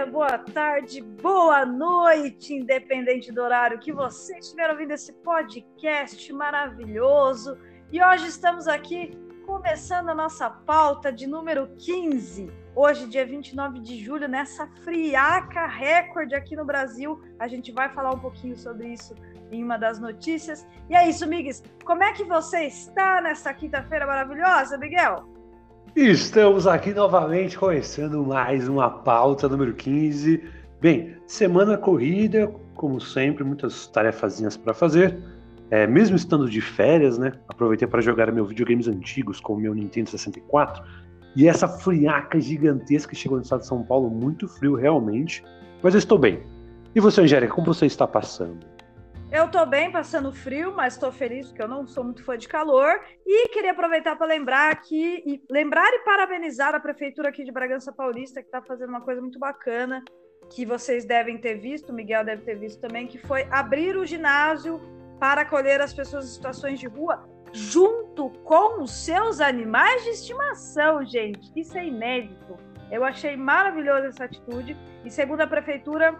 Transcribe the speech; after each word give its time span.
dia, 0.00 0.06
boa 0.06 0.38
tarde, 0.38 1.02
boa 1.02 1.66
noite, 1.66 2.54
independente 2.54 3.30
do 3.30 3.42
horário 3.42 3.78
que 3.78 3.92
você 3.92 4.38
estiver 4.38 4.70
ouvindo 4.70 4.92
esse 4.92 5.12
podcast 5.12 6.32
maravilhoso. 6.32 7.58
E 7.92 8.02
hoje 8.02 8.28
estamos 8.28 8.66
aqui 8.66 9.10
começando 9.44 10.08
a 10.08 10.14
nossa 10.14 10.48
pauta 10.48 11.12
de 11.12 11.26
número 11.26 11.68
15. 11.76 12.50
Hoje, 12.74 13.06
dia 13.08 13.26
29 13.26 13.80
de 13.80 14.02
julho, 14.02 14.26
nessa 14.26 14.66
friaca 14.84 15.66
recorde 15.66 16.34
aqui 16.34 16.56
no 16.56 16.64
Brasil. 16.64 17.20
A 17.38 17.46
gente 17.46 17.70
vai 17.70 17.90
falar 17.90 18.14
um 18.14 18.18
pouquinho 18.18 18.56
sobre 18.56 18.88
isso 18.94 19.14
em 19.50 19.62
uma 19.62 19.76
das 19.76 19.98
notícias. 19.98 20.66
E 20.88 20.94
é 20.94 21.08
isso, 21.08 21.26
Miguel. 21.26 21.56
Como 21.84 22.02
é 22.02 22.12
que 22.12 22.24
você 22.24 22.64
está 22.64 23.20
nessa 23.20 23.52
quinta-feira 23.52 24.06
maravilhosa, 24.06 24.78
Miguel? 24.78 25.39
Estamos 25.96 26.68
aqui 26.68 26.94
novamente 26.94 27.58
começando 27.58 28.24
mais 28.24 28.68
uma 28.68 28.88
pauta 28.88 29.48
número 29.48 29.74
15. 29.74 30.40
Bem, 30.80 31.16
semana 31.26 31.76
corrida, 31.76 32.46
como 32.74 33.00
sempre, 33.00 33.42
muitas 33.42 33.88
tarefazinhas 33.88 34.56
para 34.56 34.72
fazer. 34.72 35.18
É, 35.68 35.88
mesmo 35.88 36.14
estando 36.14 36.48
de 36.48 36.60
férias, 36.60 37.18
né? 37.18 37.32
Aproveitei 37.48 37.88
para 37.88 38.00
jogar 38.00 38.30
meus 38.30 38.48
videogames 38.48 38.86
antigos, 38.86 39.40
como 39.40 39.60
meu 39.60 39.74
Nintendo 39.74 40.10
64. 40.10 40.80
E 41.34 41.48
essa 41.48 41.66
friaca 41.66 42.40
gigantesca 42.40 43.12
chegou 43.14 43.38
no 43.38 43.42
estado 43.42 43.60
de 43.60 43.66
São 43.66 43.82
Paulo, 43.82 44.08
muito 44.08 44.46
frio 44.46 44.76
realmente. 44.76 45.42
Mas 45.82 45.94
eu 45.94 45.98
estou 45.98 46.18
bem. 46.18 46.40
E 46.94 47.00
você, 47.00 47.20
Angélica, 47.20 47.52
como 47.52 47.66
você 47.66 47.86
está 47.86 48.06
passando? 48.06 48.64
Eu 49.32 49.48
tô 49.48 49.64
bem, 49.64 49.92
passando 49.92 50.32
frio, 50.32 50.74
mas 50.74 50.94
estou 50.94 51.12
feliz 51.12 51.46
porque 51.46 51.62
eu 51.62 51.68
não 51.68 51.86
sou 51.86 52.02
muito 52.02 52.24
fã 52.24 52.36
de 52.36 52.48
calor. 52.48 53.00
E 53.24 53.48
queria 53.50 53.70
aproveitar 53.70 54.16
para 54.16 54.26
lembrar 54.26 54.72
aqui, 54.72 55.22
e 55.24 55.40
lembrar 55.48 55.88
e 55.94 56.00
parabenizar 56.00 56.74
a 56.74 56.80
prefeitura 56.80 57.28
aqui 57.28 57.44
de 57.44 57.52
Bragança 57.52 57.92
Paulista, 57.92 58.42
que 58.42 58.48
está 58.48 58.60
fazendo 58.60 58.88
uma 58.88 59.00
coisa 59.00 59.20
muito 59.20 59.38
bacana, 59.38 60.02
que 60.50 60.66
vocês 60.66 61.04
devem 61.04 61.38
ter 61.38 61.54
visto, 61.54 61.90
o 61.90 61.94
Miguel 61.94 62.24
deve 62.24 62.42
ter 62.42 62.56
visto 62.56 62.80
também, 62.80 63.06
que 63.06 63.18
foi 63.18 63.46
abrir 63.52 63.96
o 63.96 64.04
ginásio 64.04 64.80
para 65.20 65.42
acolher 65.42 65.80
as 65.80 65.94
pessoas 65.94 66.24
em 66.24 66.34
situações 66.34 66.80
de 66.80 66.88
rua 66.88 67.24
junto 67.52 68.30
com 68.44 68.82
os 68.82 68.90
seus 69.04 69.40
animais 69.40 70.02
de 70.04 70.10
estimação, 70.10 71.04
gente. 71.04 71.52
Isso 71.54 71.78
é 71.78 71.86
inédito. 71.86 72.56
Eu 72.90 73.04
achei 73.04 73.36
maravilhosa 73.36 74.08
essa 74.08 74.24
atitude. 74.24 74.76
E 75.04 75.10
segundo 75.10 75.40
a 75.40 75.46
prefeitura, 75.46 76.18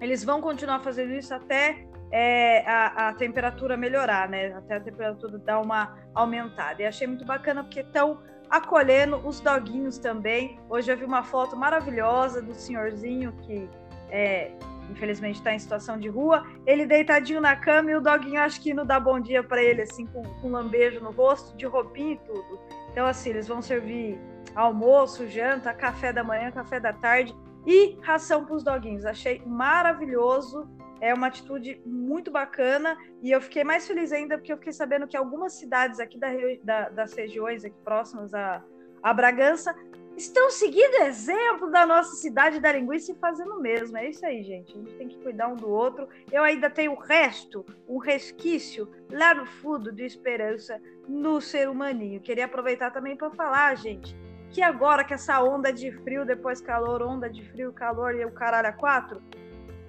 eles 0.00 0.24
vão 0.24 0.40
continuar 0.40 0.80
fazendo 0.80 1.12
isso 1.12 1.32
até 1.32 1.86
é, 2.10 2.66
a, 2.66 3.08
a, 3.08 3.14
temperatura 3.14 3.76
melhorar, 3.76 4.28
né? 4.28 4.52
Até 4.54 4.76
a 4.76 4.80
temperatura 4.80 5.38
dar 5.38 5.60
uma 5.60 5.96
aumentada. 6.14 6.82
E 6.82 6.86
achei 6.86 7.06
muito 7.06 7.24
bacana 7.24 7.62
porque 7.62 7.80
estão 7.80 8.18
acolhendo 8.48 9.16
os 9.26 9.40
doguinhos 9.40 9.98
também. 9.98 10.58
Hoje 10.68 10.90
eu 10.90 10.96
vi 10.96 11.04
uma 11.04 11.22
foto 11.22 11.56
maravilhosa 11.56 12.42
do 12.42 12.52
senhorzinho 12.52 13.32
que 13.42 13.68
é, 14.10 14.50
infelizmente 14.90 15.36
está 15.36 15.54
em 15.54 15.58
situação 15.58 15.98
de 15.98 16.08
rua. 16.08 16.44
Ele 16.66 16.84
deitadinho 16.84 17.40
na 17.40 17.54
cama 17.54 17.92
e 17.92 17.94
o 17.94 18.00
doguinho 18.00 18.40
acho 18.40 18.60
que 18.60 18.74
não 18.74 18.84
dá 18.84 18.98
bom 18.98 19.20
dia 19.20 19.42
para 19.42 19.62
ele, 19.62 19.82
assim, 19.82 20.06
com, 20.06 20.22
com 20.22 20.48
um 20.48 20.52
lambejo 20.52 21.00
no 21.00 21.12
rosto, 21.12 21.56
de 21.56 21.64
roupinha 21.64 22.14
e 22.14 22.18
tudo. 22.18 22.60
Então, 22.90 23.06
assim, 23.06 23.30
eles 23.30 23.46
vão 23.46 23.62
servir 23.62 24.18
almoço, 24.54 25.28
janta, 25.28 25.72
café 25.72 26.12
da 26.12 26.24
manhã, 26.24 26.50
café 26.50 26.80
da 26.80 26.92
tarde 26.92 27.32
e 27.64 27.96
ração 28.02 28.44
para 28.44 28.56
os 28.56 28.64
doguinhos. 28.64 29.04
Achei 29.04 29.40
maravilhoso 29.46 30.68
é 31.00 31.14
uma 31.14 31.28
atitude 31.28 31.80
muito 31.84 32.30
bacana 32.30 32.96
e 33.22 33.30
eu 33.30 33.40
fiquei 33.40 33.64
mais 33.64 33.86
feliz 33.86 34.12
ainda 34.12 34.36
porque 34.36 34.52
eu 34.52 34.58
fiquei 34.58 34.72
sabendo 34.72 35.06
que 35.06 35.16
algumas 35.16 35.54
cidades 35.54 35.98
aqui 35.98 36.18
da, 36.18 36.28
da, 36.62 36.88
das 36.90 37.12
regiões 37.14 37.64
aqui 37.64 37.76
próximas 37.82 38.34
a, 38.34 38.62
a 39.02 39.14
Bragança 39.14 39.74
estão 40.16 40.50
seguindo 40.50 41.02
exemplo 41.02 41.70
da 41.70 41.86
nossa 41.86 42.14
cidade 42.16 42.60
da 42.60 42.72
linguiça 42.72 43.12
e 43.12 43.18
fazendo 43.18 43.54
o 43.54 43.60
mesmo. 43.60 43.96
É 43.96 44.08
isso 44.08 44.24
aí, 44.24 44.42
gente. 44.42 44.72
A 44.72 44.76
gente 44.76 44.94
tem 44.94 45.08
que 45.08 45.18
cuidar 45.18 45.48
um 45.48 45.56
do 45.56 45.68
outro. 45.70 46.08
Eu 46.30 46.42
ainda 46.42 46.68
tenho 46.68 46.92
o 46.92 46.98
resto, 46.98 47.64
um 47.88 47.98
resquício 47.98 48.88
lá 49.10 49.34
no 49.34 49.46
fundo 49.46 49.90
de 49.90 50.04
esperança 50.04 50.80
no 51.08 51.40
ser 51.40 51.68
humaninho. 51.68 52.20
Queria 52.20 52.44
aproveitar 52.44 52.90
também 52.90 53.16
para 53.16 53.30
falar, 53.30 53.74
gente, 53.76 54.14
que 54.50 54.62
agora 54.62 55.04
que 55.04 55.14
essa 55.14 55.42
onda 55.42 55.72
de 55.72 55.90
frio, 55.90 56.24
depois 56.24 56.60
calor, 56.60 57.02
onda 57.02 57.30
de 57.30 57.42
frio, 57.50 57.72
calor 57.72 58.14
e 58.14 58.24
o 58.24 58.32
caralho 58.32 58.68
a 58.68 58.72
quatro, 58.72 59.22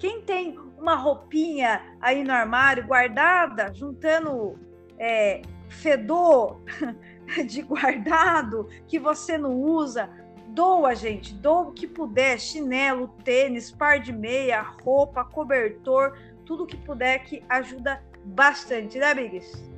quem 0.02 0.20
tem 0.20 0.58
uma 0.80 0.96
roupinha 0.96 1.80
aí 2.02 2.24
no 2.24 2.34
armário 2.34 2.88
guardada, 2.88 3.72
juntando 3.72 4.58
é, 4.98 5.44
fedor 5.70 6.60
de 7.46 7.62
guardado 7.62 8.68
que 8.88 8.98
você 8.98 9.38
não 9.38 9.62
usa, 9.62 10.10
doa, 10.48 10.96
gente, 10.96 11.36
doa 11.36 11.68
o 11.68 11.72
que 11.72 11.86
puder, 11.86 12.40
chinelo, 12.40 13.10
tênis, 13.24 13.72
par 13.72 14.00
de 14.00 14.12
meia, 14.12 14.64
roupa, 14.84 15.24
cobertor, 15.24 16.18
tudo 16.48 16.66
que 16.66 16.78
puder 16.78 17.20
que 17.20 17.44
ajuda 17.48 18.02
bastante, 18.26 18.98
né, 18.98 19.14
Biggs? 19.14 19.72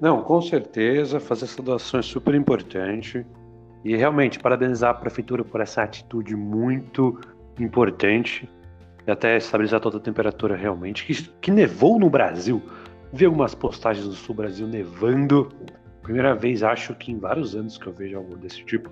Não, 0.00 0.22
com 0.22 0.40
certeza, 0.40 1.18
fazer 1.18 1.46
essa 1.46 1.60
doação 1.60 1.98
é 1.98 2.02
super 2.04 2.32
importante. 2.36 3.26
E 3.84 3.96
realmente, 3.96 4.38
parabenizar 4.38 4.90
a 4.90 4.94
prefeitura 4.94 5.42
por 5.42 5.60
essa 5.60 5.82
atitude 5.82 6.36
muito 6.36 7.20
importante 7.58 8.48
até 9.12 9.36
estabilizar 9.36 9.80
toda 9.80 9.98
a 9.98 10.00
temperatura 10.00 10.56
realmente. 10.56 11.04
Que, 11.04 11.22
que 11.40 11.50
nevou 11.50 11.98
no 11.98 12.10
Brasil. 12.10 12.62
Vi 13.12 13.24
algumas 13.24 13.54
postagens 13.54 14.06
do 14.06 14.14
sul 14.14 14.34
Brasil 14.34 14.66
nevando. 14.66 15.50
Primeira 16.02 16.34
vez, 16.34 16.62
acho 16.62 16.94
que 16.94 17.12
em 17.12 17.18
vários 17.18 17.54
anos 17.54 17.78
que 17.78 17.86
eu 17.86 17.92
vejo 17.92 18.16
algo 18.16 18.36
desse 18.36 18.64
tipo. 18.64 18.90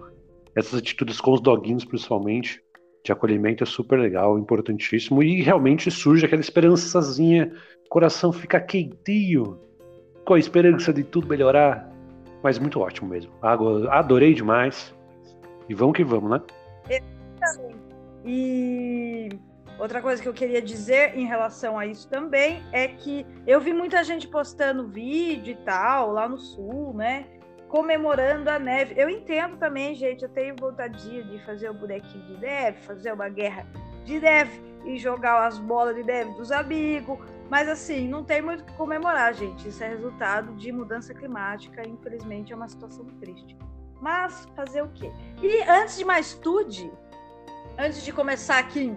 Essas 0.55 0.79
atitudes 0.79 1.21
com 1.21 1.33
os 1.33 1.41
doguinhos, 1.41 1.85
principalmente, 1.85 2.63
de 3.05 3.13
acolhimento 3.13 3.63
é 3.63 3.67
super 3.67 3.99
legal, 3.99 4.39
importantíssimo. 4.39 5.23
E 5.23 5.43
realmente 5.43 5.91
surge 5.91 6.25
aquela 6.25 6.41
esperançazinha. 6.41 7.53
O 7.85 7.89
coração 7.89 8.33
fica 8.33 8.59
quentinho, 8.59 9.59
com 10.25 10.35
a 10.35 10.39
esperança 10.39 10.93
de 10.93 11.05
tudo 11.05 11.29
melhorar. 11.29 11.91
Mas 12.43 12.59
muito 12.59 12.81
ótimo 12.81 13.09
mesmo. 13.09 13.33
Adorei 13.91 14.35
demais. 14.35 14.95
E 15.69 15.75
vamos 15.75 15.97
que 15.97 16.05
vamos, 16.05 16.31
né? 16.31 16.41
Exatamente. 16.89 17.77
E 18.25 19.29
Outra 19.79 20.01
coisa 20.01 20.23
que 20.23 20.29
eu 20.29 20.33
queria 20.33 20.63
dizer 20.63 21.17
em 21.17 21.27
relação 21.27 21.79
a 21.79 21.87
isso 21.87 22.09
também 22.09 22.65
é 22.73 22.89
que 22.89 23.27
eu 23.47 23.61
vi 23.61 23.75
muita 23.75 24.03
gente 24.03 24.27
postando 24.27 24.89
vídeo 24.89 25.53
e 25.53 25.65
tal 25.65 26.13
lá 26.13 26.27
no 26.27 26.39
sul, 26.39 26.95
né? 26.95 27.27
Comemorando 27.69 28.49
a 28.49 28.59
neve. 28.59 28.95
Eu 28.97 29.11
entendo 29.11 29.59
também, 29.59 29.95
gente. 29.95 30.23
Eu 30.23 30.31
tenho 30.31 30.57
vontade 30.59 31.23
de 31.23 31.45
fazer 31.45 31.69
o 31.69 31.75
bonequinho 31.75 32.25
de 32.25 32.39
neve, 32.39 32.79
fazer 32.83 33.13
uma 33.13 33.29
guerra 33.29 33.67
de 34.05 34.19
neve 34.19 34.63
e 34.87 34.97
jogar 34.97 35.47
as 35.47 35.59
bolas 35.59 35.95
de 35.95 36.03
neve 36.03 36.33
dos 36.35 36.51
amigos. 36.51 37.19
Mas 37.51 37.69
assim, 37.69 38.09
não 38.09 38.25
tem 38.25 38.41
muito 38.41 38.63
o 38.63 38.65
que 38.65 38.73
comemorar, 38.75 39.35
gente. 39.35 39.69
Isso 39.69 39.85
é 39.85 39.89
resultado 39.89 40.55
de 40.55 40.73
mudança 40.73 41.13
climática. 41.13 41.87
Infelizmente, 41.87 42.51
é 42.51 42.57
uma 42.57 42.69
situação 42.69 43.05
triste. 43.21 43.57
Mas 44.01 44.47
fazer 44.57 44.83
o 44.83 44.89
quê? 44.89 45.13
E 45.43 45.63
antes 45.65 45.99
de 45.99 46.05
mais 46.05 46.35
tudo, 46.35 46.97
antes 47.79 48.03
de 48.03 48.13
começar 48.13 48.59
aqui 48.59 48.97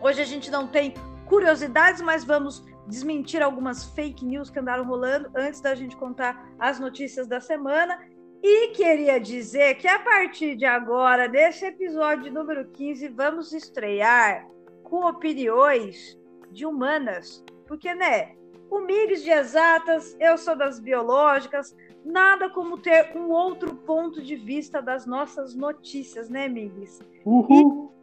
Hoje 0.00 0.22
a 0.22 0.24
gente 0.24 0.50
não 0.50 0.66
tem 0.66 0.94
curiosidades, 1.26 2.00
mas 2.00 2.24
vamos 2.24 2.64
desmentir 2.86 3.42
algumas 3.42 3.84
fake 3.84 4.24
news 4.24 4.48
que 4.48 4.58
andaram 4.58 4.84
rolando 4.84 5.28
antes 5.34 5.60
da 5.60 5.74
gente 5.74 5.96
contar 5.96 6.48
as 6.58 6.78
notícias 6.78 7.26
da 7.26 7.40
semana. 7.40 7.98
E 8.40 8.68
queria 8.68 9.18
dizer 9.18 9.74
que 9.74 9.88
a 9.88 9.98
partir 9.98 10.54
de 10.54 10.64
agora, 10.64 11.26
nesse 11.26 11.66
episódio 11.66 12.32
número 12.32 12.68
15, 12.70 13.08
vamos 13.08 13.52
estrear 13.52 14.46
com 14.84 15.04
opiniões 15.04 16.16
de 16.52 16.64
humanas. 16.64 17.44
Porque, 17.66 17.92
né? 17.94 18.36
O 18.70 18.80
Migs 18.80 19.22
de 19.22 19.30
exatas, 19.30 20.14
eu 20.20 20.36
sou 20.36 20.54
das 20.54 20.78
biológicas, 20.78 21.74
nada 22.04 22.50
como 22.50 22.78
ter 22.78 23.16
um 23.16 23.30
outro 23.30 23.74
ponto 23.74 24.22
de 24.22 24.36
vista 24.36 24.80
das 24.80 25.06
nossas 25.06 25.54
notícias, 25.54 26.28
né, 26.28 26.46
Migs? 26.48 27.00
Uhul! 27.24 27.48
com, 27.48 27.97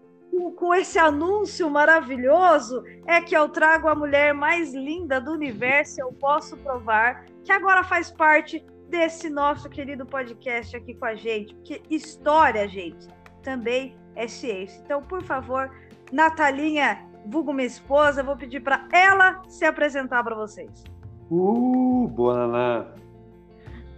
com 0.55 0.73
esse 0.73 0.99
anúncio 0.99 1.69
maravilhoso 1.69 2.83
é 3.05 3.21
que 3.21 3.35
eu 3.35 3.49
trago 3.49 3.87
a 3.87 3.95
mulher 3.95 4.33
mais 4.33 4.73
linda 4.73 5.19
do 5.19 5.31
universo. 5.31 6.01
Eu 6.01 6.13
posso 6.13 6.57
provar 6.57 7.25
que 7.43 7.51
agora 7.51 7.83
faz 7.83 8.11
parte 8.11 8.65
desse 8.89 9.29
nosso 9.29 9.69
querido 9.69 10.05
podcast 10.05 10.75
aqui 10.75 10.93
com 10.93 11.05
a 11.05 11.15
gente, 11.15 11.53
porque 11.55 11.81
história, 11.89 12.67
gente, 12.67 13.07
também 13.43 13.95
é 14.15 14.27
ciência. 14.27 14.81
Então, 14.83 15.01
por 15.01 15.23
favor, 15.23 15.69
Natalinha, 16.11 17.05
vulgo 17.25 17.53
minha 17.53 17.67
esposa, 17.67 18.23
vou 18.23 18.37
pedir 18.37 18.61
para 18.61 18.87
ela 18.91 19.41
se 19.47 19.65
apresentar 19.65 20.23
para 20.23 20.35
vocês. 20.35 20.83
Uh, 21.29 22.07
boa, 22.09 22.47
Naná. 22.47 23.04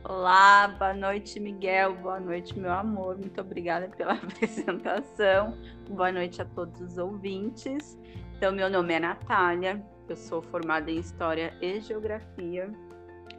Olá, 0.09 0.69
boa 0.69 0.93
noite, 0.93 1.37
Miguel. 1.37 1.95
Boa 1.95 2.17
noite, 2.17 2.57
meu 2.57 2.71
amor. 2.71 3.17
Muito 3.17 3.41
obrigada 3.41 3.89
pela 3.89 4.13
apresentação. 4.23 5.57
Boa 5.89 6.13
noite 6.13 6.41
a 6.41 6.45
todos 6.45 6.79
os 6.79 6.97
ouvintes. 6.97 7.99
Então, 8.37 8.53
meu 8.53 8.69
nome 8.69 8.93
é 8.93 9.01
Natália, 9.01 9.85
eu 10.07 10.15
sou 10.15 10.41
formada 10.41 10.89
em 10.89 10.97
História 10.97 11.53
e 11.61 11.81
Geografia, 11.81 12.71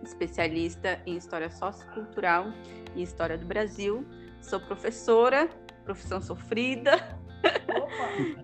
especialista 0.02 1.00
em 1.06 1.16
História 1.16 1.48
Sociocultural 1.48 2.52
e 2.94 3.02
História 3.02 3.38
do 3.38 3.46
Brasil. 3.46 4.06
Sou 4.42 4.60
professora, 4.60 5.48
profissão 5.84 6.20
sofrida. 6.20 6.92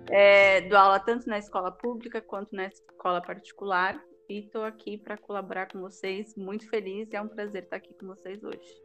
É, 0.08 0.60
dou 0.68 0.78
aula 0.78 1.00
tanto 1.00 1.28
na 1.28 1.36
escola 1.36 1.72
pública 1.72 2.20
quanto 2.20 2.54
na 2.54 2.66
escola 2.66 3.20
particular 3.20 4.00
e 4.28 4.38
estou 4.38 4.64
aqui 4.64 4.96
para 4.96 5.16
colaborar 5.16 5.66
com 5.66 5.80
vocês. 5.80 6.34
Muito 6.36 6.68
feliz 6.68 7.12
e 7.12 7.16
é 7.16 7.20
um 7.20 7.28
prazer 7.28 7.64
estar 7.64 7.76
aqui 7.76 7.94
com 7.94 8.06
vocês 8.06 8.42
hoje. 8.42 8.82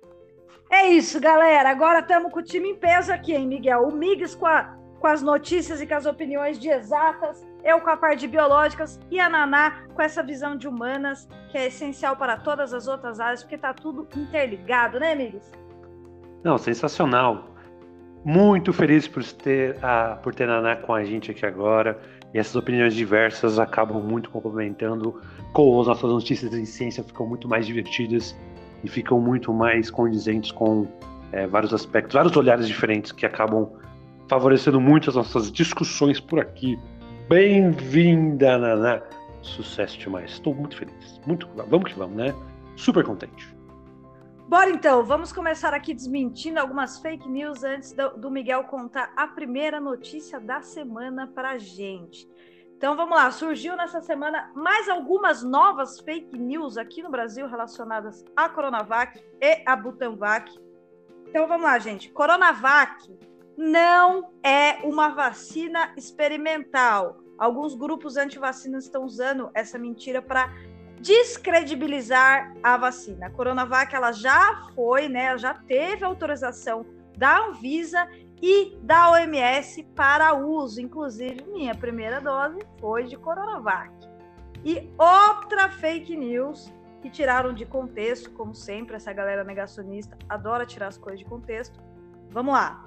É 0.69 0.87
isso, 0.87 1.19
galera. 1.19 1.69
Agora 1.69 1.99
estamos 1.99 2.31
com 2.31 2.39
o 2.39 2.43
time 2.43 2.69
em 2.69 2.75
peso 2.75 3.11
aqui, 3.11 3.33
hein, 3.33 3.47
Miguel? 3.47 3.83
O 3.83 3.91
Migs 3.91 4.35
com, 4.35 4.45
a, 4.45 4.77
com 4.99 5.07
as 5.07 5.21
notícias 5.21 5.81
e 5.81 5.87
com 5.87 5.95
as 5.95 6.05
opiniões 6.05 6.59
de 6.59 6.69
exatas, 6.69 7.45
eu 7.63 7.81
com 7.81 7.89
a 7.89 7.97
parte 7.97 8.21
de 8.21 8.27
biológicas 8.27 8.99
e 9.09 9.19
a 9.19 9.29
Naná 9.29 9.85
com 9.93 10.01
essa 10.01 10.21
visão 10.21 10.55
de 10.55 10.67
humanas, 10.67 11.27
que 11.51 11.57
é 11.57 11.67
essencial 11.67 12.15
para 12.15 12.37
todas 12.37 12.73
as 12.73 12.87
outras 12.87 13.19
áreas, 13.19 13.41
porque 13.41 13.55
está 13.55 13.73
tudo 13.73 14.07
interligado, 14.15 14.99
né, 14.99 15.15
Migs? 15.15 15.51
Não, 16.43 16.57
sensacional. 16.57 17.49
Muito 18.23 18.73
feliz 18.73 19.07
por 19.07 19.23
ter 19.23 19.77
a 19.83 20.17
por 20.17 20.35
ter 20.35 20.43
a 20.43 20.61
Naná 20.61 20.75
com 20.75 20.93
a 20.93 21.03
gente 21.03 21.31
aqui 21.31 21.45
agora. 21.45 21.99
E 22.33 22.37
essas 22.37 22.55
opiniões 22.55 22.93
diversas 22.93 23.57
acabam 23.57 24.01
muito 24.01 24.29
complementando 24.29 25.19
com 25.53 25.79
as 25.81 25.87
nossas 25.87 26.11
notícias 26.11 26.53
em 26.53 26.65
ciência, 26.65 27.03
ficam 27.03 27.25
muito 27.25 27.47
mais 27.47 27.65
divertidas 27.65 28.35
e 28.83 28.87
ficam 28.87 29.19
muito 29.19 29.51
mais 29.53 29.89
condizentes 29.89 30.51
com 30.51 30.87
é, 31.31 31.47
vários 31.47 31.73
aspectos, 31.73 32.13
vários 32.13 32.35
olhares 32.35 32.67
diferentes 32.67 33.11
que 33.11 33.25
acabam 33.25 33.69
favorecendo 34.29 34.79
muito 34.79 35.09
as 35.09 35.15
nossas 35.15 35.51
discussões 35.51 36.19
por 36.19 36.39
aqui. 36.39 36.77
Bem-vinda, 37.27 38.57
Naná! 38.57 39.01
Sucesso 39.41 39.97
demais. 39.97 40.31
Estou 40.31 40.53
muito 40.53 40.77
feliz. 40.77 41.19
Muito, 41.25 41.47
vamos 41.67 41.91
que 41.91 41.97
vamos, 41.97 42.15
né? 42.15 42.33
Super 42.75 43.03
contente. 43.03 43.58
Bora 44.49 44.71
então, 44.71 45.05
vamos 45.05 45.31
começar 45.31 45.75
aqui 45.75 45.93
desmentindo 45.93 46.59
algumas 46.59 46.97
fake 46.97 47.29
news 47.29 47.63
antes 47.63 47.91
do, 47.91 48.17
do 48.17 48.31
Miguel 48.31 48.63
contar 48.63 49.13
a 49.15 49.27
primeira 49.27 49.79
notícia 49.79 50.39
da 50.39 50.59
semana 50.63 51.27
para 51.27 51.59
gente. 51.59 52.27
Então 52.75 52.95
vamos 52.95 53.15
lá, 53.15 53.29
surgiu 53.29 53.77
nessa 53.77 54.01
semana 54.01 54.51
mais 54.55 54.89
algumas 54.89 55.43
novas 55.43 55.99
fake 55.99 56.35
news 56.35 56.79
aqui 56.79 57.03
no 57.03 57.11
Brasil 57.11 57.47
relacionadas 57.47 58.25
à 58.35 58.49
Coronavac 58.49 59.23
e 59.39 59.61
à 59.67 59.75
Butanvac. 59.75 60.51
Então 61.27 61.47
vamos 61.47 61.65
lá, 61.65 61.77
gente. 61.77 62.09
Coronavac 62.09 63.07
não 63.55 64.31
é 64.43 64.79
uma 64.83 65.09
vacina 65.09 65.93
experimental. 65.95 67.19
Alguns 67.37 67.75
grupos 67.75 68.17
antivacinas 68.17 68.85
estão 68.85 69.03
usando 69.03 69.51
essa 69.53 69.77
mentira 69.77 70.23
para 70.23 70.51
descredibilizar 70.99 72.53
a 72.61 72.77
vacina. 72.77 73.27
A 73.27 73.29
Coronavac 73.29 73.93
ela 73.95 74.11
já 74.11 74.67
foi, 74.75 75.07
né, 75.07 75.37
já 75.37 75.53
teve 75.53 76.03
autorização 76.03 76.85
da 77.17 77.45
Anvisa 77.45 78.07
e 78.41 78.77
da 78.81 79.11
OMS 79.11 79.83
para 79.95 80.33
uso. 80.33 80.81
Inclusive, 80.81 81.43
minha 81.47 81.75
primeira 81.75 82.19
dose 82.19 82.59
foi 82.79 83.05
de 83.05 83.17
Coronavac. 83.17 83.91
E 84.63 84.89
outra 84.97 85.69
fake 85.69 86.15
news 86.15 86.71
que 87.01 87.09
tiraram 87.09 87.53
de 87.53 87.65
contexto, 87.65 88.29
como 88.31 88.53
sempre, 88.53 88.95
essa 88.95 89.13
galera 89.13 89.43
negacionista 89.43 90.17
adora 90.27 90.65
tirar 90.65 90.87
as 90.87 90.97
coisas 90.97 91.19
de 91.19 91.25
contexto. 91.25 91.79
Vamos 92.29 92.53
lá. 92.53 92.85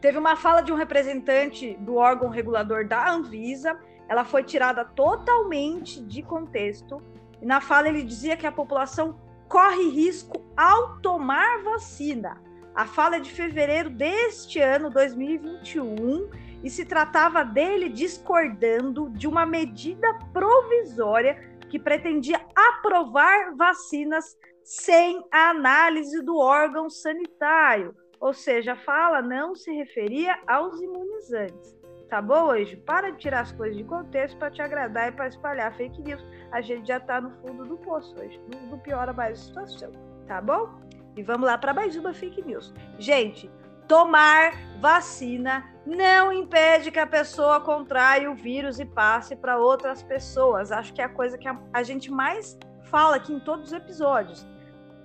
Teve 0.00 0.18
uma 0.18 0.36
fala 0.36 0.60
de 0.60 0.72
um 0.72 0.76
representante 0.76 1.74
do 1.80 1.96
órgão 1.96 2.28
regulador 2.28 2.86
da 2.86 3.10
Anvisa, 3.10 3.78
ela 4.08 4.24
foi 4.24 4.42
tirada 4.42 4.84
totalmente 4.84 6.00
de 6.02 6.22
contexto 6.22 7.02
na 7.46 7.60
fala 7.60 7.88
ele 7.88 8.02
dizia 8.02 8.36
que 8.36 8.46
a 8.46 8.52
população 8.52 9.18
corre 9.48 9.88
risco 9.88 10.44
ao 10.56 10.98
tomar 11.00 11.62
vacina. 11.62 12.40
A 12.74 12.86
fala 12.86 13.16
é 13.16 13.20
de 13.20 13.30
fevereiro 13.30 13.90
deste 13.90 14.60
ano, 14.60 14.90
2021, 14.90 16.30
e 16.62 16.70
se 16.70 16.84
tratava 16.84 17.44
dele 17.44 17.88
discordando 17.88 19.10
de 19.10 19.26
uma 19.26 19.46
medida 19.46 20.12
provisória 20.32 21.34
que 21.68 21.78
pretendia 21.78 22.40
aprovar 22.54 23.54
vacinas 23.56 24.36
sem 24.62 25.24
a 25.32 25.50
análise 25.50 26.22
do 26.22 26.36
órgão 26.36 26.90
sanitário. 26.90 27.94
Ou 28.20 28.32
seja, 28.32 28.72
a 28.72 28.76
fala 28.76 29.22
não 29.22 29.54
se 29.54 29.72
referia 29.72 30.38
aos 30.46 30.80
imunizantes. 30.80 31.77
Tá 32.08 32.22
bom, 32.22 32.50
Anjo? 32.50 32.78
Para 32.78 33.10
de 33.10 33.18
tirar 33.18 33.40
as 33.40 33.52
coisas 33.52 33.76
de 33.76 33.84
contexto 33.84 34.38
para 34.38 34.50
te 34.50 34.62
agradar 34.62 35.08
e 35.08 35.12
para 35.12 35.28
espalhar 35.28 35.74
fake 35.74 36.00
news. 36.00 36.24
A 36.50 36.60
gente 36.62 36.88
já 36.88 36.98
tá 36.98 37.20
no 37.20 37.30
fundo 37.42 37.64
do 37.66 37.76
poço 37.76 38.14
hoje. 38.18 38.40
Não 38.70 38.78
piora 38.78 39.12
mais 39.12 39.38
a 39.38 39.42
situação. 39.42 39.92
Tá 40.26 40.40
bom? 40.40 40.70
E 41.16 41.22
vamos 41.22 41.46
lá 41.46 41.58
para 41.58 41.74
mais 41.74 41.96
uma 41.96 42.14
fake 42.14 42.40
news. 42.42 42.72
Gente, 42.98 43.50
tomar 43.86 44.52
vacina 44.80 45.64
não 45.84 46.32
impede 46.32 46.90
que 46.90 46.98
a 46.98 47.06
pessoa 47.06 47.60
contraia 47.60 48.30
o 48.30 48.34
vírus 48.34 48.80
e 48.80 48.86
passe 48.86 49.36
para 49.36 49.58
outras 49.58 50.02
pessoas. 50.02 50.72
Acho 50.72 50.94
que 50.94 51.02
é 51.02 51.04
a 51.04 51.08
coisa 51.10 51.36
que 51.36 51.48
a, 51.48 51.60
a 51.74 51.82
gente 51.82 52.10
mais 52.10 52.58
fala 52.84 53.16
aqui 53.16 53.34
em 53.34 53.40
todos 53.40 53.66
os 53.66 53.72
episódios. 53.72 54.46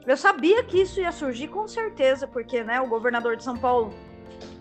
Eu 0.05 0.15
sabia 0.15 0.63
que 0.63 0.81
isso 0.81 1.01
ia 1.01 1.11
surgir 1.11 1.47
com 1.49 1.67
certeza, 1.67 2.27
porque 2.27 2.63
né, 2.63 2.79
o 2.79 2.87
governador 2.87 3.35
de 3.35 3.43
São 3.43 3.57
Paulo 3.57 3.93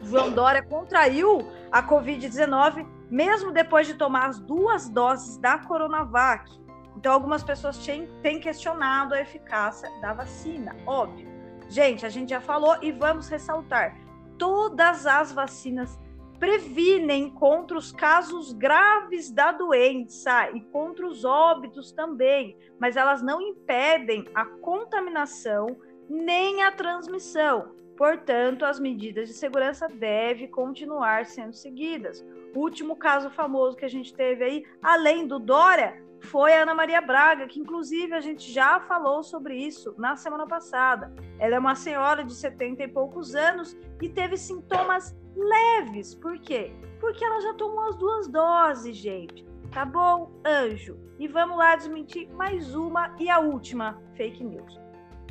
João 0.03 0.33
Dória 0.33 0.63
contraiu 0.63 1.47
a 1.71 1.83
Covid-19 1.83 2.87
mesmo 3.13 3.53
depois 3.53 3.87
de 3.87 3.93
tomar 3.93 4.29
as 4.29 4.39
duas 4.39 4.89
doses 4.89 5.37
da 5.37 5.59
Coronavac. 5.59 6.51
Então, 6.97 7.13
algumas 7.13 7.43
pessoas 7.45 7.79
têm 8.23 8.41
questionado 8.41 9.15
a 9.15 9.21
eficácia 9.21 9.91
da 10.01 10.15
vacina, 10.15 10.75
óbvio. 10.87 11.29
Gente, 11.69 12.07
a 12.07 12.09
gente 12.09 12.31
já 12.31 12.41
falou 12.41 12.77
e 12.81 12.91
vamos 12.91 13.29
ressaltar: 13.29 13.99
todas 14.39 15.07
as 15.07 15.31
vacinas 15.31 15.99
previnem 16.39 17.31
contra 17.31 17.77
os 17.77 17.93
casos 17.93 18.53
graves 18.53 19.31
da 19.31 19.53
doença 19.53 20.51
e 20.51 20.61
contra 20.61 21.07
os 21.07 21.25
óbitos 21.25 21.93
também, 21.93 22.57
mas 22.81 22.97
elas 22.97 23.23
não 23.23 23.41
impedem 23.41 24.25
a 24.35 24.45
contaminação 24.45 25.77
nem 26.09 26.63
a 26.63 26.73
transmissão. 26.73 27.75
Portanto, 27.97 28.65
as 28.65 28.81
medidas 28.81 29.29
de 29.29 29.35
segurança 29.35 29.87
devem 29.89 30.49
continuar 30.49 31.27
sendo 31.27 31.53
seguidas. 31.53 32.25
O 32.55 32.61
último 32.61 32.97
caso 32.97 33.31
famoso 33.31 33.77
que 33.77 33.85
a 33.85 33.91
gente 33.91 34.15
teve 34.15 34.45
aí, 34.45 34.65
além 34.83 35.27
do 35.27 35.39
Dória, 35.39 36.03
foi 36.21 36.53
a 36.53 36.63
Ana 36.63 36.75
Maria 36.75 37.01
Braga, 37.01 37.47
que 37.47 37.61
inclusive 37.61 38.15
a 38.15 38.21
gente 38.21 38.51
já 38.51 38.81
falou 38.81 39.23
sobre 39.23 39.57
isso 39.57 39.95
na 39.99 40.17
semana 40.17 40.47
passada. 40.47 41.13
Ela 41.39 41.57
é 41.57 41.59
uma 41.59 41.75
senhora 41.75 42.25
de 42.25 42.35
70 42.35 42.83
e 42.83 42.89
poucos 42.89 43.35
anos 43.35 43.77
e 44.01 44.09
teve 44.09 44.37
sintomas 44.37 45.17
leves. 45.35 46.15
Por 46.15 46.39
quê? 46.39 46.73
Porque 47.01 47.25
ela 47.25 47.41
já 47.41 47.55
tomou 47.55 47.89
as 47.89 47.97
duas 47.97 48.29
doses, 48.29 48.97
gente. 48.97 49.45
Tá 49.73 49.85
bom, 49.85 50.31
anjo? 50.47 50.99
E 51.19 51.27
vamos 51.27 51.57
lá 51.57 51.75
desmentir 51.77 52.29
mais 52.35 52.75
uma 52.75 53.15
e 53.19 53.29
a 53.29 53.41
última 53.41 54.01
fake 54.17 54.45
news. 54.45 54.81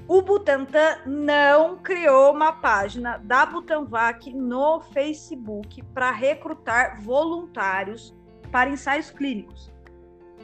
O 0.08 0.22
Butantan 0.22 0.98
não 1.06 1.78
criou 1.78 2.34
uma 2.34 2.52
página 2.52 3.18
da 3.24 3.46
Butanvac 3.46 4.34
no 4.34 4.82
Facebook 4.82 5.82
para 5.94 6.12
recrutar 6.12 7.02
voluntários 7.02 8.14
para 8.52 8.70
ensaios 8.70 9.10
clínicos. 9.10 9.72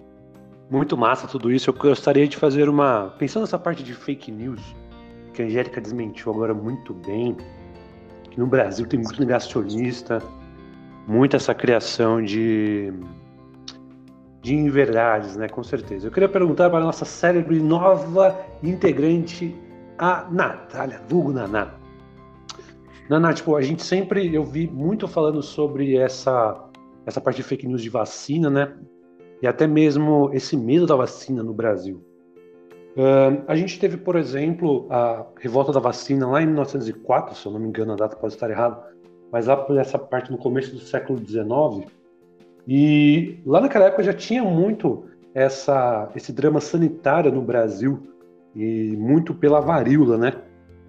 Muito 0.69 0.97
massa 0.97 1.29
tudo 1.29 1.53
isso. 1.53 1.71
Eu 1.71 1.75
gostaria 1.75 2.27
de 2.27 2.37
fazer 2.37 2.69
uma. 2.69 3.15
Pensando 3.19 3.43
nessa 3.43 3.59
parte 3.59 3.85
de 3.85 3.95
fake 3.95 4.33
news, 4.33 4.61
que 5.33 5.43
a 5.43 5.45
Angélica 5.45 5.81
desmentiu 5.81 6.33
agora 6.33 6.53
muito 6.53 6.93
bem, 6.93 7.37
que 8.31 8.39
no 8.39 8.47
Brasil 8.47 8.87
tem 8.87 8.99
muito 8.99 9.21
negacionista, 9.21 10.21
muita 11.07 11.37
essa 11.37 11.55
criação 11.55 12.21
de. 12.21 12.93
de 14.43 14.57
inverdades, 14.57 15.37
né? 15.37 15.49
Com 15.49 15.63
certeza. 15.63 16.09
Eu 16.09 16.11
queria 16.11 16.29
perguntar 16.29 16.69
para 16.69 16.81
a 16.81 16.85
nossa 16.85 17.05
célebre 17.05 17.61
nova 17.61 18.37
integrante, 18.61 19.55
a 19.97 20.27
Natália, 20.29 21.01
vulgo 21.09 21.33
Naná. 21.33 21.76
Não, 23.09 23.33
tipo, 23.33 23.55
a 23.55 23.63
gente 23.63 23.83
sempre, 23.83 24.35
eu 24.35 24.45
vi 24.45 24.67
muito 24.67 25.07
falando 25.07 25.43
sobre 25.43 25.97
essa, 25.97 26.69
essa 27.05 27.21
parte 27.21 27.37
de 27.37 27.43
fake 27.45 27.67
news 27.67 27.83
de 27.83 27.89
vacina, 27.89 28.51
né? 28.51 28.73
E 29.41 29.47
até 29.47 29.67
mesmo 29.67 30.31
esse 30.33 30.57
medo 30.57 30.87
da 30.87 30.97
vacina 30.97 31.43
no 31.43 31.55
Brasil. 31.55 32.03
Uh, 32.97 33.45
a 33.47 33.55
gente 33.55 33.79
teve, 33.79 33.99
por 33.99 34.17
exemplo, 34.17 34.87
a 34.91 35.27
revolta 35.39 35.71
da 35.71 35.79
vacina 35.79 36.27
lá 36.27 36.43
em 36.43 36.47
1904, 36.47 37.37
se 37.37 37.47
eu 37.47 37.53
não 37.53 37.61
me 37.61 37.69
engano, 37.69 37.93
a 37.93 37.97
data 37.97 38.17
pode 38.17 38.33
estar 38.33 38.51
errada, 38.51 38.83
mas 39.31 39.47
lá 39.47 39.57
por 39.57 39.77
essa 39.77 39.99
parte 39.99 40.33
no 40.33 40.39
começo 40.39 40.73
do 40.73 40.81
século 40.81 41.19
XIX. 41.19 41.93
E 42.67 43.39
lá 43.45 43.61
naquela 43.61 43.85
época 43.85 44.03
já 44.03 44.15
tinha 44.15 44.43
muito 44.43 45.05
essa, 45.35 46.11
esse 46.17 46.33
drama 46.33 46.61
sanitário 46.61 47.31
no 47.31 47.43
Brasil 47.43 48.03
e 48.55 48.97
muito 48.97 49.35
pela 49.35 49.61
varíola, 49.61 50.17
né? 50.17 50.33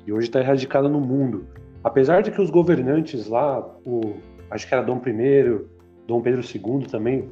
E 0.05 0.13
hoje 0.13 0.27
está 0.27 0.39
erradicada 0.39 0.87
no 0.87 1.01
mundo. 1.01 1.45
Apesar 1.87 2.21
de 2.21 2.31
que 2.31 2.41
os 2.41 2.49
governantes 2.49 3.29
lá, 3.29 3.65
o, 3.85 4.15
acho 4.51 4.67
que 4.67 4.73
era 4.73 4.83
Dom 4.83 4.97
I, 4.97 5.65
Dom 6.05 6.21
Pedro 6.21 6.41
II 6.41 6.85
também, 6.85 7.29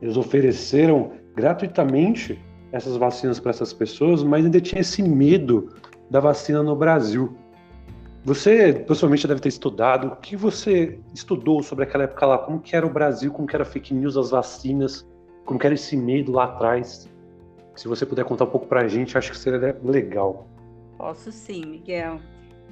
eles 0.00 0.16
ofereceram 0.16 1.12
gratuitamente 1.36 2.42
essas 2.72 2.96
vacinas 2.96 3.38
para 3.38 3.50
essas 3.50 3.74
pessoas, 3.74 4.22
mas 4.22 4.46
ainda 4.46 4.62
tinha 4.62 4.80
esse 4.80 5.02
medo 5.02 5.74
da 6.08 6.20
vacina 6.20 6.62
no 6.62 6.74
Brasil. 6.74 7.36
Você 8.24 8.72
possivelmente 8.72 9.28
deve 9.28 9.42
ter 9.42 9.50
estudado. 9.50 10.08
O 10.08 10.16
que 10.16 10.34
você 10.36 10.98
estudou 11.12 11.62
sobre 11.62 11.84
aquela 11.84 12.04
época 12.04 12.24
lá? 12.24 12.38
Como 12.38 12.60
que 12.60 12.74
era 12.74 12.86
o 12.86 12.90
Brasil? 12.90 13.30
Como 13.30 13.46
que 13.46 13.54
era 13.54 13.64
fake 13.66 13.92
news, 13.92 14.16
as 14.16 14.30
vacinas? 14.30 15.06
Como 15.44 15.60
que 15.60 15.66
era 15.66 15.74
esse 15.74 15.94
medo 15.98 16.32
lá 16.32 16.44
atrás? 16.44 17.06
Se 17.76 17.86
você 17.86 18.06
puder 18.06 18.24
contar 18.24 18.44
um 18.44 18.50
pouco 18.50 18.66
para 18.66 18.80
a 18.80 18.88
gente, 18.88 19.18
acho 19.18 19.32
que 19.32 19.36
seria 19.36 19.78
legal. 19.84 20.48
Posso 20.96 21.30
sim, 21.30 21.66
Miguel. 21.66 22.18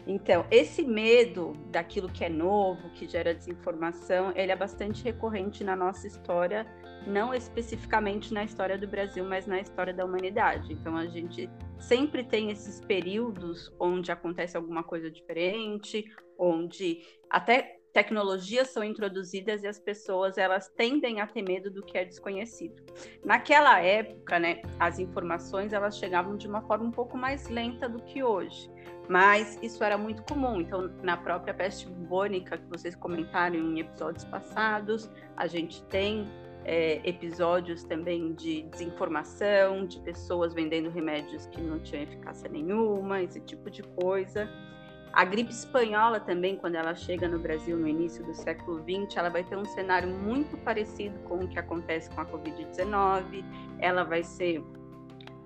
Então, 0.07 0.47
esse 0.51 0.85
medo 0.85 1.53
daquilo 1.71 2.09
que 2.09 2.25
é 2.25 2.29
novo, 2.29 2.91
que 2.91 3.09
gera 3.09 3.35
desinformação, 3.35 4.33
ele 4.37 4.53
é 4.53 4.57
bastante 4.57 5.03
recorrente 5.03 5.65
na 5.65 5.75
nossa 5.75 6.07
história, 6.07 6.65
não 7.05 7.35
especificamente 7.35 8.33
na 8.33 8.45
história 8.45 8.79
do 8.79 8.87
Brasil, 8.87 9.25
mas 9.25 9.47
na 9.47 9.61
história 9.61 9.93
da 9.93 10.05
humanidade. 10.05 10.73
Então, 10.73 10.97
a 10.97 11.07
gente 11.07 11.51
sempre 11.79 12.23
tem 12.23 12.51
esses 12.51 12.81
períodos 12.81 13.75
onde 13.81 14.13
acontece 14.13 14.57
alguma 14.57 14.85
coisa 14.85 15.11
diferente, 15.11 16.05
onde 16.39 17.01
até 17.29 17.75
tecnologias 17.97 18.69
são 18.69 18.85
introduzidas 18.85 19.62
e 19.62 19.67
as 19.67 19.79
pessoas 19.79 20.37
elas 20.37 20.69
tendem 20.69 21.19
a 21.23 21.26
ter 21.26 21.41
medo 21.41 21.71
do 21.71 21.83
que 21.83 21.97
é 21.97 22.05
desconhecido. 22.05 22.83
Naquela 23.25 23.81
época, 23.81 24.38
né, 24.38 24.61
as 24.79 24.99
informações 24.99 25.73
elas 25.73 25.97
chegavam 25.97 26.37
de 26.37 26.47
uma 26.47 26.61
forma 26.61 26.85
um 26.85 26.91
pouco 26.91 27.17
mais 27.17 27.49
lenta 27.49 27.88
do 27.88 28.03
que 28.03 28.23
hoje, 28.23 28.71
mas 29.09 29.59
isso 29.62 29.83
era 29.83 29.97
muito 29.97 30.23
comum. 30.25 30.61
Então, 30.61 30.93
na 31.03 31.17
própria 31.17 31.55
peste 31.55 31.87
bubônica 31.87 32.59
que 32.59 32.67
vocês 32.69 32.95
comentaram 32.95 33.57
em 33.57 33.81
episódios 33.81 34.26
passados, 34.26 35.11
a 35.35 35.47
gente 35.47 35.83
tem 35.85 36.29
é, 36.67 37.00
episódios 37.03 37.83
também 37.83 38.35
de 38.35 38.65
desinformação, 38.65 39.87
de 39.87 39.99
pessoas 40.00 40.53
vendendo 40.53 40.91
remédios 40.91 41.47
que 41.47 41.62
não 41.62 41.79
tinham 41.79 42.03
eficácia 42.03 42.47
nenhuma, 42.47 43.23
esse 43.23 43.41
tipo 43.41 43.71
de 43.71 43.83
coisa. 43.83 44.47
A 45.16 45.25
gripe 45.25 45.50
espanhola 45.50 46.20
também, 46.20 46.56
quando 46.56 46.75
ela 46.75 46.94
chega 46.94 47.26
no 47.26 47.38
Brasil 47.38 47.75
no 47.75 47.88
início 47.88 48.23
do 48.23 48.35
século 48.35 48.80
XX, 48.80 49.16
ela 49.16 49.30
vai 49.30 49.42
ter 49.42 49.56
um 49.56 49.64
cenário 49.64 50.11
muito 50.11 50.58
parecido 50.58 51.18
com 51.20 51.37
o 51.37 51.49
que 51.49 51.58
acontece 51.58 52.11
com 52.11 52.20
a 52.20 52.26
Covid-19. 52.26 53.42
Ela 53.78 54.04
vai 54.04 54.23
ser 54.23 54.62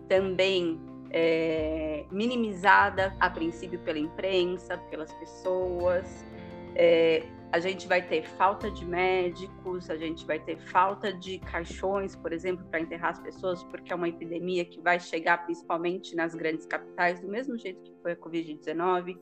também 0.08 0.80
é, 1.12 2.04
minimizada 2.10 3.14
a 3.20 3.30
princípio 3.30 3.78
pela 3.78 4.00
imprensa, 4.00 4.76
pelas 4.90 5.12
pessoas. 5.14 6.26
É, 6.74 7.22
a 7.52 7.58
gente 7.58 7.86
vai 7.88 8.00
ter 8.00 8.22
falta 8.22 8.70
de 8.70 8.84
médicos, 8.84 9.90
a 9.90 9.96
gente 9.96 10.24
vai 10.24 10.38
ter 10.38 10.58
falta 10.58 11.12
de 11.12 11.38
caixões, 11.38 12.14
por 12.14 12.32
exemplo, 12.32 12.64
para 12.66 12.80
enterrar 12.80 13.10
as 13.10 13.18
pessoas, 13.18 13.62
porque 13.64 13.92
é 13.92 13.96
uma 13.96 14.08
epidemia 14.08 14.64
que 14.64 14.80
vai 14.80 15.00
chegar 15.00 15.44
principalmente 15.44 16.14
nas 16.14 16.34
grandes 16.34 16.66
capitais, 16.66 17.20
do 17.20 17.28
mesmo 17.28 17.56
jeito 17.58 17.82
que 17.82 17.94
foi 18.02 18.12
a 18.12 18.16
Covid-19, 18.16 19.16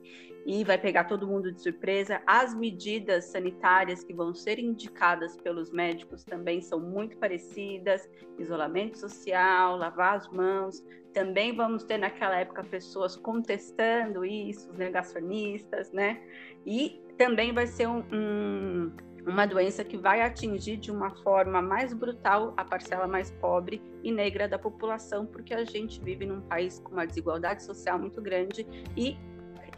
e 0.45 0.63
vai 0.63 0.77
pegar 0.77 1.05
todo 1.05 1.27
mundo 1.27 1.51
de 1.51 1.61
surpresa. 1.61 2.21
As 2.25 2.53
medidas 2.55 3.25
sanitárias 3.25 4.03
que 4.03 4.13
vão 4.13 4.33
ser 4.33 4.59
indicadas 4.59 5.37
pelos 5.37 5.71
médicos 5.71 6.23
também 6.23 6.61
são 6.61 6.79
muito 6.79 7.17
parecidas: 7.17 8.09
isolamento 8.37 8.97
social, 8.97 9.77
lavar 9.77 10.15
as 10.17 10.27
mãos. 10.29 10.83
Também 11.13 11.55
vamos 11.55 11.83
ter 11.83 11.97
naquela 11.97 12.35
época 12.39 12.63
pessoas 12.63 13.15
contestando 13.15 14.23
isso, 14.23 14.69
os 14.71 14.77
negacionistas, 14.77 15.91
né? 15.91 16.21
E 16.65 17.01
também 17.17 17.51
vai 17.51 17.67
ser 17.67 17.87
um, 17.87 18.03
um, 18.13 18.91
uma 19.25 19.45
doença 19.45 19.83
que 19.83 19.97
vai 19.97 20.21
atingir 20.21 20.77
de 20.77 20.91
uma 20.91 21.09
forma 21.23 21.61
mais 21.61 21.93
brutal 21.93 22.53
a 22.55 22.63
parcela 22.63 23.07
mais 23.07 23.31
pobre 23.31 23.81
e 24.03 24.11
negra 24.11 24.47
da 24.47 24.57
população, 24.57 25.25
porque 25.25 25.53
a 25.53 25.63
gente 25.63 25.99
vive 26.01 26.25
num 26.25 26.41
país 26.41 26.79
com 26.79 26.93
uma 26.93 27.05
desigualdade 27.05 27.63
social 27.63 27.99
muito 27.99 28.21
grande 28.21 28.65
e 28.95 29.17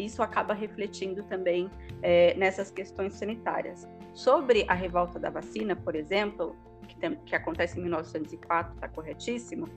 isso 0.05 0.21
acaba 0.21 0.53
refletindo 0.53 1.23
também 1.23 1.69
é, 2.01 2.33
nessas 2.35 2.71
questões 2.71 3.13
sanitárias. 3.13 3.87
Sobre 4.13 4.65
a 4.67 4.73
revolta 4.73 5.19
da 5.19 5.29
vacina, 5.29 5.75
por 5.75 5.95
exemplo, 5.95 6.55
que, 6.87 6.95
tem, 6.97 7.15
que 7.25 7.35
acontece 7.35 7.79
em 7.79 7.83
1904, 7.83 8.73
está 8.75 8.87
corretíssimo, 8.87 9.67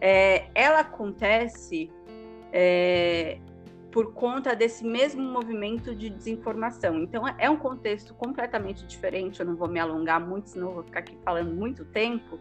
é, 0.00 0.46
ela 0.54 0.80
acontece 0.80 1.90
é, 2.52 3.38
por 3.90 4.12
conta 4.12 4.54
desse 4.54 4.84
mesmo 4.84 5.22
movimento 5.22 5.94
de 5.94 6.10
desinformação. 6.10 6.98
Então, 6.98 7.24
é 7.38 7.48
um 7.48 7.56
contexto 7.56 8.14
completamente 8.14 8.86
diferente. 8.86 9.40
Eu 9.40 9.46
não 9.46 9.56
vou 9.56 9.68
me 9.68 9.80
alongar 9.80 10.20
muito, 10.20 10.50
senão 10.50 10.72
vou 10.72 10.82
ficar 10.82 11.00
aqui 11.00 11.16
falando 11.24 11.54
muito 11.54 11.84
tempo. 11.86 12.38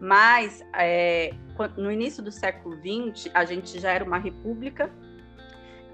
Mas, 0.00 0.64
é, 0.74 1.32
no 1.76 1.90
início 1.90 2.22
do 2.22 2.30
século 2.30 2.76
XX, 2.76 3.30
a 3.34 3.44
gente 3.44 3.78
já 3.78 3.92
era 3.92 4.04
uma 4.04 4.18
república 4.18 4.90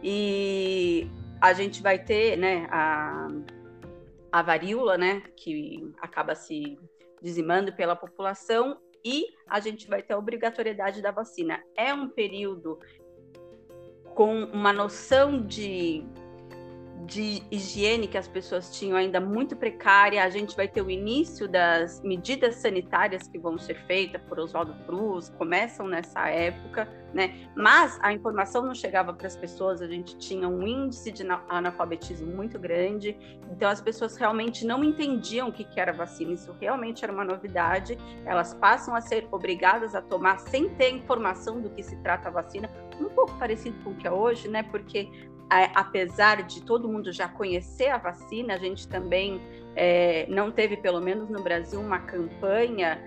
e 0.03 1.09
a 1.41 1.53
gente 1.53 1.83
vai 1.83 1.99
ter 1.99 2.37
né, 2.37 2.67
a, 2.71 3.29
a 4.31 4.43
varíola, 4.43 4.99
né, 4.99 5.23
que 5.37 5.93
acaba 6.01 6.35
se 6.35 6.79
dizimando 7.21 7.73
pela 7.73 7.95
população, 7.95 8.79
e 9.05 9.27
a 9.49 9.61
gente 9.61 9.89
vai 9.89 10.03
ter 10.03 10.15
a 10.15 10.19
obrigatoriedade 10.19 11.03
da 11.03 11.11
vacina. 11.11 11.63
É 11.77 11.93
um 11.93 12.09
período 12.09 12.79
com 14.15 14.45
uma 14.45 14.73
noção 14.73 15.45
de, 15.45 16.05
de 17.05 17.43
higiene 17.51 18.07
que 18.07 18.17
as 18.17 18.29
pessoas 18.29 18.71
tinham 18.77 18.97
ainda 18.97 19.21
muito 19.21 19.57
precária. 19.57 20.23
A 20.23 20.31
gente 20.31 20.55
vai 20.55 20.69
ter 20.69 20.83
o 20.83 20.91
início 20.91 21.49
das 21.49 22.01
medidas 22.03 22.57
sanitárias 22.57 23.27
que 23.27 23.39
vão 23.39 23.59
ser 23.59 23.75
feitas 23.87 24.21
por 24.23 24.39
Oswaldo 24.39 24.75
Cruz, 24.87 25.29
começam 25.31 25.89
nessa 25.89 26.29
época, 26.29 26.89
né? 27.13 27.49
Mas 27.57 27.99
a 28.03 28.13
informação 28.13 28.65
não 28.65 28.75
chegava 28.75 29.13
para 29.13 29.27
as 29.27 29.37
pessoas, 29.37 29.83
a 29.83 29.87
gente 29.87 30.17
tinha 30.19 30.49
um 30.49 30.67
índice 30.67 31.11
de 31.11 31.25
analfabetismo 31.49 32.35
muito 32.35 32.59
grande, 32.59 33.17
então 33.51 33.69
as 33.69 33.81
pessoas 33.81 34.17
realmente 34.17 34.65
não 34.65 34.85
entendiam 34.85 35.49
o 35.49 35.53
que, 35.53 35.67
era 35.79 35.93
vacina, 35.93 36.33
isso 36.33 36.55
realmente 36.61 37.03
era 37.03 37.13
uma 37.13 37.25
novidade. 37.25 37.99
Elas 38.25 38.55
passam 38.55 38.95
a 38.95 39.01
ser 39.01 39.27
obrigadas 39.33 39.95
a 39.95 40.03
tomar 40.03 40.39
sem 40.39 40.69
ter 40.71 40.91
informação 40.91 41.61
do 41.61 41.71
que 41.71 41.83
se 41.83 41.97
trata 41.97 42.29
a 42.29 42.33
vacina, 42.33 42.71
um 43.01 43.09
pouco 43.09 43.37
parecido 43.39 43.77
com 43.83 43.91
o 43.91 43.95
que 43.97 44.07
é 44.07 44.13
hoje, 44.13 44.49
né? 44.49 44.63
Porque 44.63 45.09
apesar 45.49 46.43
de 46.43 46.63
todo 46.63 46.89
mundo 46.89 47.13
já 47.13 47.29
conhecer 47.29 47.89
a 47.89 47.99
vacina, 47.99 48.55
a 48.55 48.59
gente 48.59 48.89
também 48.89 49.41
é, 49.77 50.27
não 50.29 50.51
teve, 50.51 50.77
pelo 50.77 51.01
menos 51.01 51.29
no 51.29 51.43
Brasil, 51.43 51.81
uma 51.81 51.99
campanha 51.99 52.99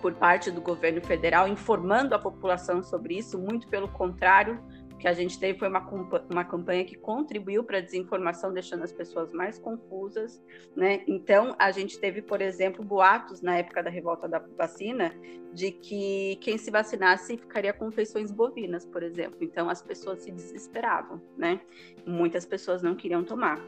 por 0.00 0.14
parte 0.14 0.50
do 0.50 0.60
governo 0.60 1.00
federal 1.00 1.46
informando 1.46 2.14
a 2.14 2.18
população 2.18 2.82
sobre 2.82 3.16
isso, 3.16 3.38
muito 3.38 3.68
pelo 3.68 3.88
contrário, 3.88 4.60
que 5.02 5.08
a 5.08 5.12
gente 5.12 5.36
teve 5.36 5.58
foi 5.58 5.66
uma, 5.66 5.84
uma 6.30 6.44
campanha 6.44 6.84
que 6.84 6.94
contribuiu 6.94 7.64
para 7.64 7.78
a 7.78 7.80
desinformação, 7.80 8.52
deixando 8.52 8.84
as 8.84 8.92
pessoas 8.92 9.32
mais 9.32 9.58
confusas, 9.58 10.40
né? 10.76 11.02
Então, 11.08 11.56
a 11.58 11.72
gente 11.72 11.98
teve, 11.98 12.22
por 12.22 12.40
exemplo, 12.40 12.84
boatos 12.84 13.42
na 13.42 13.58
época 13.58 13.82
da 13.82 13.90
revolta 13.90 14.28
da 14.28 14.38
vacina 14.56 15.12
de 15.52 15.72
que 15.72 16.38
quem 16.40 16.56
se 16.56 16.70
vacinasse 16.70 17.36
ficaria 17.36 17.72
com 17.72 17.90
feições 17.90 18.30
bovinas, 18.30 18.86
por 18.86 19.02
exemplo. 19.02 19.38
Então, 19.40 19.68
as 19.68 19.82
pessoas 19.82 20.22
se 20.22 20.30
desesperavam, 20.30 21.20
né? 21.36 21.60
Muitas 22.06 22.46
pessoas 22.46 22.80
não 22.80 22.94
queriam 22.94 23.24
tomar. 23.24 23.60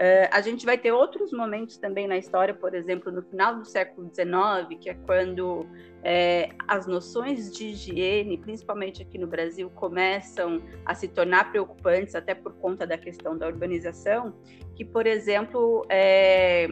Uh, 0.00 0.28
a 0.32 0.40
gente 0.40 0.64
vai 0.64 0.78
ter 0.78 0.92
outros 0.92 1.30
momentos 1.30 1.76
também 1.76 2.08
na 2.08 2.16
história, 2.16 2.54
por 2.54 2.74
exemplo, 2.74 3.12
no 3.12 3.20
final 3.20 3.56
do 3.56 3.66
século 3.66 4.10
XIX, 4.10 4.80
que 4.80 4.88
é 4.88 4.94
quando 4.94 5.66
é, 6.02 6.48
as 6.66 6.86
noções 6.86 7.52
de 7.52 7.66
higiene, 7.66 8.38
principalmente 8.38 9.02
aqui 9.02 9.18
no 9.18 9.26
Brasil, 9.26 9.68
começam 9.74 10.62
a 10.86 10.94
se 10.94 11.06
tornar 11.06 11.50
preocupantes, 11.50 12.14
até 12.14 12.34
por 12.34 12.54
conta 12.54 12.86
da 12.86 12.96
questão 12.96 13.36
da 13.36 13.46
urbanização, 13.46 14.32
que, 14.74 14.86
por 14.86 15.06
exemplo, 15.06 15.84
é, 15.90 16.66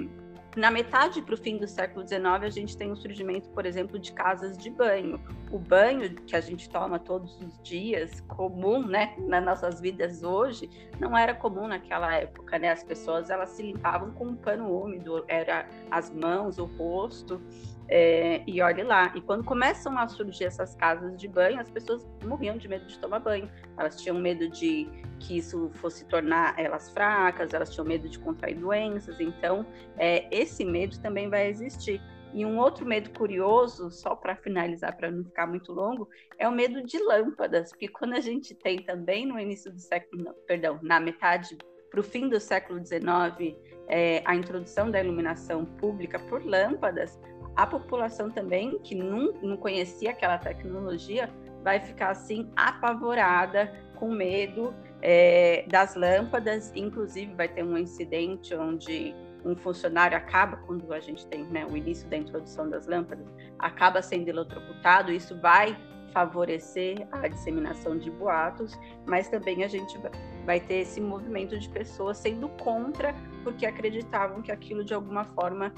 na 0.58 0.72
metade 0.72 1.22
para 1.22 1.34
o 1.34 1.38
fim 1.38 1.56
do 1.56 1.68
século 1.68 2.06
XIX, 2.06 2.24
a 2.24 2.50
gente 2.50 2.76
tem 2.76 2.90
o 2.90 2.96
surgimento, 2.96 3.48
por 3.50 3.64
exemplo, 3.64 3.96
de 3.98 4.12
casas 4.12 4.58
de 4.58 4.68
banho. 4.68 5.20
O 5.52 5.58
banho 5.58 6.12
que 6.14 6.34
a 6.34 6.40
gente 6.40 6.68
toma 6.68 6.98
todos 6.98 7.40
os 7.40 7.62
dias, 7.62 8.20
comum, 8.22 8.84
né, 8.84 9.14
nas 9.20 9.44
nossas 9.44 9.80
vidas 9.80 10.24
hoje, 10.24 10.68
não 10.98 11.16
era 11.16 11.32
comum 11.32 11.68
naquela 11.68 12.12
época, 12.14 12.58
né? 12.58 12.70
As 12.70 12.82
pessoas 12.82 13.30
elas 13.30 13.50
se 13.50 13.62
limpavam 13.62 14.10
com 14.10 14.26
um 14.26 14.36
pano 14.36 14.68
úmido, 14.68 15.24
era 15.28 15.68
as 15.90 16.10
mãos, 16.10 16.58
o 16.58 16.64
rosto. 16.64 17.40
É, 17.90 18.42
e 18.46 18.60
olhe 18.60 18.82
lá, 18.82 19.12
e 19.14 19.20
quando 19.20 19.42
começam 19.42 19.96
a 19.98 20.06
surgir 20.06 20.44
essas 20.44 20.74
casas 20.74 21.16
de 21.16 21.26
banho, 21.26 21.58
as 21.58 21.70
pessoas 21.70 22.06
morriam 22.22 22.58
de 22.58 22.68
medo 22.68 22.86
de 22.86 22.98
tomar 22.98 23.20
banho. 23.20 23.50
Elas 23.78 24.00
tinham 24.00 24.18
medo 24.18 24.48
de 24.50 24.86
que 25.18 25.38
isso 25.38 25.70
fosse 25.74 26.04
tornar 26.06 26.58
elas 26.58 26.90
fracas, 26.90 27.54
elas 27.54 27.70
tinham 27.70 27.86
medo 27.86 28.08
de 28.08 28.18
contrair 28.18 28.56
doenças. 28.56 29.18
Então, 29.18 29.64
é, 29.96 30.28
esse 30.30 30.64
medo 30.64 31.00
também 31.00 31.30
vai 31.30 31.48
existir. 31.48 32.00
E 32.34 32.44
um 32.44 32.58
outro 32.58 32.84
medo 32.84 33.10
curioso, 33.10 33.90
só 33.90 34.14
para 34.14 34.36
finalizar, 34.36 34.94
para 34.94 35.10
não 35.10 35.24
ficar 35.24 35.46
muito 35.46 35.72
longo, 35.72 36.08
é 36.38 36.46
o 36.46 36.52
medo 36.52 36.82
de 36.84 36.98
lâmpadas, 36.98 37.70
porque 37.70 37.88
quando 37.88 38.12
a 38.14 38.20
gente 38.20 38.54
tem 38.54 38.82
também 38.82 39.24
no 39.24 39.40
início 39.40 39.72
do 39.72 39.80
século, 39.80 40.24
não, 40.24 40.34
perdão, 40.46 40.78
na 40.82 41.00
metade 41.00 41.56
para 41.90 42.00
o 42.00 42.02
fim 42.02 42.28
do 42.28 42.38
século 42.38 42.84
XIX, 42.84 43.56
é, 43.88 44.22
a 44.26 44.36
introdução 44.36 44.90
da 44.90 45.02
iluminação 45.02 45.64
pública 45.64 46.18
por 46.18 46.44
lâmpadas, 46.44 47.18
a 47.58 47.66
população 47.66 48.30
também, 48.30 48.78
que 48.78 48.94
não, 48.94 49.32
não 49.42 49.56
conhecia 49.56 50.10
aquela 50.10 50.38
tecnologia, 50.38 51.28
vai 51.64 51.80
ficar 51.80 52.10
assim 52.10 52.48
apavorada, 52.54 53.74
com 53.96 54.12
medo 54.12 54.72
é, 55.02 55.64
das 55.66 55.96
lâmpadas. 55.96 56.70
Inclusive, 56.76 57.34
vai 57.34 57.48
ter 57.48 57.64
um 57.64 57.76
incidente 57.76 58.54
onde 58.54 59.12
um 59.44 59.56
funcionário 59.56 60.16
acaba, 60.16 60.58
quando 60.58 60.92
a 60.92 61.00
gente 61.00 61.26
tem 61.26 61.42
né, 61.46 61.66
o 61.68 61.76
início 61.76 62.08
da 62.08 62.16
introdução 62.16 62.70
das 62.70 62.86
lâmpadas, 62.86 63.26
acaba 63.58 64.00
sendo 64.02 64.28
eletrocutado. 64.28 65.10
Isso 65.10 65.36
vai 65.40 65.76
favorecer 66.12 67.08
a 67.10 67.26
disseminação 67.26 67.98
de 67.98 68.08
boatos, 68.08 68.78
mas 69.04 69.28
também 69.28 69.64
a 69.64 69.68
gente 69.68 69.98
vai 70.46 70.60
ter 70.60 70.82
esse 70.82 71.00
movimento 71.00 71.58
de 71.58 71.68
pessoas 71.70 72.18
sendo 72.18 72.48
contra, 72.50 73.12
porque 73.42 73.66
acreditavam 73.66 74.40
que 74.42 74.52
aquilo 74.52 74.84
de 74.84 74.94
alguma 74.94 75.24
forma 75.24 75.74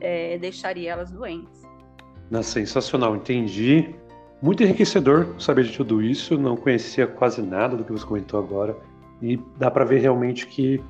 é, 0.00 0.38
deixaria 0.38 0.92
elas 0.92 1.10
doentes. 1.10 1.62
Não, 2.30 2.42
sensacional, 2.42 3.16
entendi. 3.16 3.94
Muito 4.42 4.62
enriquecedor 4.62 5.34
saber 5.38 5.64
de 5.64 5.76
tudo 5.76 6.02
isso, 6.02 6.36
não 6.36 6.56
conhecia 6.56 7.06
quase 7.06 7.40
nada 7.40 7.76
do 7.76 7.84
que 7.84 7.92
você 7.92 8.04
comentou 8.04 8.38
agora, 8.38 8.76
e 9.22 9.38
dá 9.58 9.70
para 9.70 9.84
ver 9.84 10.00
realmente 10.00 10.46
que 10.46 10.82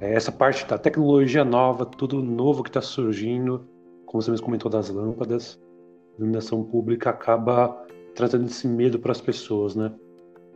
é, 0.00 0.14
essa 0.14 0.32
parte 0.32 0.66
da 0.66 0.78
tecnologia 0.78 1.44
nova, 1.44 1.84
tudo 1.84 2.22
novo 2.22 2.62
que 2.62 2.70
está 2.70 2.80
surgindo, 2.80 3.66
como 4.06 4.22
você 4.22 4.30
mesmo 4.30 4.44
comentou 4.44 4.70
das 4.70 4.88
lâmpadas, 4.88 5.60
iluminação 6.18 6.62
pública 6.64 7.10
acaba 7.10 7.76
trazendo 8.14 8.46
esse 8.46 8.66
medo 8.68 8.98
para 8.98 9.12
as 9.12 9.20
pessoas, 9.20 9.74
né? 9.74 9.92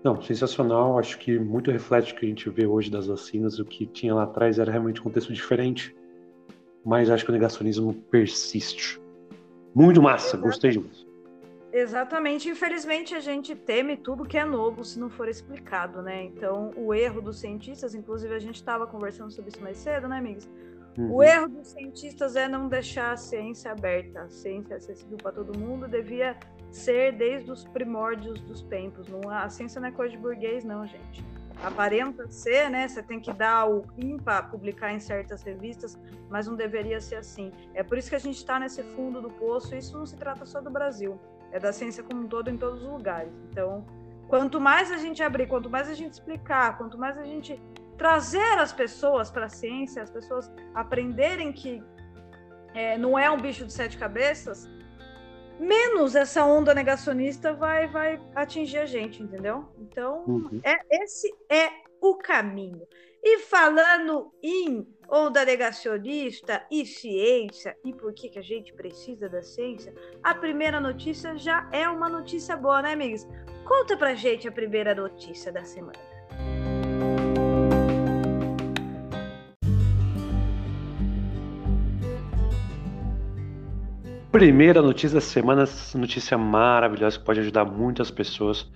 Não, 0.05 0.21
sensacional. 0.23 0.99
Acho 0.99 1.19
que 1.19 1.39
muito 1.39 1.71
reflete 1.71 2.13
o 2.13 2.17
que 2.17 2.27
a 2.27 2.29
gente 2.29 2.49
vê 2.51 2.67
hoje 2.67 2.91
das 2.91 3.07
vacinas. 3.07 3.59
O 3.59 3.65
que 3.65 3.87
tinha 3.87 4.15
lá 4.15 4.25
atrás 4.25 4.59
era 4.59 4.71
realmente 4.71 5.01
um 5.01 5.05
contexto 5.05 5.33
diferente 5.33 5.95
mas 6.87 7.11
acho 7.11 7.25
que 7.25 7.31
o 7.31 7.35
negacionismo 7.35 7.93
persiste. 7.93 9.03
Muito 9.75 10.01
massa, 10.01 10.37
gostei 10.37 10.71
demais. 10.71 11.05
Exatamente. 11.73 12.49
Infelizmente, 12.49 13.13
a 13.13 13.19
gente 13.19 13.57
teme 13.57 13.97
tudo 13.97 14.25
que 14.25 14.39
é 14.39 14.45
novo 14.45 14.85
se 14.85 14.99
não 14.99 15.11
for 15.11 15.29
explicado, 15.29 16.01
né? 16.01 16.23
Então, 16.23 16.71
o 16.77 16.95
erro 16.95 17.21
dos 17.21 17.41
cientistas, 17.41 17.93
inclusive 17.93 18.33
a 18.33 18.39
gente 18.39 18.55
estava 18.55 18.87
conversando 18.87 19.33
sobre 19.33 19.51
isso 19.51 19.61
mais 19.61 19.79
cedo, 19.79 20.07
né, 20.07 20.19
amigos? 20.19 20.49
Uhum. 20.97 21.17
O 21.17 21.23
erro 21.25 21.49
dos 21.49 21.67
cientistas 21.67 22.37
é 22.37 22.47
não 22.47 22.69
deixar 22.69 23.13
a 23.13 23.17
ciência 23.17 23.73
aberta, 23.73 24.23
a 24.23 24.29
ciência 24.29 24.77
acessível 24.77 25.19
para 25.19 25.33
todo 25.33 25.59
mundo, 25.59 25.89
devia 25.89 26.39
ser 26.71 27.13
desde 27.13 27.51
os 27.51 27.65
primórdios 27.65 28.41
dos 28.43 28.63
tempos. 28.63 29.09
Não, 29.09 29.29
a 29.29 29.49
ciência 29.51 29.81
não 29.81 29.89
é 29.89 29.91
coisa 29.93 30.13
de 30.13 30.19
burguês, 30.19 30.65
não, 30.65 30.87
gente 30.87 31.36
aparenta 31.63 32.29
ser, 32.31 32.71
né? 32.71 32.87
Você 32.87 33.03
tem 33.03 33.21
que 33.21 33.33
dar 33.33 33.67
o 33.67 33.83
PIN 33.95 34.19
para 34.19 34.43
publicar 34.43 34.93
em 34.93 35.01
certas 35.01 35.43
revistas, 35.43 35.99
mas 36.29 36.47
não 36.47 36.55
deveria 36.55 37.01
ser 37.01 37.17
assim. 37.17 37.53
É 37.75 37.83
por 37.83 37.99
isso 37.99 38.11
que 38.11 38.17
a 38.17 38.21
gente 38.21 38.37
está 38.37 38.59
nesse 38.59 38.83
fundo 38.83 39.21
do 39.21 39.31
poço. 39.31 39.75
E 39.75 39.79
isso 39.79 39.97
não 39.97 40.07
se 40.07 40.17
trata 40.17 40.45
só 40.45 40.61
do 40.61 40.71
Brasil, 40.71 41.19
é 41.53 41.59
da 41.59 41.73
ciência 41.73 42.03
como 42.03 42.23
um 42.23 42.29
todo 42.29 42.51
em 42.51 42.57
todos 42.57 42.83
os 42.83 42.89
lugares. 42.89 43.33
Então, 43.51 43.85
quanto 44.29 44.61
mais 44.61 44.91
a 44.91 44.97
gente 44.97 45.23
abrir, 45.23 45.47
quanto 45.47 45.71
mais 45.71 45.89
a 45.89 45.95
gente 45.95 46.13
explicar, 46.13 46.77
quanto 46.77 46.99
mais 46.99 47.17
a 47.19 47.25
gente 47.25 47.61
trazer 47.97 48.59
as 48.59 48.73
pessoas 48.73 49.31
para 49.31 49.47
a 49.47 49.49
ciência, 49.49 50.03
as 50.03 50.11
pessoas 50.11 50.53
aprenderem 50.75 51.53
que 51.53 51.83
é, 52.75 52.99
não 52.99 53.19
é 53.19 53.31
um 53.31 53.39
bicho 53.39 53.65
de 53.65 53.73
sete 53.73 53.97
cabeças, 53.97 54.69
menos 55.59 56.15
essa 56.15 56.45
onda 56.45 56.75
negacionista 56.75 57.53
vai, 57.53 57.87
vai 57.89 58.21
atingir 58.35 58.79
a 58.79 58.87
gente, 58.87 59.23
entendeu? 59.23 59.69
Então, 59.79 60.25
uhum. 60.27 60.61
é, 60.63 61.03
esse 61.03 61.33
é 61.49 61.71
o 62.01 62.15
caminho. 62.17 62.87
E 63.23 63.41
falando 63.41 64.33
em 64.43 64.87
onda 65.09 65.45
negacionista 65.45 66.65
e 66.71 66.87
ciência, 66.87 67.77
e 67.85 67.93
por 67.93 68.13
que, 68.13 68.29
que 68.29 68.39
a 68.39 68.43
gente 68.43 68.73
precisa 68.73 69.29
da 69.29 69.43
ciência, 69.43 69.93
a 70.23 70.35
primeira 70.35 70.81
notícia 70.81 71.37
já 71.37 71.69
é 71.73 71.89
uma 71.89 72.09
notícia 72.09 72.57
boa, 72.57 72.83
né, 72.83 72.93
amigos? 72.93 73.27
Conta 73.65 73.97
pra 73.97 74.15
gente 74.15 74.47
a 74.47 74.53
primeira 74.53 74.95
notícia 74.95 75.51
da 75.51 75.65
semana. 75.65 76.16
Primeira 84.37 84.83
notícia 84.83 85.15
da 85.15 85.21
semana, 85.23 85.65
notícia 85.95 86.37
maravilhosa 86.37 87.19
que 87.19 87.25
pode 87.25 87.41
ajudar 87.41 87.65
muitas 87.65 88.11
pessoas. 88.11 88.71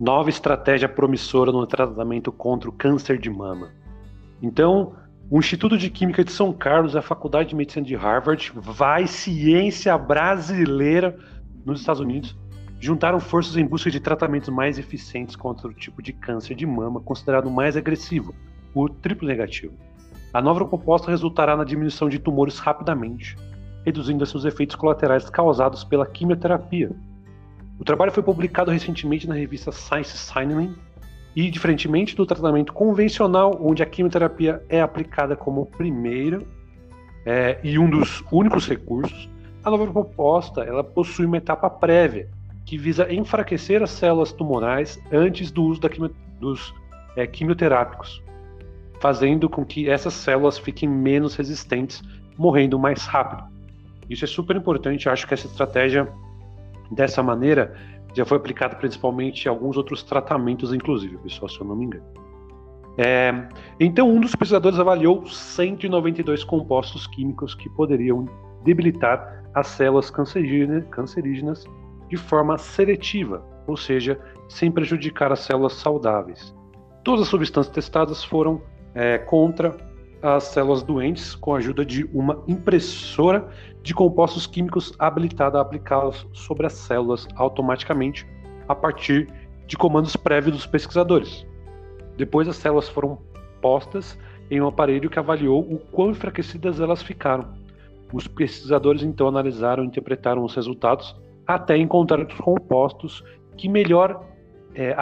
Nova 0.00 0.30
estratégia 0.30 0.88
promissora 0.88 1.52
no 1.52 1.66
tratamento 1.66 2.32
contra 2.32 2.70
o 2.70 2.72
câncer 2.72 3.18
de 3.18 3.28
mama. 3.28 3.70
Então, 4.40 4.94
o 5.30 5.38
Instituto 5.38 5.76
de 5.76 5.90
Química 5.90 6.24
de 6.24 6.32
São 6.32 6.54
Carlos, 6.54 6.96
a 6.96 7.02
Faculdade 7.02 7.50
de 7.50 7.54
Medicina 7.54 7.84
de 7.84 7.94
Harvard, 7.94 8.50
vai 8.56 9.06
ciência 9.06 9.98
brasileira 9.98 11.14
nos 11.66 11.80
Estados 11.80 12.00
Unidos 12.00 12.34
juntaram 12.80 13.20
forças 13.20 13.58
em 13.58 13.66
busca 13.66 13.90
de 13.90 14.00
tratamentos 14.00 14.48
mais 14.48 14.78
eficientes 14.78 15.36
contra 15.36 15.68
o 15.68 15.74
tipo 15.74 16.00
de 16.00 16.14
câncer 16.14 16.54
de 16.54 16.64
mama 16.64 16.98
considerado 16.98 17.50
mais 17.50 17.76
agressivo, 17.76 18.34
o 18.74 18.88
triplo 18.88 19.28
negativo. 19.28 19.74
A 20.32 20.40
nova 20.40 20.64
proposta 20.64 21.10
resultará 21.10 21.58
na 21.58 21.64
diminuição 21.64 22.08
de 22.08 22.18
tumores 22.18 22.58
rapidamente, 22.58 23.36
reduzindo 23.84 24.24
seus 24.24 24.44
efeitos 24.44 24.76
colaterais 24.76 25.28
causados 25.28 25.84
pela 25.84 26.06
quimioterapia. 26.06 26.90
O 27.78 27.84
trabalho 27.84 28.12
foi 28.12 28.22
publicado 28.22 28.70
recentemente 28.70 29.28
na 29.28 29.34
revista 29.34 29.72
Science 29.72 30.16
Signaling 30.16 30.74
e, 31.34 31.50
diferentemente 31.50 32.14
do 32.14 32.24
tratamento 32.24 32.72
convencional, 32.72 33.58
onde 33.60 33.82
a 33.82 33.86
quimioterapia 33.86 34.62
é 34.68 34.80
aplicada 34.80 35.36
como 35.36 35.66
primeira 35.66 36.42
é, 37.26 37.58
e 37.62 37.78
um 37.78 37.88
dos 37.88 38.22
únicos 38.30 38.68
recursos, 38.68 39.28
a 39.64 39.70
nova 39.70 39.86
proposta 39.86 40.62
ela 40.62 40.84
possui 40.84 41.24
uma 41.26 41.38
etapa 41.38 41.68
prévia 41.70 42.28
que 42.64 42.78
visa 42.78 43.12
enfraquecer 43.12 43.82
as 43.82 43.90
células 43.90 44.32
tumorais 44.32 45.00
antes 45.12 45.50
do 45.50 45.64
uso 45.64 45.80
quimio, 45.80 46.14
dos 46.38 46.74
é, 47.16 47.26
quimioterápicos, 47.26 48.22
fazendo 49.00 49.48
com 49.48 49.64
que 49.64 49.88
essas 49.88 50.14
células 50.14 50.58
fiquem 50.58 50.88
menos 50.88 51.34
resistentes, 51.34 52.02
morrendo 52.36 52.78
mais 52.78 53.06
rápido. 53.06 53.53
Isso 54.08 54.24
é 54.24 54.28
super 54.28 54.56
importante. 54.56 55.08
Acho 55.08 55.26
que 55.26 55.34
essa 55.34 55.46
estratégia, 55.46 56.08
dessa 56.90 57.22
maneira, 57.22 57.74
já 58.14 58.24
foi 58.24 58.36
aplicada 58.36 58.76
principalmente 58.76 59.46
em 59.46 59.48
alguns 59.48 59.76
outros 59.76 60.02
tratamentos, 60.02 60.72
inclusive, 60.72 61.16
pessoal, 61.18 61.48
se 61.48 61.60
eu 61.60 61.66
não 61.66 61.76
me 61.76 61.86
engano. 61.86 62.04
É, 62.96 63.48
então, 63.80 64.08
um 64.08 64.20
dos 64.20 64.36
pesquisadores 64.36 64.78
avaliou 64.78 65.26
192 65.26 66.44
compostos 66.44 67.06
químicos 67.08 67.54
que 67.54 67.68
poderiam 67.70 68.28
debilitar 68.62 69.44
as 69.52 69.66
células 69.68 70.10
cancerígenas 70.10 71.64
de 72.08 72.16
forma 72.16 72.56
seletiva, 72.56 73.44
ou 73.66 73.76
seja, 73.76 74.20
sem 74.48 74.70
prejudicar 74.70 75.32
as 75.32 75.40
células 75.40 75.72
saudáveis. 75.74 76.54
Todas 77.02 77.22
as 77.22 77.28
substâncias 77.28 77.74
testadas 77.74 78.22
foram 78.22 78.62
é, 78.94 79.18
contra 79.18 79.76
as 80.24 80.44
células 80.44 80.82
doentes 80.82 81.34
com 81.34 81.54
a 81.54 81.58
ajuda 81.58 81.84
de 81.84 82.04
uma 82.14 82.42
impressora 82.48 83.46
de 83.82 83.92
compostos 83.92 84.46
químicos 84.46 84.94
habilitada 84.98 85.58
a 85.58 85.60
aplicá-los 85.60 86.26
sobre 86.32 86.66
as 86.66 86.72
células 86.72 87.28
automaticamente 87.36 88.26
a 88.66 88.74
partir 88.74 89.28
de 89.66 89.76
comandos 89.76 90.16
prévios 90.16 90.56
dos 90.56 90.66
pesquisadores. 90.66 91.46
Depois 92.16 92.48
as 92.48 92.56
células 92.56 92.88
foram 92.88 93.18
postas 93.60 94.18
em 94.50 94.62
um 94.62 94.66
aparelho 94.66 95.10
que 95.10 95.18
avaliou 95.18 95.60
o 95.60 95.78
quão 95.78 96.10
enfraquecidas 96.10 96.80
elas 96.80 97.02
ficaram. 97.02 97.46
Os 98.10 98.26
pesquisadores 98.26 99.02
então 99.02 99.28
analisaram 99.28 99.84
e 99.84 99.86
interpretaram 99.86 100.42
os 100.42 100.54
resultados 100.54 101.14
até 101.46 101.76
encontrar 101.76 102.26
os 102.26 102.34
compostos 102.40 103.22
que 103.58 103.68
melhor 103.68 104.24
é, 104.74 104.94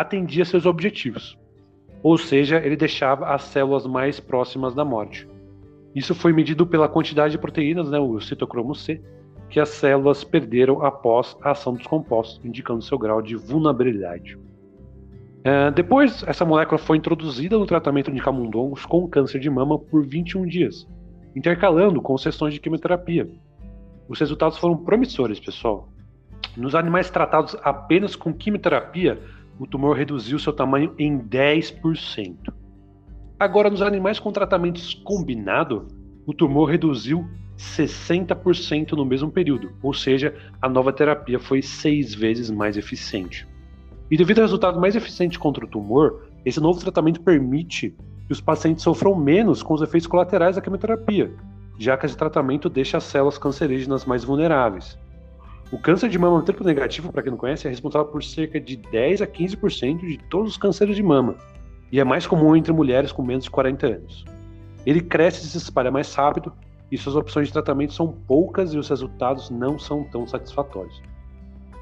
seus 0.44 0.66
objetivos 0.66 1.40
ou 2.02 2.18
seja, 2.18 2.56
ele 2.58 2.76
deixava 2.76 3.26
as 3.26 3.42
células 3.42 3.86
mais 3.86 4.18
próximas 4.18 4.74
da 4.74 4.84
morte. 4.84 5.28
Isso 5.94 6.14
foi 6.14 6.32
medido 6.32 6.66
pela 6.66 6.88
quantidade 6.88 7.32
de 7.32 7.38
proteínas, 7.38 7.90
né, 7.90 7.98
o 7.98 8.20
citocromo 8.20 8.74
C, 8.74 9.00
que 9.48 9.60
as 9.60 9.68
células 9.68 10.24
perderam 10.24 10.82
após 10.84 11.36
a 11.42 11.50
ação 11.50 11.74
dos 11.74 11.86
compostos, 11.86 12.42
indicando 12.44 12.82
seu 12.82 12.98
grau 12.98 13.20
de 13.20 13.36
vulnerabilidade. 13.36 14.38
É, 15.44 15.70
depois, 15.70 16.24
essa 16.26 16.44
molécula 16.44 16.78
foi 16.78 16.96
introduzida 16.96 17.58
no 17.58 17.66
tratamento 17.66 18.10
de 18.10 18.20
camundongos 18.20 18.86
com 18.86 19.08
câncer 19.08 19.38
de 19.40 19.50
mama 19.50 19.78
por 19.78 20.06
21 20.06 20.46
dias, 20.46 20.88
intercalando 21.36 22.00
com 22.00 22.16
sessões 22.16 22.54
de 22.54 22.60
quimioterapia. 22.60 23.28
Os 24.08 24.18
resultados 24.18 24.56
foram 24.56 24.76
promissores, 24.76 25.38
pessoal. 25.38 25.88
Nos 26.56 26.74
animais 26.74 27.10
tratados 27.10 27.56
apenas 27.62 28.16
com 28.16 28.32
quimioterapia, 28.32 29.18
o 29.62 29.66
tumor 29.66 29.96
reduziu 29.96 30.40
seu 30.40 30.52
tamanho 30.52 30.92
em 30.98 31.16
10%. 31.16 32.52
Agora, 33.38 33.70
nos 33.70 33.80
animais 33.80 34.18
com 34.18 34.32
tratamentos 34.32 34.92
combinado, 34.92 35.86
o 36.26 36.34
tumor 36.34 36.68
reduziu 36.68 37.24
60% 37.56 38.94
no 38.94 39.04
mesmo 39.04 39.30
período, 39.30 39.70
ou 39.80 39.94
seja, 39.94 40.34
a 40.60 40.68
nova 40.68 40.92
terapia 40.92 41.38
foi 41.38 41.62
seis 41.62 42.12
vezes 42.12 42.50
mais 42.50 42.76
eficiente. 42.76 43.46
E 44.10 44.16
devido 44.16 44.40
ao 44.40 44.46
resultado 44.46 44.80
mais 44.80 44.96
eficiente 44.96 45.38
contra 45.38 45.64
o 45.64 45.68
tumor, 45.68 46.26
esse 46.44 46.58
novo 46.58 46.80
tratamento 46.80 47.20
permite 47.20 47.94
que 48.26 48.32
os 48.32 48.40
pacientes 48.40 48.82
sofram 48.82 49.14
menos 49.14 49.62
com 49.62 49.74
os 49.74 49.82
efeitos 49.82 50.08
colaterais 50.08 50.56
da 50.56 50.62
quimioterapia, 50.62 51.32
já 51.78 51.96
que 51.96 52.04
esse 52.04 52.16
tratamento 52.16 52.68
deixa 52.68 52.96
as 52.96 53.04
células 53.04 53.38
cancerígenas 53.38 54.04
mais 54.04 54.24
vulneráveis. 54.24 54.98
O 55.72 55.78
câncer 55.78 56.10
de 56.10 56.18
mama 56.18 56.42
triplo 56.42 56.66
negativo, 56.66 57.10
para 57.10 57.22
quem 57.22 57.30
não 57.30 57.38
conhece, 57.38 57.66
é 57.66 57.70
responsável 57.70 58.06
por 58.06 58.22
cerca 58.22 58.60
de 58.60 58.76
10 58.76 59.22
a 59.22 59.26
15% 59.26 60.00
de 60.00 60.18
todos 60.28 60.50
os 60.50 60.56
cânceres 60.58 60.94
de 60.94 61.02
mama 61.02 61.34
e 61.90 61.98
é 61.98 62.04
mais 62.04 62.26
comum 62.26 62.54
entre 62.54 62.74
mulheres 62.74 63.10
com 63.10 63.22
menos 63.22 63.44
de 63.44 63.50
40 63.50 63.86
anos. 63.86 64.24
Ele 64.84 65.00
cresce 65.00 65.46
e 65.46 65.48
se 65.48 65.56
espalha 65.56 65.90
mais 65.90 66.14
rápido 66.14 66.52
e 66.90 66.98
suas 66.98 67.16
opções 67.16 67.46
de 67.46 67.54
tratamento 67.54 67.94
são 67.94 68.12
poucas 68.28 68.74
e 68.74 68.78
os 68.78 68.90
resultados 68.90 69.48
não 69.48 69.78
são 69.78 70.04
tão 70.04 70.26
satisfatórios. 70.26 71.00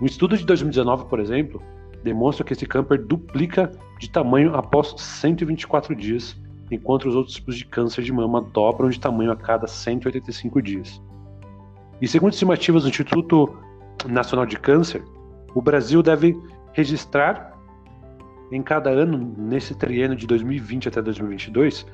Um 0.00 0.06
estudo 0.06 0.36
de 0.36 0.46
2019, 0.46 1.06
por 1.06 1.18
exemplo, 1.18 1.60
demonstra 2.04 2.44
que 2.44 2.52
esse 2.52 2.66
camper 2.66 3.04
duplica 3.04 3.72
de 3.98 4.08
tamanho 4.08 4.54
após 4.54 4.94
124 4.96 5.96
dias, 5.96 6.36
enquanto 6.70 7.08
os 7.08 7.16
outros 7.16 7.34
tipos 7.34 7.56
de 7.56 7.64
câncer 7.64 8.04
de 8.04 8.12
mama 8.12 8.40
dobram 8.40 8.88
de 8.88 9.00
tamanho 9.00 9.32
a 9.32 9.36
cada 9.36 9.66
185 9.66 10.62
dias. 10.62 11.02
E 12.00 12.06
segundo 12.06 12.32
estimativas 12.32 12.84
do 12.84 12.88
Instituto 12.88 13.52
Nacional 14.08 14.46
de 14.46 14.56
Câncer, 14.56 15.02
o 15.54 15.60
Brasil 15.60 16.02
deve 16.02 16.36
registrar 16.72 17.50
em 18.52 18.62
cada 18.62 18.90
ano, 18.90 19.34
nesse 19.38 19.74
triênio 19.74 20.16
de 20.16 20.26
2020 20.26 20.88
até 20.88 21.00
2022, 21.00 21.86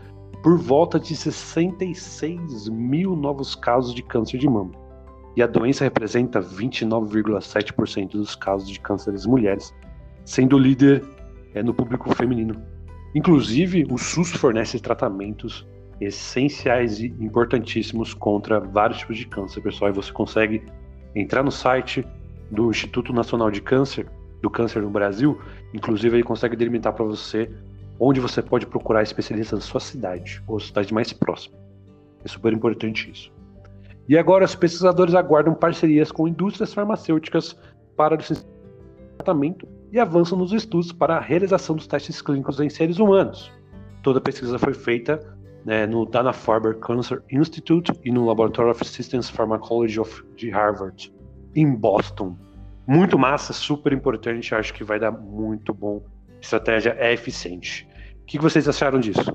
por 0.43 0.57
volta 0.59 0.99
de 0.99 1.15
66 1.15 2.69
mil 2.69 3.15
novos 3.15 3.55
casos 3.55 3.95
de 3.95 4.03
câncer 4.03 4.39
de 4.39 4.49
mama. 4.49 4.73
E 5.37 5.43
a 5.43 5.47
doença 5.47 5.85
representa 5.85 6.41
29,7% 6.41 8.13
dos 8.13 8.35
casos 8.35 8.69
de 8.69 8.81
cânceres 8.81 9.27
mulheres, 9.27 9.75
sendo 10.25 10.59
líder 10.59 11.05
é, 11.55 11.63
no 11.63 11.75
público 11.75 12.15
feminino. 12.15 12.55
Inclusive, 13.15 13.87
o 13.91 13.99
SUS 13.99 14.31
fornece 14.33 14.79
tratamentos 14.79 15.67
essenciais 16.01 17.01
e 17.01 17.07
importantíssimos 17.21 18.15
contra 18.15 18.61
vários 18.61 18.99
tipos 18.99 19.17
de 19.19 19.27
câncer, 19.27 19.61
pessoal, 19.61 19.91
e 19.91 19.95
você 19.95 20.13
consegue 20.13 20.63
entrar 21.17 21.43
no 21.43 21.51
site 21.51 22.07
do 22.51 22.71
Instituto 22.71 23.13
Nacional 23.13 23.51
de 23.51 23.63
Câncer, 23.63 24.07
do 24.43 24.51
Câncer 24.51 24.83
no 24.83 24.91
Brasil, 24.91 25.41
inclusive 25.73 26.17
ele 26.17 26.23
consegue 26.23 26.55
delimitar 26.55 26.93
para 26.93 27.05
você 27.05 27.51
onde 27.99 28.21
você 28.21 28.43
pode 28.43 28.67
procurar 28.67 29.03
especialistas 29.03 29.59
na 29.59 29.65
sua 29.65 29.81
cidade 29.81 30.43
ou 30.47 30.61
cidade 30.61 30.93
mais 30.93 31.13
próxima. 31.13 31.57
É 32.23 32.29
super 32.29 32.53
importante 32.53 33.11
isso. 33.11 33.33
E 34.09 34.17
agora 34.17 34.45
os 34.45 34.55
pesquisadores 34.55 35.15
aguardam 35.15 35.55
parcerias 35.55 36.13
com 36.13 36.29
indústrias 36.29 36.75
farmacêuticas 36.75 37.57
para 37.97 38.15
o 38.15 38.19
tratamento 39.17 39.67
e 39.91 39.99
avançam 39.99 40.37
nos 40.37 40.53
estudos 40.53 40.93
para 40.93 41.17
a 41.17 41.21
realização 41.21 41.75
dos 41.75 41.87
testes 41.87 42.21
clínicos 42.21 42.61
em 42.61 42.69
seres 42.69 42.99
humanos. 42.99 43.51
Toda 44.03 44.19
a 44.19 44.23
pesquisa 44.23 44.59
foi 44.59 44.75
feita 44.75 45.36
né, 45.67 45.85
no 45.85 46.07
Dana-Farber 46.07 46.79
Cancer 46.79 47.21
Institute 47.29 47.93
e 48.05 48.13
no 48.13 48.25
Laboratory 48.25 48.71
of 48.71 48.87
Systems 48.87 49.29
Pharmacology 49.29 49.99
of, 49.99 50.25
de 50.37 50.49
Harvard, 50.49 51.13
em 51.57 51.75
Boston. 51.75 52.39
Muito 52.87 53.19
massa, 53.19 53.53
super 53.53 53.93
importante, 53.93 54.55
acho 54.55 54.73
que 54.73 54.85
vai 54.85 55.01
dar 55.01 55.11
muito 55.11 55.75
bom. 55.75 56.05
Estratégia 56.41 56.97
é 57.01 57.13
eficiente. 57.13 57.89
O 58.23 58.27
que 58.27 58.39
vocês 58.39 58.69
acharam 58.69 59.01
disso? 59.01 59.35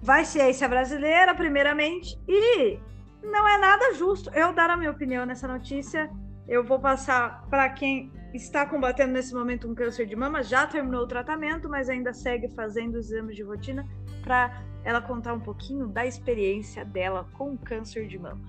Vai 0.00 0.24
ciência 0.24 0.68
brasileira, 0.68 1.34
primeiramente, 1.34 2.16
e 2.28 2.78
não 3.20 3.48
é 3.48 3.58
nada 3.58 3.92
justo 3.94 4.30
eu 4.34 4.52
dar 4.52 4.70
a 4.70 4.76
minha 4.76 4.92
opinião 4.92 5.26
nessa 5.26 5.48
notícia. 5.48 6.08
Eu 6.46 6.62
vou 6.62 6.78
passar 6.78 7.44
para 7.50 7.68
quem 7.70 8.12
está 8.32 8.64
combatendo 8.66 9.14
nesse 9.14 9.34
momento 9.34 9.68
um 9.68 9.74
câncer 9.74 10.06
de 10.06 10.14
mama, 10.14 10.44
já 10.44 10.64
terminou 10.64 11.02
o 11.02 11.08
tratamento, 11.08 11.68
mas 11.68 11.88
ainda 11.88 12.12
segue 12.12 12.48
fazendo 12.54 12.98
exames 12.98 13.34
de 13.34 13.42
rotina 13.42 13.84
para 14.26 14.60
ela 14.84 15.00
contar 15.00 15.32
um 15.32 15.40
pouquinho 15.40 15.86
da 15.86 16.04
experiência 16.04 16.84
dela 16.84 17.28
com 17.32 17.56
câncer 17.56 18.08
de 18.08 18.18
mama. 18.18 18.42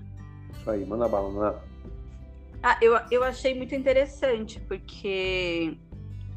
Isso 0.50 0.68
aí, 0.68 0.84
manda 0.84 1.08
bala, 1.08 1.30
manda. 1.30 1.62
Ah, 2.60 2.76
eu, 2.82 2.98
eu 3.12 3.22
achei 3.22 3.54
muito 3.54 3.76
interessante, 3.76 4.60
porque 4.60 5.78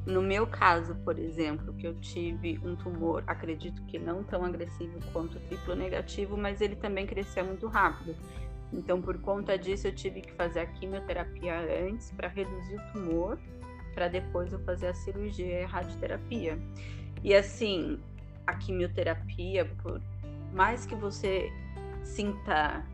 no 0.06 0.22
meu 0.22 0.46
caso, 0.46 0.94
por 1.04 1.18
exemplo, 1.18 1.74
que 1.74 1.88
eu 1.88 1.96
tive 1.96 2.60
um 2.64 2.76
tumor, 2.76 3.24
acredito 3.26 3.84
que 3.86 3.98
não 3.98 4.24
tão 4.24 4.46
agressivo 4.46 5.00
quanto 5.12 5.40
o 5.40 5.42
triplo 5.42 5.76
negativo, 5.76 6.38
mas 6.38 6.62
ele 6.62 6.76
também 6.76 7.08
crescia 7.08 7.44
muito 7.44 7.68
rápido. 7.68 8.16
Então, 8.72 9.02
por 9.02 9.18
conta 9.20 9.58
disso, 9.58 9.88
eu 9.88 9.96
tive 9.96 10.22
que 10.22 10.32
fazer 10.34 10.60
a 10.60 10.66
quimioterapia 10.68 11.56
antes 11.88 12.12
para 12.12 12.28
reduzir 12.28 12.76
o 12.76 12.94
tumor, 12.94 13.40
para 13.96 14.08
depois 14.08 14.54
eu 14.54 14.60
fazer 14.60 14.88
a 14.88 14.94
cirurgia 14.94 15.62
e 15.62 15.64
a 15.64 15.68
radioterapia. 15.68 16.60
E 17.24 17.34
assim, 17.34 18.00
a 18.48 18.56
quimioterapia, 18.56 19.66
por 19.82 20.02
mais 20.54 20.86
que 20.86 20.96
você 20.96 21.52
sinta 22.04 22.86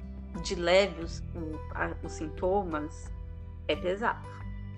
de 0.44 0.56
leve 0.56 1.02
os, 1.04 1.20
o, 1.36 1.58
a, 1.74 1.96
os 2.04 2.12
sintomas, 2.14 3.12
é 3.68 3.76
pesado. 3.76 4.28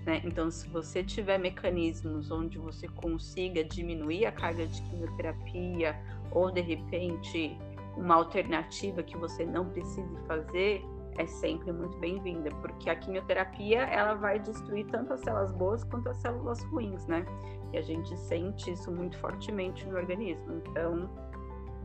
Né? 0.06 0.22
Então, 0.24 0.50
se 0.50 0.68
você 0.68 1.04
tiver 1.04 1.38
mecanismos 1.38 2.30
onde 2.30 2.58
você 2.58 2.88
consiga 2.88 3.62
diminuir 3.62 4.26
a 4.26 4.32
carga 4.32 4.66
de 4.66 4.80
quimioterapia, 4.82 5.96
ou 6.30 6.50
de 6.50 6.60
repente 6.60 7.56
uma 7.96 8.14
alternativa 8.14 9.02
que 9.02 9.16
você 9.16 9.44
não 9.44 9.68
precise 9.68 10.16
fazer, 10.26 10.82
é 11.20 11.26
sempre 11.26 11.70
muito 11.70 11.98
bem-vinda, 11.98 12.50
porque 12.62 12.88
a 12.88 12.96
quimioterapia 12.96 13.82
ela 13.82 14.14
vai 14.14 14.38
destruir 14.38 14.86
tanto 14.86 15.12
as 15.12 15.20
células 15.20 15.52
boas 15.52 15.84
quanto 15.84 16.08
as 16.08 16.16
células 16.16 16.62
ruins, 16.64 17.06
né? 17.06 17.26
E 17.72 17.78
a 17.78 17.82
gente 17.82 18.16
sente 18.16 18.72
isso 18.72 18.90
muito 18.90 19.18
fortemente 19.18 19.86
no 19.86 19.96
organismo. 19.96 20.62
Então, 20.66 21.10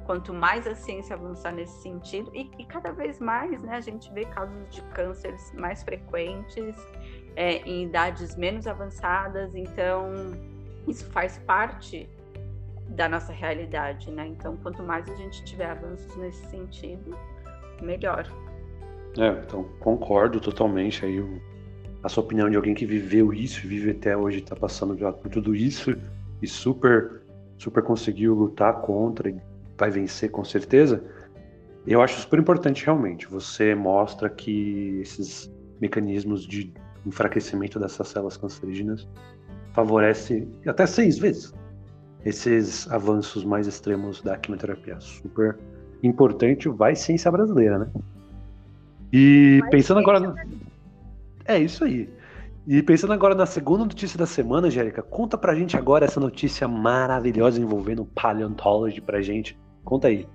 quanto 0.06 0.34
mais 0.34 0.66
a 0.66 0.74
ciência 0.74 1.16
avançar 1.16 1.52
nesse 1.52 1.82
sentido, 1.82 2.32
e, 2.34 2.50
e 2.58 2.66
cada 2.66 2.94
vez 2.94 3.20
mais, 3.20 3.62
né, 3.62 3.76
a 3.76 3.82
gente 3.82 4.12
vê 4.14 4.24
casos 4.26 4.70
de 4.70 4.82
cânceres 4.94 5.52
mais 5.54 5.84
frequentes 5.84 6.76
é, 7.36 7.58
em 7.58 7.84
idades 7.84 8.38
menos 8.38 8.66
avançadas, 8.68 9.54
então 9.54 10.14
isso 10.88 11.06
faz 11.12 11.38
parte 11.40 12.10
da 12.88 13.10
nossa 13.10 13.34
realidade, 13.34 14.10
né? 14.12 14.28
Então, 14.28 14.56
quanto 14.58 14.82
mais 14.82 15.10
a 15.10 15.16
gente 15.16 15.44
tiver 15.44 15.70
avanços 15.72 16.16
nesse 16.16 16.46
sentido, 16.46 17.18
melhor. 17.82 18.26
É, 19.18 19.30
então 19.46 19.64
concordo 19.80 20.40
totalmente 20.40 21.06
aí 21.06 21.24
a 22.04 22.10
sua 22.10 22.24
opinião 22.24 22.50
de 22.50 22.56
alguém 22.56 22.74
que 22.74 22.86
viveu 22.86 23.34
isso, 23.34 23.68
vive 23.68 23.92
até 23.92 24.16
hoje, 24.16 24.40
está 24.40 24.56
passando 24.56 24.96
por 25.14 25.30
tudo 25.30 25.56
isso 25.56 25.96
e 26.42 26.48
super, 26.48 27.22
super 27.58 27.82
conseguiu 27.82 28.36
lutar 28.36 28.82
contra 28.82 29.30
e 29.30 29.36
vai 29.78 29.90
vencer 29.90 30.30
com 30.30 30.44
certeza. 30.44 31.04
Eu 31.88 32.02
acho 32.02 32.20
super 32.20 32.40
importante 32.40 32.86
realmente. 32.86 33.28
Você 33.28 33.74
mostra 33.74 34.30
que 34.30 35.00
esses 35.02 35.52
mecanismos 35.80 36.46
de 36.46 36.74
enfraquecimento 37.06 37.80
dessas 37.80 38.08
células 38.08 38.38
cancerígenas 38.38 39.08
favorece 39.74 40.48
até 40.66 40.86
seis 40.86 41.18
vezes 41.18 41.54
esses 42.26 42.92
avanços 42.92 43.46
mais 43.46 43.68
extremos 43.68 44.22
da 44.22 44.36
quimioterapia. 44.36 45.00
Super 45.00 45.58
importante, 46.02 46.68
vai 46.68 46.96
ciência 46.96 47.32
brasileira, 47.32 47.78
né? 47.78 47.88
E 49.18 49.62
pensando 49.72 50.02
agora. 50.02 50.20
No... 50.20 50.36
É 51.46 51.58
isso 51.58 51.86
aí. 51.86 52.14
E 52.68 52.84
pensando 52.84 53.14
agora 53.14 53.34
na 53.34 53.46
segunda 53.46 53.86
notícia 53.86 54.20
da 54.20 54.26
semana, 54.26 54.68
Angélica, 54.68 55.02
conta 55.02 55.38
pra 55.38 55.56
gente 55.56 55.78
agora 55.78 56.04
essa 56.04 56.20
notícia 56.20 56.68
maravilhosa 56.68 57.62
envolvendo 57.62 58.04
paleontology 58.04 59.00
pra 59.00 59.22
gente. 59.22 59.58
Conta 59.86 60.10
aí. 60.10 60.28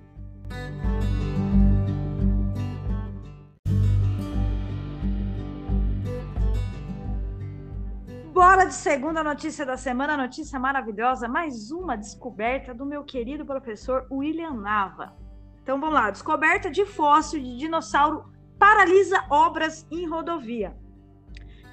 Bora 8.33 8.65
de 8.65 8.73
segunda 8.73 9.23
notícia 9.23 9.63
da 9.63 9.77
semana, 9.77 10.17
notícia 10.17 10.59
maravilhosa, 10.59 11.27
mais 11.27 11.69
uma 11.69 11.95
descoberta 11.95 12.73
do 12.73 12.83
meu 12.83 13.03
querido 13.03 13.45
professor 13.45 14.07
William 14.09 14.53
Nava. 14.53 15.13
Então 15.61 15.79
vamos 15.79 15.93
lá. 15.93 16.09
Descoberta 16.09 16.71
de 16.71 16.83
fóssil 16.83 17.39
de 17.39 17.57
dinossauro 17.57 18.40
paralisa 18.61 19.25
obras 19.27 19.87
em 19.89 20.07
rodovia. 20.07 20.77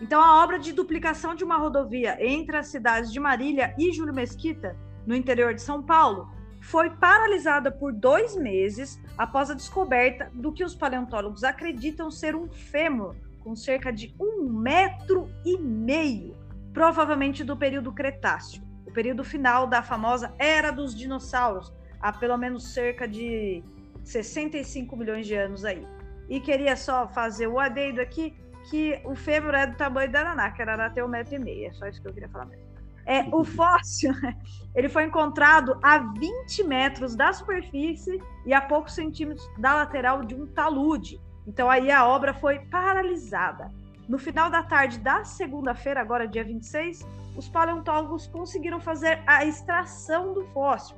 Então 0.01 0.23
a 0.23 0.43
obra 0.43 0.59
de 0.59 0.73
duplicação 0.73 1.35
de 1.35 1.45
uma 1.45 1.59
rodovia 1.59 2.17
entre 2.19 2.57
as 2.57 2.69
cidades 2.69 3.13
de 3.13 3.21
Marília 3.21 3.75
e 3.77 3.93
Júlio 3.93 4.15
Mesquita, 4.15 4.75
no 5.07 5.15
interior 5.15 5.53
de 5.53 5.61
São 5.61 5.83
Paulo, 5.83 6.31
foi 6.63 6.89
paralisada 6.89 7.71
por 7.71 7.93
dois 7.93 8.35
meses 8.35 8.99
após 9.19 9.51
a 9.51 9.55
descoberta 9.55 10.31
do 10.33 10.51
que 10.51 10.65
os 10.65 10.75
paleontólogos 10.75 11.45
acreditam 11.45 12.11
ser 12.11 12.35
um 12.35 12.49
fêmur 12.49 13.15
com 13.41 13.55
cerca 13.55 13.93
de 13.93 14.15
um 14.19 14.51
metro 14.51 15.29
e 15.45 15.59
meio, 15.59 16.35
provavelmente 16.73 17.45
do 17.45 17.55
período 17.55 17.93
Cretáceo, 17.93 18.63
o 18.87 18.93
período 18.93 19.23
final 19.23 19.67
da 19.67 19.83
famosa 19.83 20.35
Era 20.39 20.71
dos 20.71 20.95
Dinossauros, 20.95 21.71
há 22.01 22.15
pelo 22.15 22.39
menos 22.39 22.73
cerca 22.73 23.07
de 23.07 23.63
65 24.05 24.97
milhões 24.97 25.27
de 25.27 25.35
anos 25.35 25.67
aí. 25.67 25.87
E 26.29 26.41
queria 26.41 26.77
só 26.77 27.09
fazer 27.09 27.47
o 27.47 27.59
adendo 27.59 28.01
aqui 28.01 28.37
que 28.71 29.01
o 29.05 29.15
fêmur 29.15 29.55
é 29.55 29.67
do 29.67 29.77
tamanho 29.77 30.11
da 30.11 30.25
Naná, 30.25 30.51
que 30.51 30.61
era 30.61 30.87
até 30.87 31.03
um 31.03 31.09
metro 31.09 31.35
e 31.35 31.39
meio, 31.39 31.69
é 31.69 31.73
só 31.73 31.87
isso 31.87 32.03
que 32.03 32.09
eu 32.09 32.13
queria 32.13 32.29
falar 32.29 32.47
mesmo. 32.47 32.67
É, 33.07 33.23
o 33.33 33.43
fóssil 33.45 34.13
ele 34.75 34.89
foi 34.89 35.05
encontrado 35.05 35.79
a 35.83 35.99
20 35.99 36.65
metros 36.65 37.17
da 37.17 37.33
superfície 37.33 38.23
e 38.45 38.53
a 38.53 38.61
poucos 38.61 38.95
centímetros 38.95 39.49
da 39.59 39.75
lateral 39.75 40.23
de 40.23 40.35
um 40.35 40.47
talude. 40.47 41.19
Então 41.47 41.71
aí 41.71 41.91
a 41.91 42.07
obra 42.07 42.35
foi 42.35 42.59
paralisada. 42.67 43.73
No 44.07 44.19
final 44.19 44.51
da 44.51 44.63
tarde 44.63 44.99
da 44.99 45.25
segunda-feira, 45.25 46.01
agora 46.01 46.29
dia 46.29 46.45
26, 46.45 47.07
os 47.37 47.49
paleontólogos 47.49 48.27
conseguiram 48.27 48.81
fazer 48.81 49.23
a 49.27 49.45
extração 49.45 50.33
do 50.35 50.45
fóssil. 50.47 50.97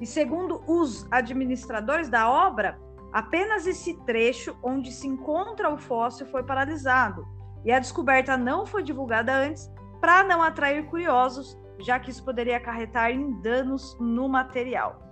E 0.00 0.06
segundo 0.06 0.62
os 0.66 1.06
administradores 1.10 2.08
da 2.08 2.30
obra, 2.30 2.78
apenas 3.12 3.66
esse 3.66 3.94
trecho 4.04 4.56
onde 4.62 4.92
se 4.92 5.06
encontra 5.06 5.72
o 5.72 5.78
fóssil 5.78 6.26
foi 6.26 6.42
paralisado. 6.42 7.26
E 7.64 7.72
a 7.72 7.78
descoberta 7.78 8.36
não 8.36 8.64
foi 8.64 8.82
divulgada 8.82 9.34
antes 9.34 9.70
para 10.00 10.24
não 10.24 10.42
atrair 10.42 10.86
curiosos, 10.86 11.58
já 11.78 11.98
que 11.98 12.10
isso 12.10 12.24
poderia 12.24 12.56
acarretar 12.56 13.10
em 13.10 13.40
danos 13.40 13.96
no 14.00 14.28
material. 14.28 15.02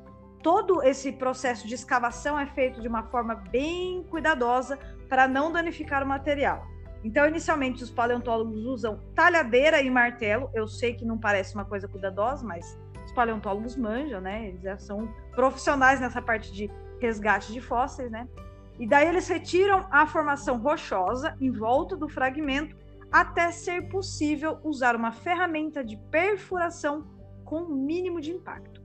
Todo 0.42 0.82
esse 0.82 1.12
processo 1.12 1.66
de 1.66 1.74
escavação 1.74 2.38
é 2.38 2.46
feito 2.46 2.80
de 2.80 2.88
uma 2.88 3.02
forma 3.04 3.34
bem 3.34 4.04
cuidadosa 4.04 4.78
para 5.08 5.26
não 5.26 5.52
danificar 5.52 6.02
o 6.02 6.06
material. 6.06 6.64
Então, 7.04 7.26
inicialmente, 7.26 7.82
os 7.82 7.90
paleontólogos 7.90 8.64
usam 8.64 9.00
talhadeira 9.14 9.80
e 9.80 9.90
martelo. 9.90 10.50
Eu 10.54 10.66
sei 10.66 10.94
que 10.94 11.04
não 11.04 11.18
parece 11.18 11.54
uma 11.54 11.64
coisa 11.64 11.86
cuidadosa, 11.86 12.44
mas 12.44 12.78
os 13.04 13.12
paleontólogos 13.12 13.76
manjam, 13.76 14.20
né? 14.20 14.48
Eles 14.48 14.62
já 14.62 14.78
são 14.78 15.08
profissionais 15.34 16.00
nessa 16.00 16.20
parte 16.20 16.52
de 16.52 16.70
resgate 17.00 17.52
de 17.52 17.60
fósseis, 17.60 18.10
né? 18.10 18.28
E 18.78 18.86
daí 18.86 19.08
eles 19.08 19.28
retiram 19.28 19.86
a 19.90 20.06
formação 20.06 20.58
rochosa 20.58 21.36
em 21.40 21.50
volta 21.50 21.96
do 21.96 22.08
fragmento 22.08 22.76
até 23.10 23.50
ser 23.50 23.88
possível 23.88 24.58
usar 24.62 24.94
uma 24.94 25.10
ferramenta 25.10 25.82
de 25.82 25.96
perfuração 26.10 27.06
com 27.44 27.64
mínimo 27.64 28.20
de 28.20 28.30
impacto. 28.30 28.82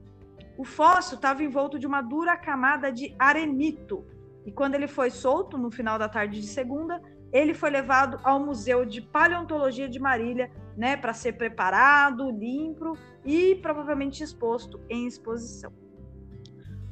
O 0.58 0.64
fóssil 0.64 1.16
estava 1.16 1.44
envolto 1.44 1.78
de 1.78 1.86
uma 1.86 2.02
dura 2.02 2.38
camada 2.38 2.92
de 2.92 3.14
arenito, 3.20 4.06
e 4.46 4.52
quando 4.52 4.76
ele 4.76 4.88
foi 4.88 5.10
solto 5.10 5.58
no 5.58 5.72
final 5.72 6.00
da 6.00 6.08
tarde 6.08 6.40
de 6.40 6.48
segunda, 6.48 7.02
ele 7.32 7.54
foi 7.54 7.70
levado 7.70 8.20
ao 8.24 8.40
Museu 8.40 8.86
de 8.86 9.02
Paleontologia 9.02 9.90
de 9.90 10.00
Marília, 10.00 10.52
né, 10.78 10.96
para 10.96 11.14
ser 11.14 11.34
preparado, 11.34 12.30
limpo 12.30 12.98
e 13.26 13.56
provavelmente 13.56 14.24
exposto 14.24 14.80
em 14.90 15.08
exposição. 15.08 15.83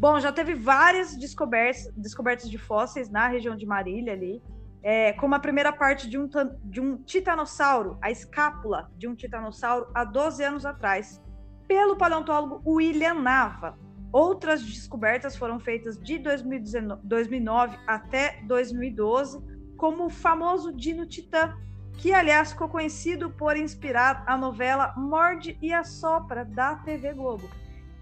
Bom, 0.01 0.19
já 0.19 0.31
teve 0.31 0.55
várias 0.55 1.15
descobertas, 1.15 1.93
descobertas 1.95 2.49
de 2.49 2.57
fósseis 2.57 3.07
na 3.11 3.27
região 3.27 3.55
de 3.55 3.67
Marília 3.67 4.13
ali, 4.13 4.41
é, 4.81 5.13
como 5.13 5.35
a 5.35 5.39
primeira 5.39 5.71
parte 5.71 6.09
de 6.09 6.17
um, 6.17 6.27
de 6.63 6.81
um 6.81 6.97
titanossauro, 7.03 7.99
a 8.01 8.09
escápula 8.09 8.89
de 8.97 9.07
um 9.07 9.13
titanossauro 9.13 9.91
há 9.93 10.03
12 10.03 10.43
anos 10.43 10.65
atrás, 10.65 11.21
pelo 11.67 11.95
paleontólogo 11.95 12.63
William 12.65 13.13
Nava. 13.13 13.77
Outras 14.11 14.63
descobertas 14.63 15.35
foram 15.35 15.59
feitas 15.59 15.99
de 15.99 16.17
2019, 16.17 17.01
2009 17.03 17.77
até 17.85 18.41
2012, 18.47 19.39
como 19.77 20.07
o 20.07 20.09
famoso 20.09 20.73
Dino 20.73 21.05
Titã, 21.05 21.55
que 21.99 22.11
aliás 22.11 22.53
ficou 22.53 22.69
conhecido 22.69 23.29
por 23.29 23.55
inspirar 23.55 24.23
a 24.25 24.35
novela 24.35 24.95
Morde 24.97 25.59
e 25.61 25.71
Assopra 25.71 26.43
da 26.43 26.77
TV 26.77 27.13
Globo. 27.13 27.47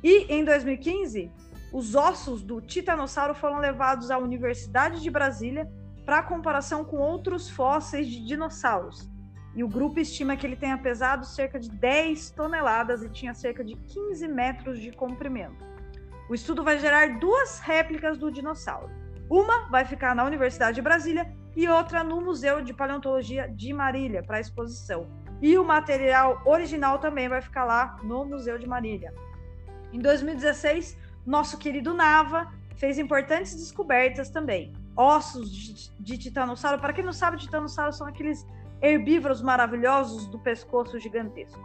E 0.01 0.33
em 0.33 0.45
2015, 0.45 1.29
os 1.71 1.95
ossos 1.95 2.41
do 2.41 2.61
titanossauro 2.61 3.35
foram 3.35 3.59
levados 3.59 4.09
à 4.09 4.17
Universidade 4.17 5.01
de 5.01 5.09
Brasília 5.09 5.69
para 6.05 6.23
comparação 6.23 6.83
com 6.83 6.97
outros 6.97 7.49
fósseis 7.49 8.07
de 8.07 8.25
dinossauros. 8.25 9.07
E 9.55 9.63
o 9.63 9.67
grupo 9.67 9.99
estima 9.99 10.35
que 10.35 10.45
ele 10.45 10.55
tenha 10.55 10.77
pesado 10.77 11.25
cerca 11.25 11.59
de 11.59 11.69
10 11.69 12.31
toneladas 12.31 13.03
e 13.03 13.09
tinha 13.09 13.33
cerca 13.33 13.63
de 13.63 13.75
15 13.75 14.27
metros 14.27 14.79
de 14.79 14.91
comprimento. 14.91 15.63
O 16.29 16.33
estudo 16.33 16.63
vai 16.63 16.79
gerar 16.79 17.19
duas 17.19 17.59
réplicas 17.59 18.17
do 18.17 18.31
dinossauro. 18.31 18.89
Uma 19.29 19.69
vai 19.69 19.85
ficar 19.85 20.15
na 20.15 20.23
Universidade 20.23 20.75
de 20.75 20.81
Brasília 20.81 21.31
e 21.55 21.67
outra 21.67 22.03
no 22.03 22.21
Museu 22.21 22.61
de 22.61 22.73
Paleontologia 22.73 23.47
de 23.47 23.73
Marília 23.73 24.23
para 24.23 24.39
exposição. 24.39 25.07
E 25.41 25.57
o 25.57 25.63
material 25.63 26.41
original 26.45 26.99
também 26.99 27.29
vai 27.29 27.41
ficar 27.41 27.65
lá 27.65 27.97
no 28.03 28.25
Museu 28.25 28.57
de 28.57 28.67
Marília. 28.67 29.13
Em 29.91 29.99
2016, 29.99 30.97
nosso 31.25 31.57
querido 31.57 31.93
Nava 31.93 32.51
fez 32.75 32.97
importantes 32.97 33.55
descobertas 33.55 34.29
também 34.29 34.73
ossos 34.99 35.89
de, 35.97 36.17
titanossauro. 36.17 36.81
Para 36.81 36.91
quem 36.91 37.05
não 37.05 37.13
sabe, 37.13 37.37
titanossauro 37.37 37.93
são 37.93 38.05
aqueles 38.05 38.45
herbívoros 38.81 39.41
maravilhosos 39.41 40.27
do 40.27 40.37
pescoço 40.37 40.99
gigantesco. 40.99 41.57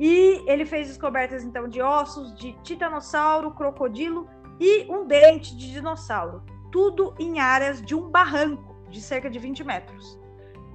E 0.00 0.42
ele 0.46 0.64
fez 0.64 0.88
descobertas 0.88 1.44
então 1.44 1.68
de 1.68 1.82
ossos 1.82 2.34
de 2.34 2.54
titanossauro, 2.62 3.50
crocodilo 3.50 4.26
e 4.58 4.90
um 4.90 5.06
dente 5.06 5.54
de 5.56 5.70
dinossauro, 5.72 6.42
tudo 6.72 7.14
em 7.18 7.38
áreas 7.38 7.82
de 7.82 7.94
um 7.94 8.08
barranco 8.08 8.74
de 8.88 9.02
cerca 9.02 9.28
de 9.28 9.38
20 9.38 9.62
metros. 9.64 10.18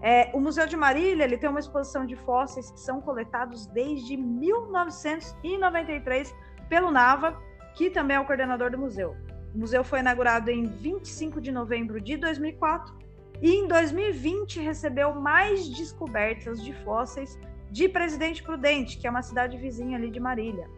É, 0.01 0.29
o 0.33 0.39
Museu 0.39 0.67
de 0.67 0.75
Marília 0.75 1.23
ele 1.23 1.37
tem 1.37 1.49
uma 1.49 1.61
exposição 1.61 2.05
de 2.05 2.17
fósseis 2.17 2.69
que 2.69 2.79
são 2.79 3.01
coletados 3.01 3.65
desde 3.67 4.17
1993 4.17 6.35
pelo 6.67 6.91
Nava, 6.91 7.41
que 7.75 7.89
também 7.89 8.17
é 8.17 8.19
o 8.19 8.25
coordenador 8.25 8.71
do 8.71 8.77
museu. 8.77 9.15
O 9.53 9.59
museu 9.59 9.83
foi 9.83 9.99
inaugurado 9.99 10.49
em 10.49 10.65
25 10.65 11.39
de 11.39 11.51
novembro 11.51 12.01
de 12.01 12.17
2004 12.17 12.93
e 13.41 13.51
em 13.51 13.67
2020 13.67 14.59
recebeu 14.59 15.13
mais 15.15 15.67
descobertas 15.69 16.63
de 16.63 16.73
fósseis 16.83 17.37
de 17.69 17.89
Presidente 17.89 18.43
Prudente, 18.43 18.97
que 18.97 19.07
é 19.07 19.09
uma 19.09 19.21
cidade 19.21 19.57
vizinha 19.57 19.97
ali 19.97 20.09
de 20.09 20.19
Marília. 20.19 20.69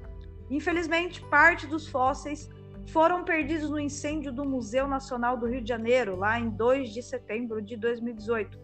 Infelizmente, 0.50 1.22
parte 1.30 1.68
dos 1.68 1.88
fósseis 1.88 2.50
foram 2.88 3.24
perdidos 3.24 3.70
no 3.70 3.80
incêndio 3.80 4.32
do 4.32 4.46
Museu 4.46 4.88
Nacional 4.88 5.38
do 5.38 5.48
Rio 5.48 5.62
de 5.62 5.70
Janeiro, 5.70 6.16
lá 6.16 6.40
em 6.40 6.50
2 6.50 6.94
de 6.94 7.02
setembro 7.02 7.62
de 7.62 7.76
2018, 7.76 8.58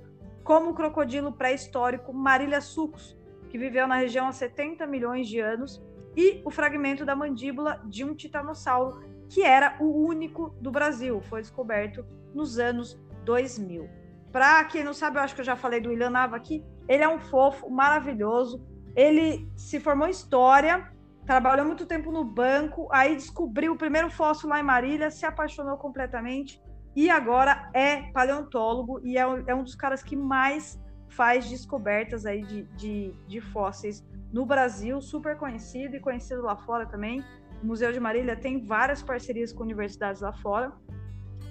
como 0.44 0.72
o 0.72 0.74
crocodilo 0.74 1.32
pré-histórico 1.32 2.14
Marília 2.14 2.62
sucos, 2.62 3.18
que 3.50 3.58
viveu 3.58 3.88
na 3.88 3.96
região 3.96 4.28
há 4.28 4.32
70 4.32 4.86
milhões 4.88 5.28
de 5.28 5.40
anos, 5.40 5.82
e 6.16 6.42
o 6.46 6.50
fragmento 6.50 7.06
da 7.06 7.16
mandíbula 7.16 7.82
de 7.86 8.04
um 8.04 8.14
titanossauro 8.14 9.02
que 9.30 9.44
era 9.44 9.78
o 9.80 10.06
único 10.06 10.50
do 10.60 10.72
Brasil, 10.72 11.22
foi 11.22 11.42
descoberto 11.42 12.06
nos 12.34 12.60
anos 12.60 13.00
2000. 13.24 13.90
Para 14.32 14.64
quem 14.66 14.84
não 14.84 14.94
sabe, 14.94 15.18
eu 15.18 15.22
acho 15.22 15.36
que 15.36 15.42
eu 15.42 15.46
já 15.46 15.56
falei 15.56 15.80
do 15.80 15.90
William 15.90 16.10
Nava 16.10 16.36
aqui, 16.36 16.64
ele 16.88 17.04
é 17.04 17.08
um 17.08 17.20
fofo 17.20 17.70
maravilhoso. 17.70 18.62
Ele 18.94 19.50
se 19.56 19.80
formou 19.80 20.08
em 20.08 20.12
história, 20.12 20.92
trabalhou 21.26 21.66
muito 21.66 21.86
tempo 21.86 22.12
no 22.12 22.26
banco, 22.26 22.90
aí 22.92 23.16
descobriu 23.16 23.74
o 23.74 23.78
primeiro 23.78 24.10
fóssil 24.10 24.50
lá 24.50 24.60
em 24.60 24.64
Marília, 24.64 25.10
se 25.10 25.26
apaixonou 25.26 25.78
completamente 25.78 26.62
e 26.94 27.10
agora 27.10 27.70
é 27.74 28.12
paleontólogo 28.12 29.00
e 29.02 29.18
é, 29.18 29.22
é 29.48 29.56
um 29.56 29.64
dos 29.64 29.76
caras 29.76 30.04
que 30.04 30.16
mais 30.16 30.78
faz 31.08 31.50
descobertas 31.50 32.26
aí 32.26 32.42
de, 32.44 32.64
de, 32.76 33.14
de 33.28 33.40
fósseis 33.40 34.06
no 34.32 34.46
Brasil, 34.46 35.02
super 35.02 35.38
conhecido 35.38 35.96
e 35.96 36.00
conhecido 36.00 36.42
lá 36.42 36.56
fora 36.56 36.86
também. 36.86 37.24
O 37.62 37.66
Museu 37.66 37.92
de 37.92 38.00
Marília 38.00 38.36
tem 38.36 38.64
várias 38.64 39.04
parcerias 39.04 39.52
com 39.52 39.64
universidades 39.64 40.22
lá 40.22 40.34
fora. 40.34 40.72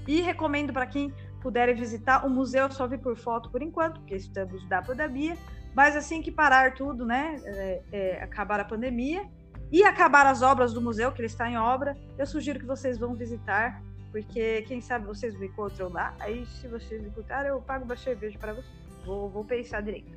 E 0.06 0.20
recomendo 0.20 0.72
para 0.72 0.86
quem 0.86 1.12
puder 1.40 1.74
visitar. 1.74 2.26
O 2.26 2.30
museu 2.30 2.64
eu 2.64 2.70
só 2.70 2.86
vi 2.86 2.98
por 2.98 3.16
foto 3.16 3.50
por 3.50 3.62
enquanto, 3.62 4.00
porque 4.00 4.16
estamos 4.16 4.66
da 4.68 4.82
pandemia. 4.82 5.36
Mas 5.74 5.96
assim 5.96 6.20
que 6.20 6.32
parar 6.32 6.74
tudo, 6.74 7.06
né? 7.06 7.36
É, 7.44 7.82
é, 7.92 8.22
acabar 8.22 8.58
a 8.60 8.64
pandemia 8.64 9.28
e 9.70 9.84
acabar 9.84 10.26
as 10.26 10.42
obras 10.42 10.72
do 10.72 10.80
museu, 10.80 11.12
que 11.12 11.20
ele 11.20 11.26
está 11.26 11.48
em 11.48 11.56
obra, 11.56 11.96
eu 12.18 12.26
sugiro 12.26 12.58
que 12.58 12.66
vocês 12.66 12.98
vão 12.98 13.14
visitar, 13.14 13.80
porque 14.10 14.62
quem 14.62 14.80
sabe 14.80 15.06
vocês 15.06 15.38
me 15.38 15.46
encontram 15.46 15.88
lá. 15.90 16.12
Aí, 16.18 16.44
se 16.46 16.66
vocês 16.66 17.00
me 17.00 17.08
encontrarem, 17.08 17.50
eu 17.50 17.60
pago 17.60 17.84
uma 17.84 17.96
cerveja 17.96 18.36
para 18.38 18.54
vocês. 18.54 18.80
Vou, 19.06 19.30
vou 19.30 19.44
pensar 19.44 19.80
direito. 19.80 20.10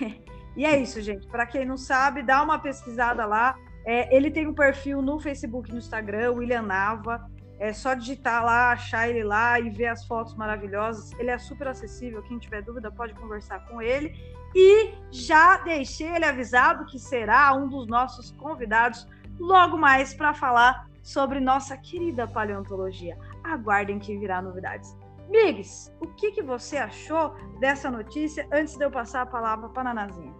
e 0.60 0.66
é 0.66 0.76
isso, 0.78 1.00
gente. 1.00 1.26
Para 1.26 1.46
quem 1.46 1.64
não 1.64 1.78
sabe, 1.78 2.22
dá 2.22 2.42
uma 2.42 2.58
pesquisada 2.58 3.24
lá. 3.24 3.56
É, 3.82 4.14
ele 4.14 4.30
tem 4.30 4.46
um 4.46 4.52
perfil 4.52 5.00
no 5.00 5.18
Facebook 5.18 5.72
no 5.72 5.78
Instagram, 5.78 6.32
William 6.32 6.60
Nava. 6.60 7.26
É 7.58 7.72
só 7.72 7.94
digitar 7.94 8.44
lá, 8.44 8.72
achar 8.72 9.08
ele 9.08 9.24
lá 9.24 9.58
e 9.58 9.70
ver 9.70 9.86
as 9.86 10.04
fotos 10.04 10.34
maravilhosas. 10.34 11.18
Ele 11.18 11.30
é 11.30 11.38
super 11.38 11.68
acessível. 11.68 12.22
Quem 12.24 12.38
tiver 12.38 12.60
dúvida 12.60 12.90
pode 12.90 13.14
conversar 13.14 13.60
com 13.68 13.80
ele. 13.80 14.14
E 14.54 14.92
já 15.10 15.56
deixei 15.56 16.08
ele 16.08 16.26
avisado 16.26 16.84
que 16.84 16.98
será 16.98 17.54
um 17.54 17.66
dos 17.66 17.86
nossos 17.86 18.30
convidados 18.32 19.08
logo 19.38 19.78
mais 19.78 20.12
para 20.12 20.34
falar 20.34 20.86
sobre 21.02 21.40
nossa 21.40 21.74
querida 21.74 22.28
paleontologia. 22.28 23.16
Aguardem 23.42 23.98
que 23.98 24.14
virá 24.18 24.42
novidades. 24.42 24.94
Migs, 25.30 25.90
o 26.00 26.06
que, 26.06 26.32
que 26.32 26.42
você 26.42 26.76
achou 26.76 27.34
dessa 27.60 27.90
notícia 27.90 28.46
antes 28.52 28.76
de 28.76 28.84
eu 28.84 28.90
passar 28.90 29.22
a 29.22 29.26
palavra 29.26 29.70
para 29.70 29.88
a 29.90 29.94
Nanazinha? 29.94 30.39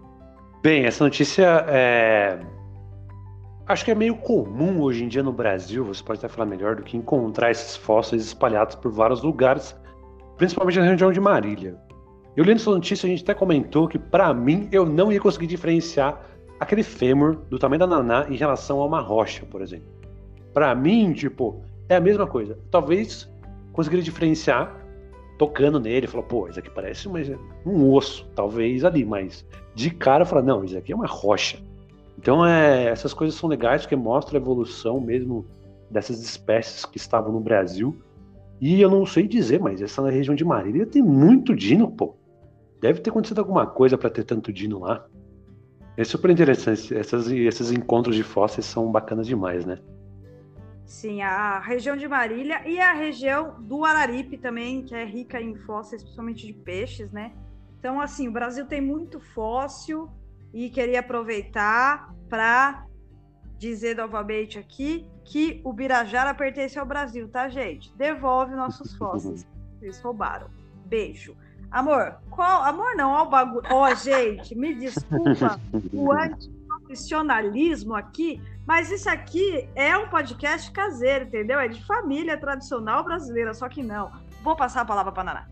Bem, 0.62 0.84
essa 0.84 1.02
notícia 1.02 1.64
é 1.68 2.38
Acho 3.70 3.84
que 3.84 3.92
é 3.92 3.94
meio 3.94 4.16
comum 4.16 4.80
hoje 4.80 5.04
em 5.04 5.08
dia 5.08 5.22
no 5.22 5.32
Brasil, 5.32 5.84
você 5.84 6.02
pode 6.02 6.18
até 6.18 6.28
falar 6.28 6.44
melhor, 6.44 6.74
do 6.74 6.82
que 6.82 6.96
encontrar 6.96 7.52
esses 7.52 7.76
fósseis 7.76 8.24
espalhados 8.24 8.74
por 8.74 8.90
vários 8.90 9.22
lugares, 9.22 9.76
principalmente 10.36 10.80
na 10.80 10.86
região 10.86 11.12
de 11.12 11.20
Marília. 11.20 11.76
Eu 12.36 12.44
lendo 12.44 12.56
essa 12.56 12.70
notícia, 12.70 13.06
a 13.06 13.10
gente 13.10 13.22
até 13.22 13.32
comentou 13.32 13.86
que, 13.86 13.96
para 13.96 14.34
mim, 14.34 14.68
eu 14.72 14.84
não 14.84 15.12
ia 15.12 15.20
conseguir 15.20 15.46
diferenciar 15.46 16.20
aquele 16.58 16.82
fêmur 16.82 17.36
do 17.48 17.60
tamanho 17.60 17.78
da 17.78 17.86
naná 17.86 18.26
em 18.28 18.34
relação 18.34 18.80
a 18.80 18.86
uma 18.86 19.00
rocha, 19.00 19.46
por 19.46 19.62
exemplo. 19.62 19.88
Para 20.52 20.74
mim, 20.74 21.12
tipo, 21.12 21.62
é 21.88 21.94
a 21.94 22.00
mesma 22.00 22.26
coisa. 22.26 22.58
Talvez 22.72 23.30
conseguiria 23.72 24.02
diferenciar 24.02 24.79
tocando 25.40 25.80
nele, 25.80 26.06
falar, 26.06 26.24
pô, 26.24 26.48
isso 26.48 26.58
aqui 26.58 26.68
parece 26.68 27.08
um 27.64 27.90
osso, 27.94 28.28
talvez 28.34 28.84
ali, 28.84 29.06
mas 29.06 29.42
de 29.74 29.88
cara 29.88 30.26
fala, 30.26 30.42
não, 30.42 30.62
isso 30.62 30.76
aqui 30.76 30.92
é 30.92 30.94
uma 30.94 31.06
rocha. 31.06 31.56
Então, 32.18 32.44
é, 32.44 32.84
essas 32.90 33.14
coisas 33.14 33.40
são 33.40 33.48
legais 33.48 33.80
porque 33.80 33.96
mostram 33.96 34.38
a 34.38 34.42
evolução 34.42 35.00
mesmo 35.00 35.46
dessas 35.90 36.20
espécies 36.22 36.84
que 36.84 36.98
estavam 36.98 37.32
no 37.32 37.40
Brasil. 37.40 37.96
E 38.60 38.82
eu 38.82 38.90
não 38.90 39.06
sei 39.06 39.26
dizer, 39.26 39.58
mas 39.60 39.80
essa 39.80 40.06
região 40.10 40.34
de 40.34 40.44
Marília 40.44 40.84
tem 40.84 41.02
muito 41.02 41.56
dino, 41.56 41.90
pô. 41.90 42.14
Deve 42.78 43.00
ter 43.00 43.08
acontecido 43.08 43.38
alguma 43.38 43.66
coisa 43.66 43.96
para 43.96 44.10
ter 44.10 44.24
tanto 44.24 44.52
dino 44.52 44.80
lá. 44.80 45.06
É 45.96 46.04
super 46.04 46.30
interessante. 46.30 46.94
Essas, 46.94 47.30
esses 47.30 47.72
encontros 47.72 48.14
de 48.14 48.22
fósseis 48.22 48.66
são 48.66 48.92
bacanas 48.92 49.26
demais, 49.26 49.64
né? 49.64 49.78
Sim, 50.90 51.22
a 51.22 51.60
região 51.60 51.96
de 51.96 52.08
Marília 52.08 52.68
e 52.68 52.80
a 52.80 52.92
região 52.92 53.54
do 53.60 53.84
Araripe 53.84 54.36
também, 54.36 54.82
que 54.82 54.92
é 54.92 55.04
rica 55.04 55.40
em 55.40 55.54
fósseis, 55.54 56.02
principalmente 56.02 56.44
de 56.44 56.52
peixes, 56.52 57.12
né? 57.12 57.32
Então, 57.78 58.00
assim, 58.00 58.26
o 58.26 58.32
Brasil 58.32 58.66
tem 58.66 58.80
muito 58.80 59.20
fóssil 59.20 60.10
e 60.52 60.68
queria 60.68 60.98
aproveitar 60.98 62.12
para 62.28 62.88
dizer 63.56 63.96
novamente 63.96 64.58
aqui 64.58 65.06
que 65.24 65.60
o 65.62 65.72
Birajara 65.72 66.34
pertence 66.34 66.76
ao 66.76 66.84
Brasil, 66.84 67.28
tá, 67.28 67.48
gente? 67.48 67.96
Devolve 67.96 68.56
nossos 68.56 68.92
fósseis. 68.96 69.46
Eles 69.80 70.00
roubaram. 70.00 70.50
Beijo. 70.86 71.36
Amor, 71.70 72.16
qual. 72.30 72.64
Amor 72.64 72.96
não, 72.96 73.12
ó 73.12 73.22
o 73.22 73.30
bagulho. 73.30 73.62
Ó, 73.70 73.94
gente, 73.94 74.56
me 74.56 74.74
desculpa 74.74 75.60
o 75.92 76.10
antiprofissionalismo 76.90 77.94
aqui, 77.94 78.42
mas 78.70 78.88
isso 78.88 79.10
aqui 79.10 79.68
é 79.74 79.98
um 79.98 80.08
podcast 80.08 80.70
caseiro, 80.70 81.24
entendeu? 81.24 81.58
É 81.58 81.66
de 81.66 81.84
família 81.84 82.38
tradicional 82.38 83.02
brasileira, 83.02 83.52
só 83.52 83.68
que 83.68 83.82
não. 83.82 84.12
Vou 84.44 84.54
passar 84.54 84.82
a 84.82 84.84
palavra 84.84 85.10
para 85.10 85.24
Naná. 85.24 85.48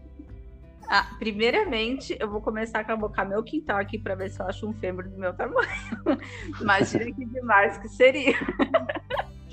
Ah, 0.88 1.04
primeiramente, 1.18 2.16
eu 2.20 2.30
vou 2.30 2.40
começar 2.40 2.78
a 2.78 2.84
cavocar 2.84 3.28
meu 3.28 3.42
quintal 3.42 3.78
aqui 3.78 3.98
para 3.98 4.14
ver 4.14 4.30
se 4.30 4.40
eu 4.40 4.46
acho 4.46 4.68
um 4.68 4.72
fêmur 4.72 5.08
do 5.08 5.18
meu 5.18 5.34
tamanho. 5.34 5.68
Imagina 6.62 7.06
que 7.06 7.24
demais 7.24 7.76
que 7.78 7.88
seria. 7.88 8.36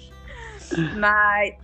Mas, 0.99 1.55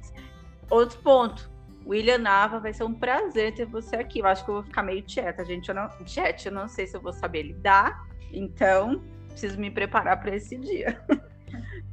outro 0.71 0.97
ponto. 1.03 1.51
William 1.85 2.17
Nava, 2.17 2.59
vai 2.59 2.73
ser 2.73 2.83
um 2.83 2.95
prazer 2.95 3.53
ter 3.53 3.65
você 3.65 3.97
aqui. 3.97 4.21
Eu 4.21 4.25
acho 4.25 4.43
que 4.43 4.49
eu 4.49 4.55
vou 4.55 4.63
ficar 4.63 4.81
meio 4.81 5.03
tieta, 5.03 5.45
gente. 5.45 5.69
Eu 5.69 5.75
não, 5.75 5.87
chat, 6.07 6.47
eu 6.47 6.51
não 6.51 6.67
sei 6.67 6.87
se 6.87 6.97
eu 6.97 7.01
vou 7.01 7.13
saber 7.13 7.43
lidar, 7.43 8.07
então 8.33 9.03
preciso 9.27 9.59
me 9.59 9.69
preparar 9.69 10.19
para 10.19 10.35
esse 10.35 10.57
dia. 10.57 10.99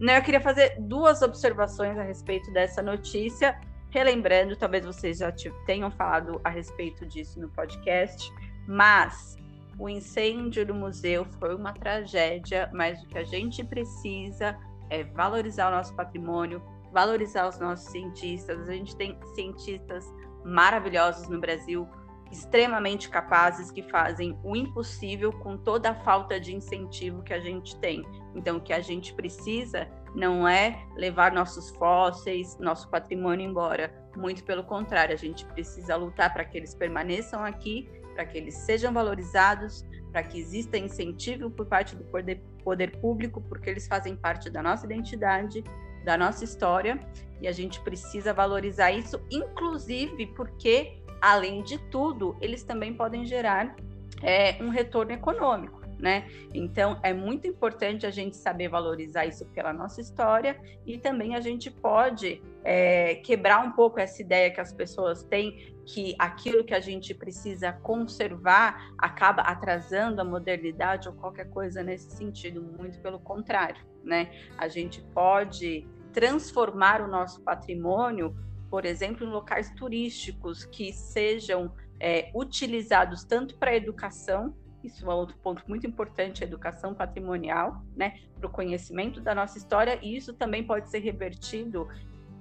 eu 0.01 0.23
queria 0.23 0.41
fazer 0.41 0.77
duas 0.79 1.23
observações 1.23 1.99
a 1.99 2.03
respeito 2.03 2.53
dessa 2.53 2.81
notícia 2.83 3.59
Relembrando, 3.91 4.55
talvez 4.55 4.85
vocês 4.85 5.19
já 5.19 5.33
tenham 5.65 5.91
falado 5.91 6.41
a 6.45 6.51
respeito 6.51 7.07
disso 7.07 7.41
no 7.41 7.49
podcast, 7.49 8.31
mas 8.67 9.37
o 9.79 9.89
incêndio 9.89 10.67
do 10.67 10.75
museu 10.75 11.25
foi 11.39 11.55
uma 11.55 11.73
tragédia, 11.73 12.71
mas 12.75 13.03
o 13.03 13.07
que 13.07 13.17
a 13.17 13.25
gente 13.25 13.65
precisa 13.65 14.59
é 14.91 15.05
valorizar 15.05 15.69
o 15.69 15.77
nosso 15.77 15.95
patrimônio, 15.95 16.63
valorizar 16.93 17.49
os 17.49 17.59
nossos 17.59 17.91
cientistas. 17.91 18.69
A 18.69 18.73
gente 18.73 18.95
tem 18.95 19.19
cientistas 19.35 20.05
maravilhosos 20.45 21.27
no 21.29 21.41
Brasil, 21.41 21.89
extremamente 22.31 23.09
capazes 23.09 23.71
que 23.71 23.83
fazem 23.83 24.39
o 24.43 24.55
impossível 24.55 25.33
com 25.33 25.57
toda 25.57 25.91
a 25.91 25.95
falta 25.95 26.39
de 26.39 26.55
incentivo 26.55 27.23
que 27.23 27.33
a 27.33 27.41
gente 27.41 27.79
tem. 27.81 28.05
Então, 28.35 28.59
o 28.59 28.61
que 28.61 28.73
a 28.73 28.81
gente 28.81 29.15
precisa 29.15 29.89
não 30.15 30.47
é 30.47 30.87
levar 30.97 31.33
nossos 31.33 31.71
fósseis, 31.71 32.59
nosso 32.59 32.89
patrimônio 32.91 33.49
embora. 33.49 33.93
Muito 34.17 34.45
pelo 34.45 34.65
contrário, 34.65 35.15
a 35.15 35.19
gente 35.19 35.45
precisa 35.47 35.97
lutar 35.97 36.33
para 36.33 36.45
que 36.45 36.57
eles 36.57 36.75
permaneçam 36.75 37.45
aqui, 37.45 37.89
para 38.15 38.27
que 38.27 38.37
eles 38.37 38.55
sejam 38.55 38.93
valorizados, 38.93 39.85
para 40.11 40.23
que 40.23 40.39
exista 40.39 40.77
incentivo 40.77 41.51
por 41.51 41.67
parte 41.67 41.95
do 41.95 42.05
poder, 42.05 42.43
poder 42.65 42.99
público, 42.99 43.41
porque 43.41 43.71
eles 43.71 43.87
fazem 43.87 44.17
parte 44.17 44.51
da 44.51 44.63
nossa 44.63 44.87
identidade, 44.87 45.63
da 46.05 46.17
nossa 46.17 46.43
história, 46.43 46.99
e 47.41 47.47
a 47.47 47.53
gente 47.53 47.81
precisa 47.81 48.33
valorizar 48.33 48.91
isso, 48.91 49.21
inclusive 49.31 50.27
porque, 50.29 51.03
além 51.21 51.63
de 51.63 51.79
tudo, 51.91 52.37
eles 52.41 52.63
também 52.63 52.95
podem 52.95 53.25
gerar 53.25 53.75
é, 54.23 54.63
um 54.63 54.69
retorno 54.69 55.13
econômico 55.13 55.79
né? 55.99 56.29
Então 56.55 56.99
é 57.03 57.13
muito 57.13 57.47
importante 57.47 58.07
a 58.07 58.11
gente 58.11 58.37
saber 58.37 58.69
valorizar 58.69 59.27
isso 59.27 59.45
pela 59.47 59.73
nossa 59.73 60.01
história 60.01 60.59
e 60.87 60.97
também 60.97 61.35
a 61.35 61.41
gente 61.41 61.71
pode 61.71 62.41
é, 62.65 63.17
quebrar 63.17 63.65
um 63.65 63.73
pouco 63.73 63.99
essa 63.99 64.23
ideia 64.23 64.51
que 64.51 64.61
as 64.61 64.73
pessoas 64.73 65.23
têm 65.25 65.75
que 65.85 66.15
aquilo 66.19 66.65
que 66.65 66.75
a 66.75 66.81
gente 66.81 67.15
precisa 67.15 67.73
conservar 67.73 68.93
acaba 68.97 69.43
atrasando 69.43 70.21
a 70.21 70.25
modernidade 70.25 71.09
ou 71.09 71.15
qualquer 71.15 71.49
coisa 71.49 71.83
nesse 71.83 72.11
sentido, 72.11 72.63
muito 72.63 73.01
pelo 73.01 73.19
contrário, 73.19 73.85
né? 74.05 74.31
A 74.57 74.69
gente 74.69 75.01
pode 75.15 75.89
transformar 76.13 77.01
o 77.01 77.09
nosso 77.09 77.43
patrimônio, 77.43 78.37
por 78.71 78.85
exemplo, 78.85 79.27
em 79.27 79.31
locais 79.31 79.71
turísticos 79.71 80.65
que 80.65 80.93
sejam 80.93 81.73
é, 82.01 82.31
utilizados 82.35 83.25
tanto 83.25 83.57
para 83.57 83.75
educação 83.75 84.55
isso 84.83 85.11
é 85.11 85.15
outro 85.15 85.37
ponto 85.39 85.63
muito 85.69 85.87
importante, 85.87 86.45
a 86.45 86.47
educação 86.47 86.95
patrimonial, 86.95 87.83
né, 87.97 88.19
para 88.39 88.47
o 88.47 88.51
conhecimento 88.51 89.21
da 89.21 89.35
nossa 89.35 89.59
história, 89.59 89.99
e 90.03 90.17
isso 90.17 90.33
também 90.35 90.65
pode 90.65 90.89
ser 90.89 91.01
revertido 91.01 91.89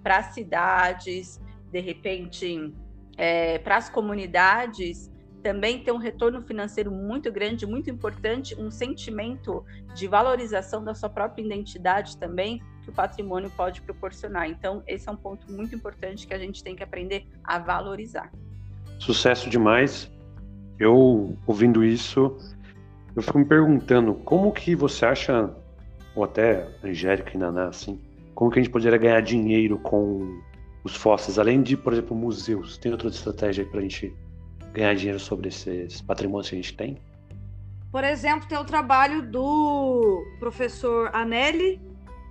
para 0.04 0.24
cidades, 0.24 1.42
de 1.72 1.80
repente, 1.80 2.74
é, 3.18 3.58
para 3.60 3.78
as 3.78 3.90
comunidades, 3.90 5.12
também 5.42 5.84
ter 5.84 5.92
um 5.92 5.98
retorno 5.98 6.42
financeiro 6.42 6.92
muito 6.92 7.32
grande, 7.32 7.66
muito 7.66 7.90
importante, 7.90 8.56
um 8.60 8.70
sentimento 8.70 9.66
de 9.94 10.08
valorização 10.08 10.84
da 10.84 10.94
sua 10.94 11.10
própria 11.10 11.44
identidade 11.44 12.18
também, 12.18 12.62
que 12.88 12.92
o 12.92 12.94
patrimônio 12.94 13.52
pode 13.52 13.82
proporcionar. 13.82 14.50
Então, 14.50 14.82
esse 14.88 15.10
é 15.10 15.12
um 15.12 15.18
ponto 15.18 15.52
muito 15.52 15.76
importante 15.76 16.26
que 16.26 16.34
a 16.34 16.40
gente 16.40 16.64
tem 16.64 16.74
que 16.74 16.82
aprender 16.82 17.28
a 17.44 17.60
valorizar. 17.60 18.32
Sucesso 18.98 19.50
demais 19.50 20.10
eu 20.80 21.36
ouvindo 21.46 21.84
isso, 21.84 22.38
eu 23.16 23.22
fico 23.22 23.40
me 23.40 23.46
perguntando 23.46 24.14
como 24.14 24.52
que 24.52 24.76
você 24.76 25.06
acha, 25.06 25.52
ou 26.16 26.24
até 26.24 26.68
Angélica 26.84 27.32
e 27.34 27.38
Naná, 27.38 27.70
assim, 27.70 28.00
como 28.36 28.52
que 28.52 28.60
a 28.60 28.62
gente 28.62 28.72
poderia 28.72 28.98
ganhar 28.98 29.22
dinheiro 29.22 29.80
com 29.80 30.40
os 30.84 30.96
fósseis, 30.96 31.40
além 31.40 31.64
de, 31.64 31.76
por 31.76 31.94
exemplo, 31.94 32.16
museus? 32.16 32.78
Tem 32.78 32.92
outra 32.92 33.10
estratégia 33.10 33.66
para 33.66 33.80
a 33.80 33.82
gente 33.82 34.16
ganhar 34.72 34.94
dinheiro 34.94 35.20
sobre 35.20 35.50
esses 35.50 36.00
patrimônios 36.02 36.50
que 36.50 36.56
a 36.56 36.62
gente 36.62 36.78
tem? 36.78 36.98
Por 37.92 38.04
exemplo, 38.04 38.48
tem 38.48 38.58
o 38.58 38.64
trabalho 38.64 39.24
do 39.24 40.24
professor 40.40 41.10
Anelli, 41.14 41.82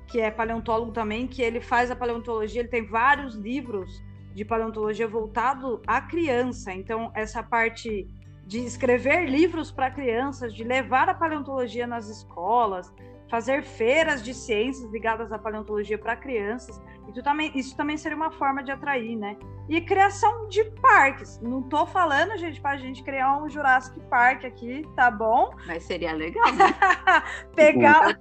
que 0.07 0.21
é 0.21 0.31
paleontólogo 0.31 0.93
também, 0.93 1.27
que 1.27 1.43
ele 1.43 1.61
faz 1.61 1.91
a 1.91 1.97
paleontologia, 1.97 2.61
ele 2.61 2.69
tem 2.69 2.85
vários 2.85 3.35
livros 3.35 4.03
de 4.35 4.45
paleontologia 4.45 5.09
voltado 5.09 5.81
à 5.87 6.01
criança. 6.01 6.73
Então, 6.73 7.11
essa 7.15 7.43
parte 7.43 8.07
de 8.47 8.59
escrever 8.59 9.29
livros 9.29 9.73
para 9.73 9.91
crianças, 9.91 10.55
de 10.55 10.63
levar 10.63 11.09
a 11.09 11.15
paleontologia 11.15 11.87
nas 11.87 12.09
escolas, 12.09 12.95
fazer 13.29 13.65
feiras 13.65 14.23
de 14.23 14.33
ciências 14.33 14.89
ligadas 14.93 15.33
à 15.33 15.39
paleontologia 15.39 15.99
para 15.99 16.15
crianças. 16.15 16.81
Isso 17.09 17.23
também, 17.23 17.51
isso 17.55 17.77
também 17.77 17.97
seria 17.97 18.17
uma 18.17 18.31
forma 18.31 18.63
de 18.63 18.71
atrair, 18.71 19.17
né? 19.17 19.37
E 19.69 19.81
criação 19.81 20.49
de 20.49 20.63
parques. 20.81 21.41
Não 21.41 21.61
estou 21.61 21.87
falando, 21.87 22.37
gente, 22.37 22.61
para 22.61 22.73
a 22.73 22.77
gente 22.77 23.03
criar 23.03 23.43
um 23.43 23.49
Jurassic 23.49 23.99
Park 24.09 24.45
aqui, 24.45 24.87
tá 24.95 25.11
bom? 25.11 25.51
Mas 25.67 25.83
seria 25.83 26.13
legal, 26.13 26.53
né? 26.53 26.67
pegar, 27.57 28.17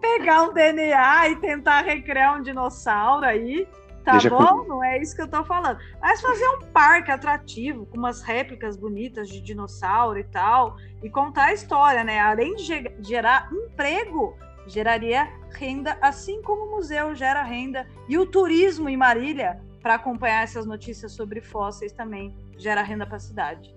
pegar 0.00 0.42
um 0.42 0.52
DNA 0.52 1.28
e 1.28 1.36
tentar 1.36 1.82
recriar 1.82 2.38
um 2.38 2.42
dinossauro 2.42 3.24
aí 3.24 3.66
Tá 4.08 4.12
Deixa 4.12 4.30
bom? 4.30 4.38
Comigo. 4.38 4.68
Não 4.68 4.82
é 4.82 4.98
isso 4.98 5.14
que 5.14 5.20
eu 5.20 5.28
tô 5.28 5.44
falando. 5.44 5.78
Mas 6.00 6.22
fazer 6.22 6.48
um 6.48 6.60
parque 6.72 7.10
atrativo, 7.10 7.84
com 7.84 7.98
umas 7.98 8.22
réplicas 8.22 8.74
bonitas 8.74 9.28
de 9.28 9.38
dinossauro 9.38 10.18
e 10.18 10.24
tal, 10.24 10.76
e 11.02 11.10
contar 11.10 11.48
a 11.48 11.52
história, 11.52 12.02
né? 12.02 12.18
Além 12.18 12.54
de 12.54 12.90
gerar 13.00 13.50
emprego, 13.52 14.34
geraria 14.66 15.28
renda, 15.52 15.98
assim 16.00 16.40
como 16.40 16.64
o 16.64 16.70
museu 16.76 17.14
gera 17.14 17.42
renda. 17.42 17.86
E 18.08 18.16
o 18.16 18.24
turismo 18.24 18.88
em 18.88 18.96
Marília, 18.96 19.60
para 19.82 19.96
acompanhar 19.96 20.42
essas 20.42 20.64
notícias 20.64 21.12
sobre 21.12 21.42
fósseis, 21.42 21.92
também 21.92 22.34
gera 22.56 22.80
renda 22.80 23.06
para 23.06 23.16
a 23.16 23.20
cidade. 23.20 23.76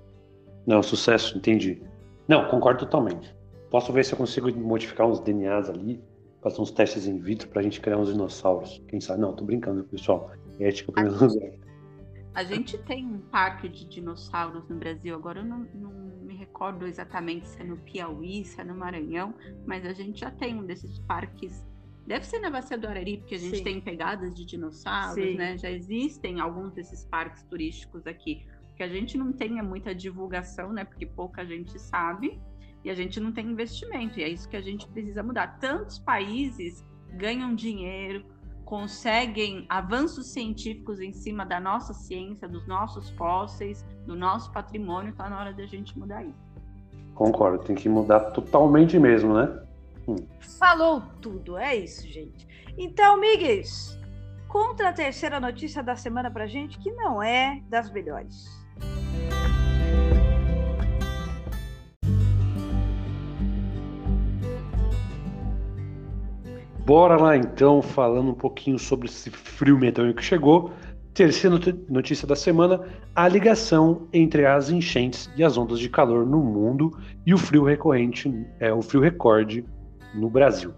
Não, 0.66 0.82
sucesso, 0.82 1.38
entendi. 1.38 1.84
Não, 2.26 2.48
concordo 2.48 2.86
totalmente. 2.86 3.36
Posso 3.72 3.94
ver 3.94 4.04
se 4.04 4.14
eu 4.14 4.18
consigo 4.18 4.54
modificar 4.54 5.08
uns 5.08 5.22
DNAs 5.22 5.70
ali, 5.70 6.04
fazer 6.42 6.62
uns 6.62 6.72
testes 6.72 7.08
in 7.08 7.20
vitro 7.20 7.48
para 7.48 7.62
a 7.62 7.64
gente 7.64 7.80
criar 7.80 7.98
uns 7.98 8.10
dinossauros. 8.10 8.84
Quem 8.90 9.00
sabe? 9.00 9.22
Não, 9.22 9.34
tô 9.34 9.46
brincando, 9.46 9.82
pessoal. 9.86 10.30
É 10.60 10.68
ética 10.68 10.92
para 10.92 11.04
menos 11.04 11.36
A 12.36 12.44
gente 12.44 12.78
tem 12.78 13.06
um 13.06 13.20
parque 13.20 13.68
de 13.68 13.86
dinossauros 13.86 14.68
no 14.70 14.78
Brasil, 14.78 15.16
agora 15.16 15.40
eu 15.40 15.46
não, 15.46 15.68
não, 15.74 15.92
me 16.22 16.34
recordo 16.34 16.86
exatamente 16.86 17.48
se 17.48 17.62
é 17.62 17.64
no 17.64 17.78
Piauí, 17.78 18.46
se 18.46 18.60
é 18.60 18.64
no 18.64 18.74
Maranhão, 18.74 19.34
mas 19.66 19.86
a 19.86 19.92
gente 19.92 20.22
já 20.22 20.32
tem 20.32 20.56
um 20.56 20.66
desses 20.66 21.00
parques. 21.00 21.66
Deve 22.08 22.26
ser 22.26 22.40
na 22.40 22.50
Bacia 22.50 22.78
do 22.78 22.88
Arari, 22.88 23.18
porque 23.18 23.36
a 23.36 23.38
gente 23.38 23.58
Sim. 23.58 23.64
tem 23.64 23.82
pegadas 23.82 24.34
de 24.34 24.46
dinossauros, 24.46 25.16
Sim. 25.16 25.36
né? 25.36 25.58
Já 25.58 25.70
existem 25.70 26.40
alguns 26.40 26.74
desses 26.74 27.06
parques 27.06 27.44
turísticos 27.44 28.08
aqui 28.08 28.46
que 28.76 28.84
a 28.84 28.88
gente 28.88 29.18
não 29.18 29.34
tenha 29.34 29.62
muita 29.62 29.94
divulgação, 29.94 30.72
né? 30.72 30.86
Porque 30.86 31.06
pouca 31.06 31.46
gente 31.46 31.78
sabe 31.80 32.40
e 32.84 32.90
a 32.90 32.94
gente 32.96 33.20
não 33.20 33.32
tem 33.32 33.48
investimento. 33.48 34.20
E 34.20 34.24
é 34.24 34.30
isso 34.30 34.50
que 34.50 34.58
a 34.58 34.62
gente 34.62 34.88
precisa 34.88 35.22
mudar. 35.22 35.60
Tantos 35.60 36.00
países 36.00 36.84
ganham 37.14 37.54
dinheiro, 37.54 38.26
conseguem 38.66 39.66
avanços 39.70 40.32
científicos 40.32 41.00
em 41.00 41.12
cima 41.12 41.46
da 41.46 41.60
nossa 41.60 41.94
ciência, 41.94 42.48
dos 42.48 42.66
nossos 42.68 43.10
fósseis, 43.12 43.86
do 44.06 44.16
nosso 44.16 44.52
patrimônio. 44.52 45.12
Está 45.12 45.30
na 45.30 45.40
hora 45.40 45.54
de 45.54 45.62
a 45.62 45.68
gente 45.68 45.98
mudar 45.98 46.24
isso. 46.24 46.52
Concordo, 47.14 47.64
tem 47.64 47.76
que 47.76 47.90
mudar 47.90 48.32
totalmente 48.32 48.98
mesmo, 48.98 49.34
né? 49.34 49.62
Hum. 50.08 50.16
Falou 50.58 51.04
tudo, 51.22 51.58
é 51.58 51.76
isso, 51.76 52.08
gente. 52.08 52.48
Então, 52.78 53.20
Miguel, 53.20 53.62
conta 54.48 54.90
a 54.90 54.94
terceira 54.94 55.40
notícia 55.40 55.84
da 55.84 55.96
semana 55.96 56.32
pra 56.32 56.48
gente, 56.48 56.80
que 56.80 56.92
não 56.92 57.22
é 57.22 57.62
das 57.70 57.92
melhores. 57.92 58.50
Bora 66.86 67.16
lá 67.16 67.38
então, 67.38 67.82
falando 67.82 68.32
um 68.32 68.34
pouquinho 68.34 68.80
sobre 68.80 69.08
esse 69.08 69.30
frio 69.30 69.78
medonho 69.78 70.16
que 70.16 70.24
chegou. 70.24 70.72
Terceira 71.14 71.58
notícia 71.88 72.28
da 72.28 72.36
semana: 72.36 72.82
a 73.16 73.28
ligação 73.28 74.08
entre 74.12 74.46
as 74.46 74.70
enchentes 74.70 75.30
e 75.38 75.44
as 75.44 75.58
ondas 75.58 75.80
de 75.80 75.90
calor 75.90 76.26
no 76.26 76.42
mundo 76.42 76.98
e 77.26 77.34
o 77.34 77.38
frio 77.38 77.64
recorrente, 77.64 78.34
é, 78.60 78.74
o 78.74 78.82
frio 78.82 79.02
recorde 79.02 79.64
no 80.16 80.30
Brasil. 80.30 80.74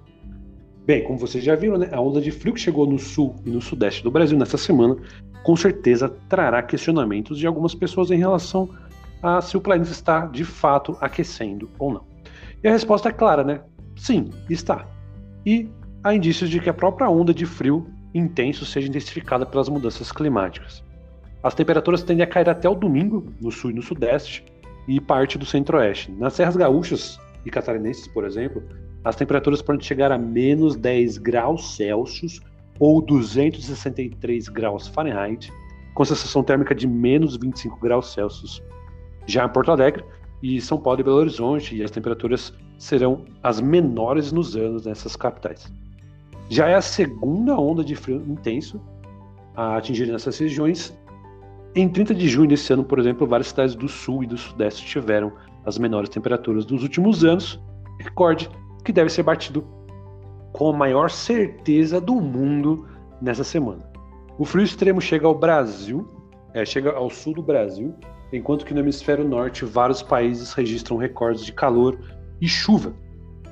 Bem, 0.85 1.03
como 1.05 1.17
vocês 1.17 1.41
já 1.41 1.55
viram, 1.55 1.77
né, 1.77 1.87
a 1.93 2.01
onda 2.01 2.19
de 2.19 2.31
frio 2.31 2.53
que 2.53 2.59
chegou 2.59 2.85
no 2.85 2.99
sul 2.99 3.35
e 3.45 3.49
no 3.49 3.61
sudeste 3.61 4.03
do 4.03 4.11
Brasil 4.11 4.37
nessa 4.37 4.57
semana 4.57 4.97
com 5.43 5.55
certeza 5.55 6.09
trará 6.27 6.61
questionamentos 6.61 7.37
de 7.37 7.47
algumas 7.47 7.73
pessoas 7.73 8.11
em 8.11 8.17
relação 8.17 8.69
a 9.21 9.39
se 9.39 9.55
o 9.55 9.61
planeta 9.61 9.91
está 9.91 10.25
de 10.25 10.43
fato 10.43 10.97
aquecendo 10.99 11.69
ou 11.79 11.93
não. 11.93 12.05
E 12.61 12.67
a 12.67 12.71
resposta 12.71 13.09
é 13.09 13.11
clara, 13.13 13.43
né? 13.43 13.61
Sim, 13.95 14.29
está. 14.49 14.85
E 15.45 15.69
há 16.03 16.13
indícios 16.13 16.49
de 16.49 16.59
que 16.59 16.69
a 16.69 16.73
própria 16.73 17.09
onda 17.09 17.33
de 17.33 17.45
frio 17.45 17.87
intenso 18.13 18.65
seja 18.65 18.87
intensificada 18.87 19.45
pelas 19.45 19.69
mudanças 19.69 20.11
climáticas. 20.11 20.83
As 21.41 21.55
temperaturas 21.55 22.03
tendem 22.03 22.23
a 22.23 22.27
cair 22.27 22.49
até 22.49 22.67
o 22.67 22.75
domingo 22.75 23.33
no 23.41 23.51
sul 23.51 23.71
e 23.71 23.73
no 23.73 23.81
sudeste 23.81 24.43
e 24.87 24.99
parte 24.99 25.37
do 25.37 25.45
centro-oeste. 25.45 26.11
Nas 26.11 26.33
serras 26.33 26.55
gaúchas 26.55 27.19
e 27.45 27.49
catarinenses, 27.49 28.07
por 28.07 28.25
exemplo, 28.25 28.61
as 29.03 29.15
temperaturas 29.15 29.61
podem 29.61 29.81
chegar 29.81 30.11
a 30.11 30.17
menos 30.17 30.75
10 30.75 31.17
graus 31.17 31.75
Celsius 31.75 32.39
ou 32.79 33.01
263 33.01 34.49
graus 34.49 34.87
Fahrenheit, 34.87 35.51
com 35.93 36.05
sensação 36.05 36.43
térmica 36.43 36.73
de 36.73 36.87
menos 36.87 37.37
25 37.37 37.79
graus 37.79 38.13
Celsius. 38.13 38.61
Já 39.25 39.45
em 39.45 39.49
Porto 39.49 39.71
Alegre 39.71 40.03
e 40.41 40.59
São 40.59 40.77
Paulo 40.77 40.99
e 40.99 41.03
Belo 41.03 41.17
Horizonte, 41.17 41.75
e 41.75 41.83
as 41.83 41.91
temperaturas 41.91 42.53
serão 42.77 43.25
as 43.41 43.61
menores 43.61 44.31
nos 44.31 44.55
anos 44.55 44.85
nessas 44.85 45.15
capitais. 45.15 45.71
Já 46.53 46.67
é 46.67 46.75
a 46.75 46.81
segunda 46.81 47.57
onda 47.57 47.83
de 47.83 47.95
frio 47.95 48.23
intenso 48.27 48.79
a 49.55 49.75
atingir 49.75 50.05
nessas 50.05 50.37
regiões. 50.37 50.95
Em 51.73 51.89
30 51.89 52.13
de 52.13 52.29
junho 52.29 52.47
desse 52.47 52.71
ano, 52.71 52.83
por 52.83 52.99
exemplo, 52.99 53.25
várias 53.25 53.47
cidades 53.47 53.73
do 53.73 53.87
sul 53.87 54.23
e 54.23 54.27
do 54.27 54.37
sudeste 54.37 54.85
tiveram 54.85 55.33
as 55.65 55.79
menores 55.79 56.11
temperaturas 56.11 56.63
dos 56.63 56.83
últimos 56.83 57.25
anos, 57.25 57.59
recorde 57.99 58.51
que 58.85 58.93
deve 58.93 59.09
ser 59.09 59.23
batido 59.23 59.65
com 60.51 60.69
a 60.69 60.73
maior 60.77 61.09
certeza 61.09 61.99
do 61.99 62.21
mundo 62.21 62.85
nessa 63.19 63.43
semana. 63.43 63.83
O 64.37 64.45
frio 64.45 64.63
extremo 64.63 65.01
chega 65.01 65.25
ao 65.25 65.33
Brasil, 65.33 66.07
é, 66.53 66.63
chega 66.63 66.91
ao 66.91 67.09
sul 67.09 67.33
do 67.33 67.41
Brasil, 67.41 67.95
enquanto 68.31 68.63
que 68.63 68.75
no 68.75 68.81
hemisfério 68.81 69.27
norte 69.27 69.65
vários 69.65 70.03
países 70.03 70.53
registram 70.53 70.97
recordes 70.97 71.43
de 71.43 71.51
calor 71.51 71.97
e 72.39 72.47
chuva. 72.47 72.93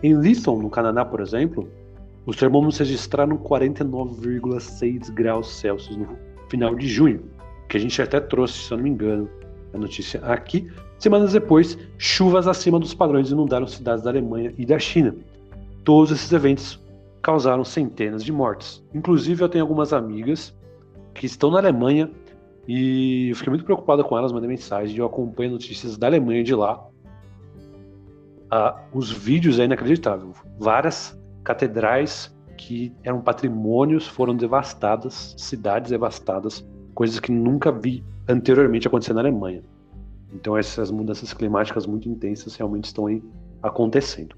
Em 0.03 0.13
Liston, 0.13 0.61
no 0.61 0.69
Canadá, 0.69 1.03
por 1.03 1.19
exemplo, 1.19 1.67
os 2.25 2.35
termômetros 2.35 2.77
registraram 2.77 3.37
49,6 3.37 5.11
graus 5.11 5.55
Celsius 5.55 5.97
no 5.97 6.07
final 6.49 6.75
de 6.75 6.87
junho, 6.87 7.23
que 7.67 7.77
a 7.77 7.79
gente 7.79 8.01
até 8.01 8.19
trouxe, 8.19 8.59
se 8.59 8.71
eu 8.71 8.77
não 8.77 8.83
me 8.83 8.89
engano, 8.89 9.29
a 9.73 9.77
notícia 9.77 10.19
aqui. 10.21 10.69
Semanas 10.99 11.33
depois, 11.33 11.77
chuvas 11.97 12.47
acima 12.47 12.79
dos 12.79 12.93
padrões 12.93 13.31
inundaram 13.31 13.65
cidades 13.65 14.03
da 14.03 14.11
Alemanha 14.11 14.53
e 14.57 14.65
da 14.65 14.77
China. 14.77 15.15
Todos 15.83 16.11
esses 16.11 16.31
eventos 16.31 16.79
causaram 17.21 17.63
centenas 17.63 18.23
de 18.23 18.31
mortes. 18.31 18.83
Inclusive, 18.93 19.43
eu 19.43 19.49
tenho 19.49 19.63
algumas 19.63 19.93
amigas 19.93 20.53
que 21.13 21.25
estão 21.25 21.49
na 21.49 21.57
Alemanha 21.57 22.11
e 22.67 23.29
eu 23.29 23.35
fiquei 23.35 23.49
muito 23.49 23.65
preocupado 23.65 24.03
com 24.03 24.17
elas, 24.17 24.31
mandei 24.31 24.47
mensagem, 24.47 24.95
eu 24.97 25.05
acompanho 25.05 25.51
notícias 25.51 25.97
da 25.97 26.07
Alemanha 26.07 26.43
de 26.43 26.53
lá. 26.53 26.85
Ah, 28.49 28.79
os 28.93 29.11
vídeos 29.11 29.59
é 29.59 29.65
inacreditável. 29.65 30.33
Várias 30.59 31.19
catedrais 31.43 32.35
que 32.57 32.95
eram 33.03 33.21
patrimônios 33.21 34.07
foram 34.07 34.35
devastadas, 34.35 35.33
cidades 35.37 35.89
devastadas, 35.89 36.65
coisas 36.93 37.19
que 37.19 37.31
nunca 37.31 37.71
vi 37.71 38.03
anteriormente 38.27 38.87
acontecer 38.87 39.13
na 39.13 39.21
Alemanha. 39.21 39.63
Então 40.33 40.57
essas 40.57 40.91
mudanças 40.91 41.33
climáticas 41.33 41.85
muito 41.85 42.07
intensas 42.07 42.55
realmente 42.55 42.85
estão 42.85 43.07
aí 43.07 43.23
acontecendo. 43.61 44.35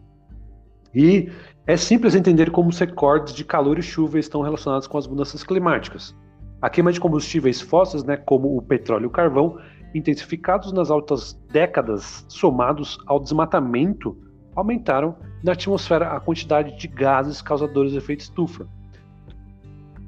E 0.93 1.29
é 1.65 1.75
simples 1.75 2.15
entender 2.15 2.51
como 2.51 2.69
os 2.69 2.79
recordes 2.79 3.33
de 3.33 3.43
calor 3.43 3.79
e 3.79 3.81
chuva 3.81 4.19
estão 4.19 4.41
relacionados 4.41 4.87
com 4.87 4.97
as 4.97 5.07
mudanças 5.07 5.43
climáticas. 5.43 6.15
A 6.61 6.69
queima 6.69 6.91
de 6.91 6.99
combustíveis 6.99 7.59
fósseis, 7.59 8.03
né, 8.03 8.15
como 8.15 8.57
o 8.57 8.61
petróleo 8.61 9.03
e 9.03 9.07
o 9.07 9.11
carvão, 9.11 9.57
intensificados 9.93 10.71
nas 10.71 10.89
altas 10.89 11.33
décadas, 11.51 12.25
somados 12.29 12.97
ao 13.05 13.19
desmatamento, 13.19 14.17
aumentaram 14.55 15.15
na 15.43 15.51
atmosfera 15.51 16.11
a 16.11 16.19
quantidade 16.19 16.77
de 16.77 16.87
gases 16.87 17.41
causadores 17.41 17.91
de 17.91 17.97
efeito 17.97 18.21
estufa. 18.21 18.67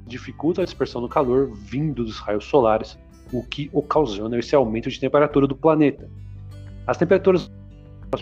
Dificulta 0.06 0.62
a 0.62 0.64
dispersão 0.64 1.00
do 1.00 1.08
calor 1.08 1.52
vindo 1.54 2.04
dos 2.04 2.18
raios 2.18 2.44
solares, 2.44 2.98
o 3.32 3.42
que 3.42 3.68
ocasiona 3.72 4.38
esse 4.38 4.54
aumento 4.54 4.88
de 4.88 5.00
temperatura 5.00 5.46
do 5.46 5.56
planeta. 5.56 6.08
As 6.86 6.96
temperaturas 6.96 7.50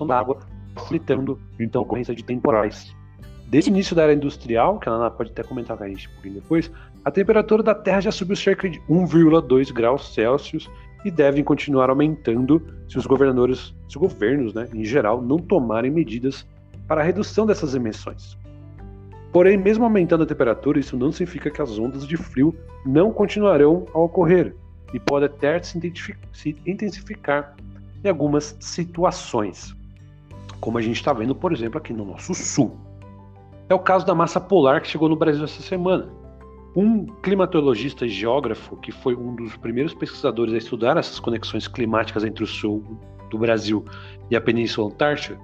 da 0.07 0.19
água 0.19 0.39
facilitando 0.75 1.39
então 1.61 1.83
a 1.83 1.85
ocorrência 1.85 2.15
de 2.15 2.25
temporais. 2.25 2.95
Desde 3.47 3.71
o 3.71 3.73
início 3.73 3.95
da 3.95 4.03
era 4.03 4.15
industrial, 4.15 4.79
que 4.79 4.89
a 4.89 4.93
Ana 4.93 5.11
pode 5.11 5.31
até 5.31 5.43
comentar 5.43 5.77
com 5.77 5.85
a 5.85 5.89
gente 5.89 6.09
um 6.09 6.13
pouquinho 6.13 6.35
depois, 6.35 6.71
a 7.05 7.11
temperatura 7.11 7.63
da 7.63 7.75
Terra 7.75 8.01
já 8.01 8.11
subiu 8.11 8.35
cerca 8.35 8.69
de 8.69 8.81
1,2 8.89 9.73
graus 9.73 10.13
Celsius 10.13 10.69
e 11.05 11.11
devem 11.11 11.45
continuar 11.45 11.91
aumentando 11.91 12.63
se 12.89 12.99
os 12.99 13.07
governadores, 13.07 13.75
se 13.89 13.89
os 13.89 13.97
governos, 13.97 14.55
né, 14.55 14.69
em 14.73 14.85
geral, 14.85 15.21
não 15.21 15.39
tomarem 15.39 15.91
medidas 15.91 16.47
para 16.89 17.01
a 17.01 17.05
redução 17.05 17.47
dessas 17.47 17.75
emissões. 17.75 18.39
Porém, 19.33 19.57
mesmo 19.57 19.85
aumentando 19.85 20.23
a 20.23 20.27
temperatura, 20.27 20.79
isso 20.79 20.97
não 20.97 21.11
significa 21.11 21.51
que 21.51 21.61
as 21.61 21.79
ondas 21.79 22.07
de 22.07 22.17
frio 22.17 22.55
não 22.87 23.13
continuarão 23.13 23.87
a 23.93 23.99
ocorrer 23.99 24.55
e 24.93 25.01
pode 25.01 25.27
até 25.27 25.61
se 25.61 25.77
intensificar 26.65 27.57
em 28.05 28.09
algumas 28.09 28.57
situações 28.61 29.75
como 30.65 30.79
a 30.79 30.81
gente 30.81 30.97
está 30.97 31.13
vendo, 31.13 31.35
por 31.35 31.53
exemplo, 31.53 31.77
aqui 31.77 31.93
no 31.93 32.07
nosso 32.07 32.35
sul. 32.35 32.75
É 33.69 33.75
o 33.75 33.79
caso 33.79 34.07
da 34.07 34.15
massa 34.15 34.41
polar 34.41 34.81
que 34.81 34.89
chegou 34.89 35.11
no 35.11 35.17
Brasil 35.17 35.45
essa 35.45 35.61
semana. 35.61 36.09
Um 36.77 37.07
climatologista 37.07 38.05
e 38.05 38.09
geógrafo, 38.09 38.77
que 38.77 38.91
foi 38.91 39.15
um 39.15 39.37
dos 39.37 39.57
primeiros 39.57 39.95
pesquisadores 39.95 40.53
a 40.53 40.59
estudar 40.59 40.97
essas 40.97 41.21
conexões 41.21 41.69
climáticas 41.69 42.25
entre 42.25 42.43
o 42.43 42.47
sul 42.47 42.83
do 43.31 43.39
Brasil 43.39 43.85
e 44.29 44.35
a 44.35 44.41
Península 44.41 44.89
Antártica, 44.89 45.39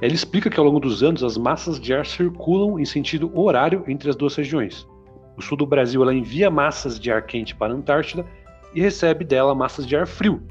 ele 0.00 0.14
explica 0.14 0.50
que 0.50 0.58
ao 0.58 0.66
longo 0.66 0.80
dos 0.80 1.00
anos 1.04 1.22
as 1.22 1.38
massas 1.38 1.78
de 1.78 1.94
ar 1.94 2.04
circulam 2.04 2.80
em 2.80 2.84
sentido 2.84 3.30
horário 3.38 3.84
entre 3.86 4.10
as 4.10 4.16
duas 4.16 4.34
regiões. 4.34 4.84
o 5.36 5.40
sul 5.40 5.56
do 5.56 5.64
Brasil 5.64 6.10
envia 6.12 6.50
massas 6.50 6.98
de 6.98 7.12
ar 7.12 7.22
quente 7.22 7.54
para 7.54 7.72
a 7.72 7.76
Antártida 7.76 8.26
e 8.74 8.80
recebe 8.80 9.24
dela 9.24 9.54
massas 9.54 9.86
de 9.86 9.94
ar 9.94 10.06
frio, 10.06 10.42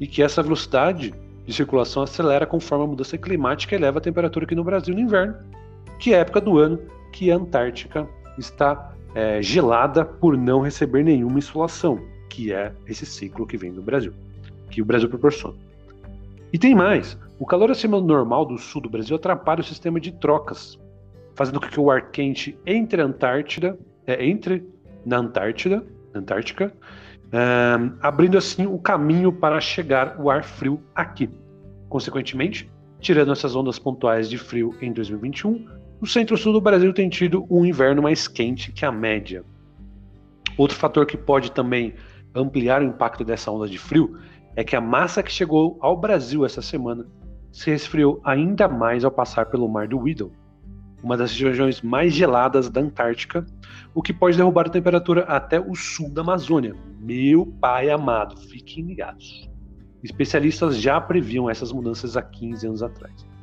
e 0.00 0.06
que 0.06 0.22
essa 0.22 0.42
velocidade 0.42 1.12
de 1.44 1.52
circulação 1.52 2.02
acelera 2.02 2.46
conforme 2.46 2.84
a 2.84 2.88
mudança 2.88 3.18
climática 3.18 3.74
eleva 3.74 3.98
a 3.98 4.00
temperatura 4.00 4.46
aqui 4.46 4.54
no 4.54 4.64
Brasil 4.64 4.94
no 4.94 5.00
inverno, 5.00 5.36
que 5.98 6.14
é 6.14 6.16
a 6.16 6.20
época 6.20 6.40
do 6.40 6.58
ano 6.58 6.80
que 7.12 7.30
a 7.30 7.36
Antártica 7.36 8.08
está 8.38 8.95
é, 9.16 9.40
gelada 9.40 10.04
por 10.04 10.36
não 10.36 10.60
receber 10.60 11.02
nenhuma 11.02 11.38
insolação, 11.38 11.98
que 12.28 12.52
é 12.52 12.70
esse 12.86 13.06
ciclo 13.06 13.46
que 13.46 13.56
vem 13.56 13.72
do 13.72 13.80
Brasil, 13.80 14.12
que 14.70 14.82
o 14.82 14.84
Brasil 14.84 15.08
proporciona. 15.08 15.56
E 16.52 16.58
tem 16.58 16.74
mais, 16.74 17.18
o 17.38 17.46
calor 17.46 17.70
acima 17.70 17.98
do 17.98 18.06
normal 18.06 18.44
do 18.44 18.58
sul 18.58 18.82
do 18.82 18.90
Brasil 18.90 19.16
atrapalha 19.16 19.62
o 19.62 19.64
sistema 19.64 19.98
de 19.98 20.12
trocas, 20.12 20.78
fazendo 21.34 21.58
com 21.58 21.66
que 21.66 21.80
o 21.80 21.90
ar 21.90 22.10
quente 22.10 22.58
entre 22.66 23.00
a 23.00 23.06
Antártida, 23.06 23.78
é, 24.06 24.22
entre 24.22 24.68
na 25.04 25.16
Antártida, 25.16 25.82
Antártica, 26.14 26.70
abrindo 28.00 28.36
assim 28.36 28.66
o 28.66 28.78
caminho 28.78 29.32
para 29.32 29.60
chegar 29.60 30.20
o 30.20 30.30
ar 30.30 30.44
frio 30.44 30.80
aqui. 30.94 31.28
Consequentemente, 31.88 32.70
tirando 33.00 33.32
essas 33.32 33.56
ondas 33.56 33.78
pontuais 33.78 34.28
de 34.28 34.38
frio 34.38 34.74
em 34.80 34.92
2021, 34.92 35.66
o 36.00 36.06
centro-sul 36.06 36.52
do 36.52 36.60
Brasil 36.60 36.92
tem 36.92 37.08
tido 37.08 37.46
um 37.50 37.64
inverno 37.64 38.02
mais 38.02 38.28
quente 38.28 38.70
que 38.72 38.84
a 38.84 38.92
média. 38.92 39.44
Outro 40.56 40.76
fator 40.76 41.06
que 41.06 41.16
pode 41.16 41.52
também 41.52 41.94
ampliar 42.34 42.82
o 42.82 42.84
impacto 42.84 43.24
dessa 43.24 43.50
onda 43.50 43.66
de 43.66 43.78
frio 43.78 44.18
é 44.54 44.62
que 44.62 44.76
a 44.76 44.80
massa 44.80 45.22
que 45.22 45.32
chegou 45.32 45.78
ao 45.80 45.96
Brasil 45.96 46.44
essa 46.44 46.60
semana 46.60 47.06
se 47.50 47.70
resfriou 47.70 48.20
ainda 48.24 48.68
mais 48.68 49.04
ao 49.04 49.10
passar 49.10 49.46
pelo 49.46 49.68
Mar 49.68 49.88
do 49.88 49.98
Weddell, 49.98 50.30
uma 51.02 51.16
das 51.16 51.38
regiões 51.38 51.80
mais 51.80 52.12
geladas 52.12 52.68
da 52.68 52.80
Antártica, 52.80 53.46
o 53.94 54.02
que 54.02 54.12
pode 54.12 54.36
derrubar 54.36 54.66
a 54.66 54.70
temperatura 54.70 55.22
até 55.22 55.58
o 55.58 55.74
sul 55.74 56.10
da 56.10 56.20
Amazônia. 56.20 56.74
Meu 57.00 57.46
pai 57.60 57.88
amado, 57.88 58.36
fiquem 58.36 58.84
ligados. 58.84 59.48
Especialistas 60.02 60.78
já 60.78 61.00
previam 61.00 61.48
essas 61.48 61.72
mudanças 61.72 62.16
há 62.16 62.22
15 62.22 62.66
anos 62.66 62.82
atrás. 62.82 63.35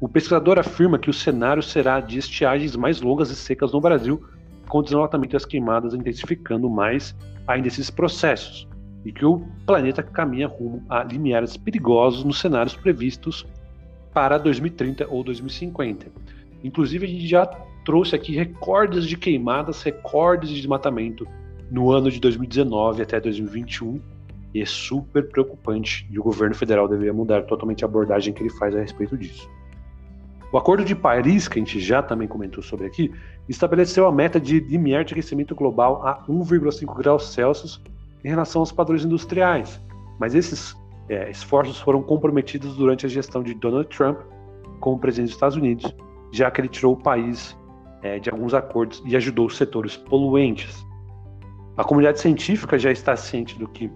O 0.00 0.08
pesquisador 0.08 0.58
afirma 0.58 0.98
que 0.98 1.10
o 1.10 1.12
cenário 1.12 1.62
será 1.62 2.00
de 2.00 2.18
estiagens 2.18 2.74
mais 2.74 3.00
longas 3.00 3.30
e 3.30 3.36
secas 3.36 3.72
no 3.72 3.80
Brasil, 3.80 4.22
com 4.66 4.78
o 4.78 4.82
desmatamento 4.82 5.32
das 5.32 5.44
queimadas 5.44 5.92
intensificando 5.92 6.70
mais 6.70 7.14
ainda 7.46 7.68
esses 7.68 7.90
processos, 7.90 8.68
e 9.04 9.12
que 9.12 9.24
o 9.24 9.46
planeta 9.66 10.02
caminha 10.02 10.46
rumo 10.46 10.82
a 10.88 11.02
limiares 11.02 11.56
perigosos 11.56 12.24
nos 12.24 12.40
cenários 12.40 12.74
previstos 12.74 13.46
para 14.12 14.38
2030 14.38 15.06
ou 15.08 15.22
2050. 15.22 16.06
Inclusive, 16.64 17.06
a 17.06 17.08
gente 17.08 17.26
já 17.26 17.46
trouxe 17.84 18.14
aqui 18.14 18.34
recordes 18.34 19.06
de 19.06 19.16
queimadas, 19.16 19.82
recordes 19.82 20.50
de 20.50 20.56
desmatamento 20.56 21.26
no 21.70 21.90
ano 21.90 22.10
de 22.10 22.18
2019 22.20 23.02
até 23.02 23.20
2021, 23.20 24.00
e 24.54 24.62
é 24.62 24.66
super 24.66 25.28
preocupante, 25.28 26.06
e 26.10 26.18
o 26.18 26.22
governo 26.22 26.54
federal 26.54 26.88
deveria 26.88 27.12
mudar 27.12 27.42
totalmente 27.42 27.84
a 27.84 27.88
abordagem 27.88 28.32
que 28.32 28.42
ele 28.42 28.50
faz 28.50 28.74
a 28.74 28.80
respeito 28.80 29.16
disso. 29.16 29.48
O 30.50 30.56
Acordo 30.56 30.84
de 30.84 30.94
Paris, 30.94 31.46
que 31.46 31.58
a 31.58 31.62
gente 31.62 31.78
já 31.78 32.02
também 32.02 32.26
comentou 32.26 32.62
sobre 32.62 32.86
aqui, 32.86 33.12
estabeleceu 33.48 34.06
a 34.06 34.12
meta 34.12 34.40
de 34.40 34.60
limiar 34.60 35.04
de 35.04 35.12
aquecimento 35.12 35.54
global 35.54 36.06
a 36.06 36.24
1,5 36.26 36.96
graus 36.96 37.32
Celsius 37.32 37.82
em 38.24 38.28
relação 38.28 38.62
aos 38.62 38.72
padrões 38.72 39.04
industriais, 39.04 39.80
mas 40.18 40.34
esses 40.34 40.74
é, 41.08 41.30
esforços 41.30 41.78
foram 41.80 42.02
comprometidos 42.02 42.76
durante 42.76 43.04
a 43.04 43.08
gestão 43.08 43.42
de 43.42 43.54
Donald 43.54 43.88
Trump 43.94 44.18
como 44.80 44.98
presidente 44.98 45.28
dos 45.28 45.36
Estados 45.36 45.56
Unidos, 45.56 45.94
já 46.32 46.50
que 46.50 46.60
ele 46.60 46.68
tirou 46.68 46.94
o 46.94 46.96
país 46.96 47.56
é, 48.02 48.18
de 48.18 48.30
alguns 48.30 48.54
acordos 48.54 49.02
e 49.04 49.16
ajudou 49.16 49.46
os 49.46 49.56
setores 49.56 49.96
poluentes. 49.96 50.86
A 51.76 51.84
comunidade 51.84 52.20
científica 52.20 52.78
já 52.78 52.90
está 52.90 53.16
ciente 53.16 53.58
do 53.58 53.68
que 53.68 53.90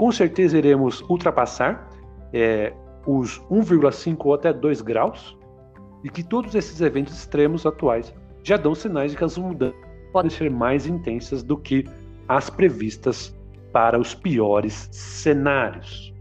com 0.00 0.10
certeza 0.10 0.56
iremos 0.56 1.02
ultrapassar 1.10 1.90
é, 2.32 2.72
os 3.06 3.38
1,5 3.50 4.16
ou 4.24 4.32
até 4.32 4.50
2 4.50 4.80
graus 4.80 5.36
e 6.02 6.08
que 6.08 6.22
todos 6.22 6.54
esses 6.54 6.80
eventos 6.80 7.12
extremos 7.18 7.66
atuais 7.66 8.14
já 8.42 8.56
dão 8.56 8.74
sinais 8.74 9.10
de 9.10 9.18
que 9.18 9.24
as 9.24 9.36
mudanças 9.36 9.78
podem 10.10 10.30
ser 10.30 10.50
mais 10.50 10.86
intensas 10.86 11.42
do 11.42 11.54
que 11.54 11.84
as 12.26 12.48
previstas 12.48 13.38
para 13.74 13.98
os 13.98 14.14
piores 14.14 14.88
cenários. 14.90 16.14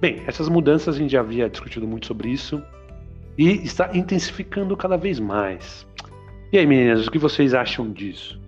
Bem, 0.00 0.24
essas 0.26 0.48
mudanças 0.48 0.96
a 0.96 0.98
gente 0.98 1.12
já 1.12 1.20
havia 1.20 1.48
discutido 1.48 1.86
muito 1.86 2.06
sobre 2.06 2.28
isso 2.28 2.60
e 3.38 3.52
está 3.62 3.96
intensificando 3.96 4.76
cada 4.76 4.96
vez 4.96 5.20
mais. 5.20 5.86
E 6.52 6.58
aí, 6.58 6.66
meninas, 6.66 7.06
o 7.06 7.10
que 7.12 7.18
vocês 7.20 7.54
acham 7.54 7.92
disso? 7.92 8.40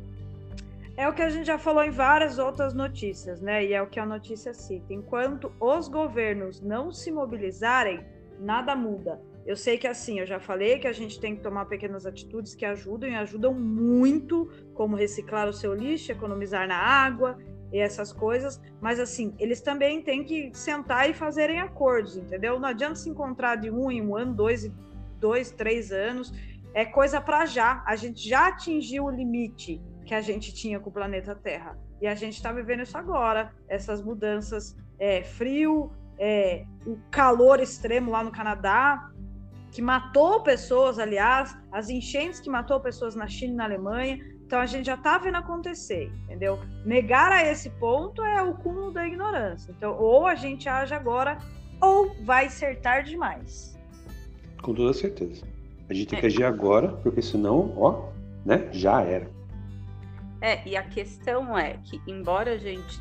É 0.95 1.09
o 1.09 1.15
que 1.15 1.23
a 1.23 1.31
gente 1.31 1.47
já 1.47 1.59
falou 1.59 1.83
em 1.83 1.91
várias 1.91 2.39
outras 2.39 2.75
notícias, 2.75 3.41
né? 3.41 3.65
E 3.65 3.73
é 3.73 3.81
o 3.81 3.87
que 3.87 3.99
a 3.99 4.05
notícia 4.05 4.53
cita. 4.53 4.93
Enquanto 4.93 5.51
os 5.59 5.89
governos 5.89 6.61
não 6.61 6.93
se 6.93 7.11
mobilizarem, 7.11 8.05
nada 8.39 8.77
muda. 8.77 9.21
Eu 9.47 9.57
sei 9.57 9.79
que 9.79 9.87
assim, 9.87 10.21
eu 10.21 10.27
já 10.27 10.39
falei 10.39 10.79
que 10.79 10.87
a 10.87 10.93
gente 10.93 11.19
tem 11.19 11.35
que 11.35 11.43
tomar 11.43 11.65
pequenas 11.65 12.05
atitudes 12.05 12.55
que 12.55 12.65
ajudam 12.65 13.09
e 13.09 13.15
ajudam 13.15 13.55
muito, 13.55 14.49
como 14.75 14.95
reciclar 14.95 15.49
o 15.49 15.53
seu 15.53 15.75
lixo, 15.75 16.13
economizar 16.13 16.69
na 16.69 16.77
água 16.77 17.39
e 17.73 17.79
essas 17.79 18.13
coisas, 18.13 18.61
mas 18.81 19.01
assim, 19.01 19.35
eles 19.39 19.61
também 19.61 20.03
têm 20.03 20.23
que 20.23 20.51
sentar 20.53 21.09
e 21.09 21.15
fazerem 21.15 21.59
acordos, 21.59 22.19
entendeu? 22.19 22.61
Não 22.61 22.69
adianta 22.69 22.97
se 22.97 23.09
encontrar 23.09 23.57
de 23.57 23.71
um 23.71 23.91
em 23.91 24.03
um 24.03 24.15
ano, 24.15 24.35
dois, 24.35 24.71
dois 25.19 25.51
três 25.51 25.91
anos, 25.91 26.33
é 26.75 26.85
coisa 26.85 27.21
para 27.21 27.47
já. 27.47 27.83
A 27.87 27.97
gente 27.97 28.29
já 28.29 28.49
atingiu 28.49 29.07
o 29.07 29.11
limite 29.11 29.81
que 30.05 30.15
a 30.15 30.21
gente 30.21 30.53
tinha 30.55 30.81
com 30.81 30.91
o 30.91 30.93
planeta 30.93 31.35
Terra. 31.35 31.79
E 32.01 32.07
a 32.07 32.15
gente 32.15 32.35
está 32.35 32.53
vivendo 32.53 32.83
isso 32.83 32.97
agora, 32.99 33.53
essas 33.69 34.03
mudanças, 34.03 34.77
é, 34.99 35.23
frio, 35.23 35.93
é, 36.19 36.65
o 36.87 36.97
calor 37.11 37.61
extremo 37.61 38.11
lá 38.11 38.23
no 38.23 38.31
Canadá, 38.31 39.11
que 39.71 39.81
matou 39.81 40.43
pessoas, 40.43 40.99
aliás, 40.99 41.57
as 41.71 41.89
enchentes 41.89 42.41
que 42.41 42.51
matou 42.51 42.79
pessoas 42.81 43.15
na 43.15 43.27
China 43.27 43.53
e 43.53 43.57
na 43.57 43.65
Alemanha. 43.65 44.19
Então 44.45 44.61
a 44.61 44.67
gente 44.67 44.87
já 44.87 44.95
está 44.95 45.17
vendo 45.17 45.37
acontecer, 45.37 46.13
entendeu? 46.25 46.59
Negar 46.85 47.33
a 47.33 47.43
esse 47.43 47.71
ponto 47.71 48.23
é 48.23 48.43
o 48.43 48.55
cúmulo 48.55 48.93
da 48.93 49.07
ignorância. 49.07 49.73
Então, 49.77 49.97
ou 49.99 50.27
a 50.27 50.35
gente 50.35 50.69
age 50.69 50.93
agora, 50.93 51.39
ou 51.81 52.15
vai 52.25 52.51
ser 52.51 52.81
tarde 52.81 53.11
demais. 53.11 53.79
Com 54.61 54.75
toda 54.75 54.93
certeza. 54.93 55.47
A 55.89 55.95
gente 55.95 56.09
tem 56.09 56.21
que 56.21 56.27
agir 56.27 56.45
agora, 56.45 56.89
porque 56.89 57.23
senão, 57.23 57.75
ó, 57.77 58.11
né, 58.45 58.69
já 58.73 59.03
era. 59.03 59.29
É, 60.43 60.61
e 60.67 60.77
a 60.77 60.83
questão 60.83 61.57
é 61.57 61.79
que, 61.85 62.03
embora 62.05 62.55
a 62.55 62.59
gente 62.59 63.01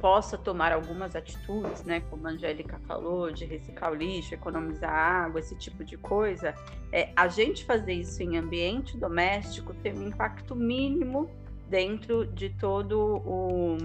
possa 0.00 0.38
tomar 0.38 0.72
algumas 0.72 1.14
atitudes, 1.14 1.84
né, 1.84 2.00
como 2.08 2.26
a 2.26 2.30
Angélica 2.30 2.80
falou, 2.88 3.30
de 3.30 3.44
reciclar 3.44 3.92
o 3.92 3.94
lixo, 3.94 4.32
economizar 4.32 4.90
água, 4.90 5.40
esse 5.40 5.54
tipo 5.56 5.84
de 5.84 5.98
coisa, 5.98 6.54
é, 6.90 7.10
a 7.14 7.28
gente 7.28 7.66
fazer 7.66 7.92
isso 7.92 8.22
em 8.22 8.38
ambiente 8.38 8.96
doméstico 8.96 9.74
tem 9.74 9.92
um 9.92 10.08
impacto 10.08 10.56
mínimo 10.56 11.30
dentro 11.68 12.26
de 12.26 12.48
todo 12.48 12.98
o, 13.26 13.76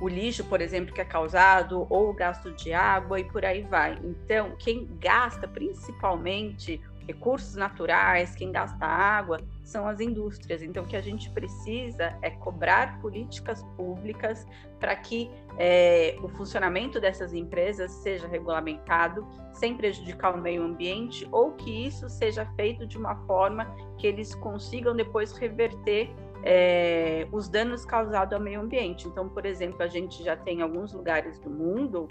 o 0.00 0.08
lixo, 0.08 0.42
por 0.44 0.62
exemplo, 0.62 0.94
que 0.94 1.02
é 1.02 1.04
causado, 1.04 1.86
ou 1.90 2.08
o 2.08 2.14
gasto 2.14 2.50
de 2.52 2.72
água 2.72 3.20
e 3.20 3.24
por 3.24 3.44
aí 3.44 3.60
vai. 3.60 3.98
Então, 4.02 4.56
quem 4.58 4.88
gasta 4.98 5.46
principalmente 5.46 6.80
recursos 7.06 7.54
naturais, 7.54 8.34
quem 8.34 8.50
gasta 8.50 8.84
água, 8.84 9.40
são 9.62 9.86
as 9.86 10.00
indústrias. 10.00 10.62
Então, 10.62 10.84
o 10.84 10.86
que 10.86 10.96
a 10.96 11.00
gente 11.00 11.30
precisa 11.30 12.16
é 12.22 12.30
cobrar 12.30 13.00
políticas 13.00 13.62
públicas 13.76 14.46
para 14.80 14.94
que 14.96 15.30
é, 15.58 16.16
o 16.22 16.28
funcionamento 16.28 17.00
dessas 17.00 17.32
empresas 17.32 17.90
seja 17.90 18.26
regulamentado 18.26 19.26
sem 19.52 19.76
prejudicar 19.76 20.34
o 20.34 20.40
meio 20.40 20.62
ambiente 20.62 21.26
ou 21.30 21.52
que 21.52 21.86
isso 21.86 22.08
seja 22.08 22.44
feito 22.56 22.86
de 22.86 22.98
uma 22.98 23.16
forma 23.26 23.74
que 23.96 24.06
eles 24.06 24.34
consigam 24.34 24.94
depois 24.94 25.32
reverter 25.36 26.10
é, 26.42 27.26
os 27.32 27.48
danos 27.48 27.84
causados 27.84 28.34
ao 28.34 28.40
meio 28.40 28.60
ambiente. 28.60 29.08
Então, 29.08 29.28
por 29.28 29.46
exemplo, 29.46 29.82
a 29.82 29.86
gente 29.86 30.22
já 30.22 30.36
tem 30.36 30.60
alguns 30.60 30.92
lugares 30.92 31.38
do 31.38 31.48
mundo, 31.48 32.08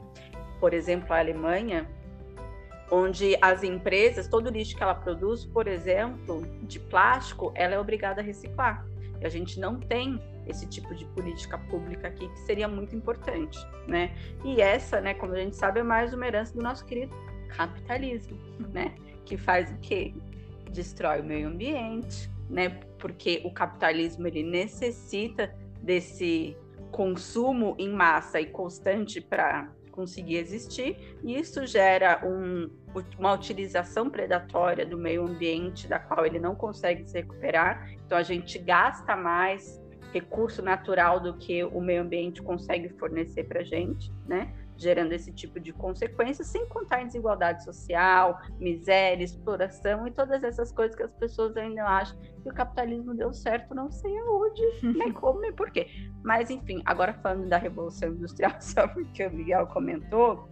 por 0.59 0.73
exemplo, 0.73 1.13
a 1.13 1.19
Alemanha, 1.19 1.87
onde 2.93 3.35
as 3.41 3.63
empresas, 3.63 4.27
todo 4.27 4.47
o 4.47 4.49
lixo 4.51 4.77
que 4.77 4.83
ela 4.83 4.93
produz, 4.93 5.43
por 5.43 5.67
exemplo, 5.67 6.43
de 6.61 6.79
plástico, 6.79 7.51
ela 7.55 7.73
é 7.73 7.79
obrigada 7.79 8.21
a 8.21 8.23
reciclar. 8.23 8.85
E 9.19 9.25
a 9.25 9.29
gente 9.29 9.59
não 9.59 9.79
tem 9.79 10.21
esse 10.45 10.67
tipo 10.67 10.93
de 10.93 11.03
política 11.05 11.57
pública 11.57 12.07
aqui 12.09 12.29
que 12.29 12.39
seria 12.41 12.67
muito 12.67 12.95
importante, 12.95 13.57
né? 13.87 14.15
E 14.45 14.61
essa, 14.61 15.01
né, 15.01 15.15
como 15.15 15.33
a 15.33 15.37
gente 15.37 15.55
sabe, 15.55 15.79
é 15.79 15.83
mais 15.83 16.13
uma 16.13 16.27
herança 16.27 16.53
do 16.53 16.61
nosso 16.61 16.85
querido 16.85 17.15
capitalismo, 17.55 18.37
né? 18.71 18.93
Que 19.25 19.37
faz 19.37 19.71
o 19.71 19.77
quê? 19.77 20.13
Destrói 20.71 21.21
o 21.21 21.23
meio 21.23 21.47
ambiente, 21.47 22.29
né? 22.47 22.69
Porque 22.99 23.41
o 23.43 23.51
capitalismo 23.51 24.27
ele 24.27 24.43
necessita 24.43 25.51
desse 25.81 26.55
consumo 26.91 27.75
em 27.79 27.89
massa 27.89 28.39
e 28.39 28.45
constante 28.45 29.19
para 29.19 29.71
conseguir 29.93 30.37
existir, 30.37 31.17
e 31.23 31.39
isso 31.39 31.65
gera 31.65 32.21
um, 32.25 32.69
uma 33.17 33.33
utilização 33.33 34.09
predatória 34.09 34.85
do 34.85 34.97
meio 34.97 35.25
ambiente 35.25 35.87
da 35.87 35.99
qual 35.99 36.25
ele 36.25 36.39
não 36.39 36.55
consegue 36.55 37.07
se 37.07 37.17
recuperar. 37.17 37.89
Então 38.05 38.17
a 38.17 38.23
gente 38.23 38.59
gasta 38.59 39.15
mais 39.15 39.81
recurso 40.13 40.61
natural 40.61 41.19
do 41.19 41.37
que 41.37 41.63
o 41.63 41.81
meio 41.81 42.01
ambiente 42.03 42.41
consegue 42.41 42.89
fornecer 42.89 43.45
para 43.45 43.61
a 43.61 43.63
gente, 43.63 44.11
né? 44.27 44.53
gerando 44.77 45.13
esse 45.13 45.31
tipo 45.31 45.59
de 45.59 45.71
consequências, 45.71 46.47
sem 46.47 46.67
contar 46.67 47.01
em 47.01 47.07
desigualdade 47.07 47.63
social, 47.63 48.39
miséria, 48.59 49.23
exploração 49.23 50.07
e 50.07 50.11
todas 50.11 50.43
essas 50.43 50.71
coisas 50.71 50.95
que 50.95 51.03
as 51.03 51.13
pessoas 51.13 51.55
ainda 51.55 51.83
acham 51.83 52.17
que 52.19 52.49
o 52.49 52.53
capitalismo 52.53 53.13
deu 53.13 53.33
certo, 53.33 53.73
não 53.73 53.91
sei 53.91 54.15
aonde, 54.17 54.61
nem 54.97 55.11
como, 55.11 55.39
nem 55.39 55.53
porquê. 55.53 55.87
Mas, 56.23 56.49
enfim, 56.49 56.81
agora 56.85 57.13
falando 57.13 57.47
da 57.47 57.57
Revolução 57.57 58.09
Industrial, 58.09 58.53
só 58.59 58.87
porque 58.87 59.25
o 59.25 59.31
Miguel 59.31 59.67
comentou, 59.67 60.49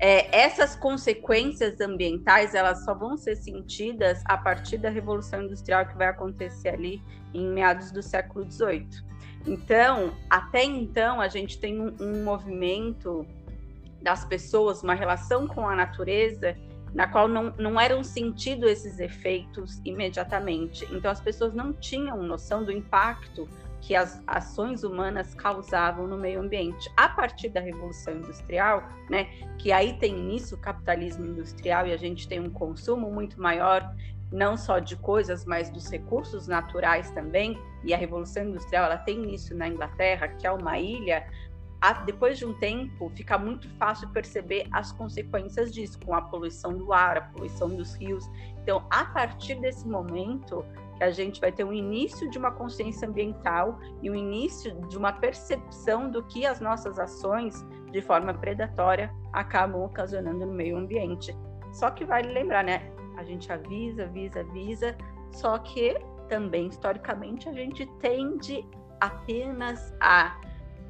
é, 0.00 0.34
essas 0.34 0.74
consequências 0.74 1.78
ambientais 1.78 2.54
elas 2.54 2.84
só 2.84 2.94
vão 2.94 3.18
ser 3.18 3.36
sentidas 3.36 4.22
a 4.24 4.36
partir 4.36 4.78
da 4.78 4.88
revolução 4.88 5.42
industrial 5.42 5.86
que 5.86 5.96
vai 5.96 6.08
acontecer 6.08 6.70
ali 6.70 7.02
em 7.34 7.46
meados 7.46 7.92
do 7.92 8.02
século 8.02 8.50
XVIII. 8.50 8.88
Então, 9.46 10.14
até 10.28 10.64
então, 10.64 11.20
a 11.20 11.28
gente 11.28 11.60
tem 11.60 11.78
um, 11.78 11.94
um 12.00 12.24
movimento 12.24 13.26
das 14.00 14.24
pessoas, 14.24 14.82
uma 14.82 14.94
relação 14.94 15.46
com 15.46 15.68
a 15.68 15.76
natureza, 15.76 16.56
na 16.94 17.06
qual 17.06 17.28
não, 17.28 17.54
não 17.58 17.78
eram 17.78 18.02
sentidos 18.02 18.70
esses 18.70 18.98
efeitos 18.98 19.80
imediatamente. 19.84 20.88
Então, 20.90 21.10
as 21.10 21.20
pessoas 21.20 21.52
não 21.52 21.74
tinham 21.74 22.22
noção 22.22 22.64
do 22.64 22.72
impacto 22.72 23.46
que 23.80 23.96
as 23.96 24.22
ações 24.26 24.84
humanas 24.84 25.34
causavam 25.34 26.06
no 26.06 26.16
meio 26.16 26.40
ambiente. 26.40 26.90
A 26.96 27.08
partir 27.08 27.48
da 27.48 27.60
Revolução 27.60 28.14
Industrial, 28.14 28.82
né, 29.08 29.24
que 29.58 29.72
aí 29.72 29.94
tem 29.98 30.18
início 30.18 30.56
o 30.56 30.60
capitalismo 30.60 31.26
industrial 31.26 31.86
e 31.86 31.92
a 31.92 31.96
gente 31.96 32.28
tem 32.28 32.40
um 32.40 32.50
consumo 32.50 33.10
muito 33.10 33.40
maior 33.40 33.94
não 34.30 34.56
só 34.56 34.78
de 34.78 34.96
coisas, 34.96 35.44
mas 35.44 35.70
dos 35.70 35.90
recursos 35.90 36.46
naturais 36.46 37.10
também. 37.10 37.58
E 37.82 37.92
a 37.92 37.96
Revolução 37.96 38.44
Industrial 38.44 38.84
ela 38.84 38.98
tem 38.98 39.22
início 39.22 39.56
na 39.56 39.66
Inglaterra, 39.66 40.28
que 40.28 40.46
é 40.46 40.52
uma 40.52 40.78
ilha. 40.78 41.26
Depois 42.04 42.38
de 42.38 42.44
um 42.44 42.52
tempo, 42.52 43.10
fica 43.16 43.38
muito 43.38 43.68
fácil 43.70 44.08
perceber 44.10 44.68
as 44.70 44.92
consequências 44.92 45.72
disso, 45.72 45.98
com 46.04 46.14
a 46.14 46.20
poluição 46.20 46.76
do 46.76 46.92
ar, 46.92 47.16
a 47.16 47.20
poluição 47.22 47.70
dos 47.70 47.94
rios. 47.94 48.24
Então, 48.62 48.86
a 48.90 49.06
partir 49.06 49.54
desse 49.56 49.88
momento, 49.88 50.64
a 51.00 51.10
gente 51.10 51.40
vai 51.40 51.50
ter 51.50 51.64
um 51.64 51.72
início 51.72 52.28
de 52.30 52.38
uma 52.38 52.50
consciência 52.50 53.08
ambiental 53.08 53.78
e 54.02 54.10
o 54.10 54.12
um 54.12 54.16
início 54.16 54.74
de 54.88 54.96
uma 54.98 55.12
percepção 55.12 56.10
do 56.10 56.22
que 56.24 56.46
as 56.46 56.60
nossas 56.60 56.98
ações, 56.98 57.54
de 57.90 58.02
forma 58.02 58.34
predatória, 58.34 59.12
acabam 59.32 59.82
ocasionando 59.82 60.46
no 60.46 60.52
meio 60.52 60.76
ambiente. 60.76 61.34
Só 61.72 61.90
que 61.90 62.04
vale 62.04 62.32
lembrar, 62.32 62.64
né? 62.64 62.92
a 63.20 63.24
gente 63.24 63.52
avisa, 63.52 64.04
avisa, 64.04 64.40
avisa, 64.40 64.96
só 65.30 65.58
que 65.58 65.94
também 66.28 66.68
historicamente 66.68 67.48
a 67.48 67.52
gente 67.52 67.86
tende 68.00 68.66
apenas 68.98 69.94
a 70.00 70.40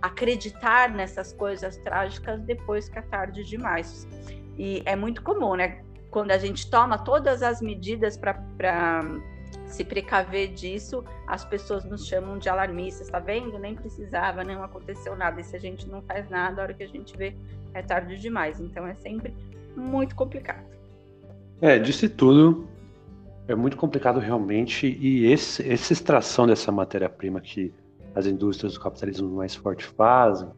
acreditar 0.00 0.90
nessas 0.90 1.32
coisas 1.32 1.76
trágicas 1.78 2.40
depois 2.42 2.88
que 2.88 2.98
é 2.98 3.02
tarde 3.02 3.44
demais. 3.44 4.08
E 4.56 4.82
é 4.86 4.94
muito 4.94 5.22
comum, 5.22 5.54
né? 5.54 5.82
Quando 6.11 6.30
a 6.30 6.38
gente 6.38 6.70
toma 6.70 6.98
todas 6.98 7.42
as 7.42 7.61
medidas 7.61 8.16
para 8.16 9.02
se 9.66 9.84
precaver 9.84 10.48
disso, 10.53 11.05
as 11.26 11.44
pessoas 11.44 11.84
nos 11.84 12.07
chamam 12.07 12.38
de 12.38 12.48
alarmistas, 12.48 13.09
tá 13.09 13.18
vendo? 13.18 13.59
Nem 13.59 13.74
precisava, 13.74 14.44
não 14.44 14.62
aconteceu 14.62 15.16
nada. 15.16 15.40
E 15.40 15.44
se 15.44 15.57
a 15.57 15.61
gente 15.61 15.88
não 15.88 16.03
faz 16.03 16.28
nada, 16.28 16.61
a 16.61 16.64
hora 16.64 16.74
que 16.74 16.82
a 16.82 16.88
gente 16.88 17.16
vê 17.16 17.34
é 17.72 17.82
tarde 17.82 18.18
demais. 18.18 18.61
Então 18.61 18.86
é 18.86 18.94
sempre 18.94 19.34
muito 19.76 20.14
complicado. 20.14 20.64
É, 21.61 21.78
disse 21.78 22.09
tudo. 22.09 22.68
É 23.46 23.55
muito 23.55 23.76
complicado 23.76 24.18
realmente. 24.20 24.86
E 24.86 25.26
esse, 25.26 25.68
essa 25.68 25.92
extração 25.92 26.46
dessa 26.46 26.70
matéria-prima 26.70 27.40
que 27.40 27.72
as 28.14 28.26
indústrias 28.26 28.74
do 28.74 28.80
capitalismo 28.80 29.28
mais 29.28 29.55
forte 29.55 29.84
fazem, 29.84 30.48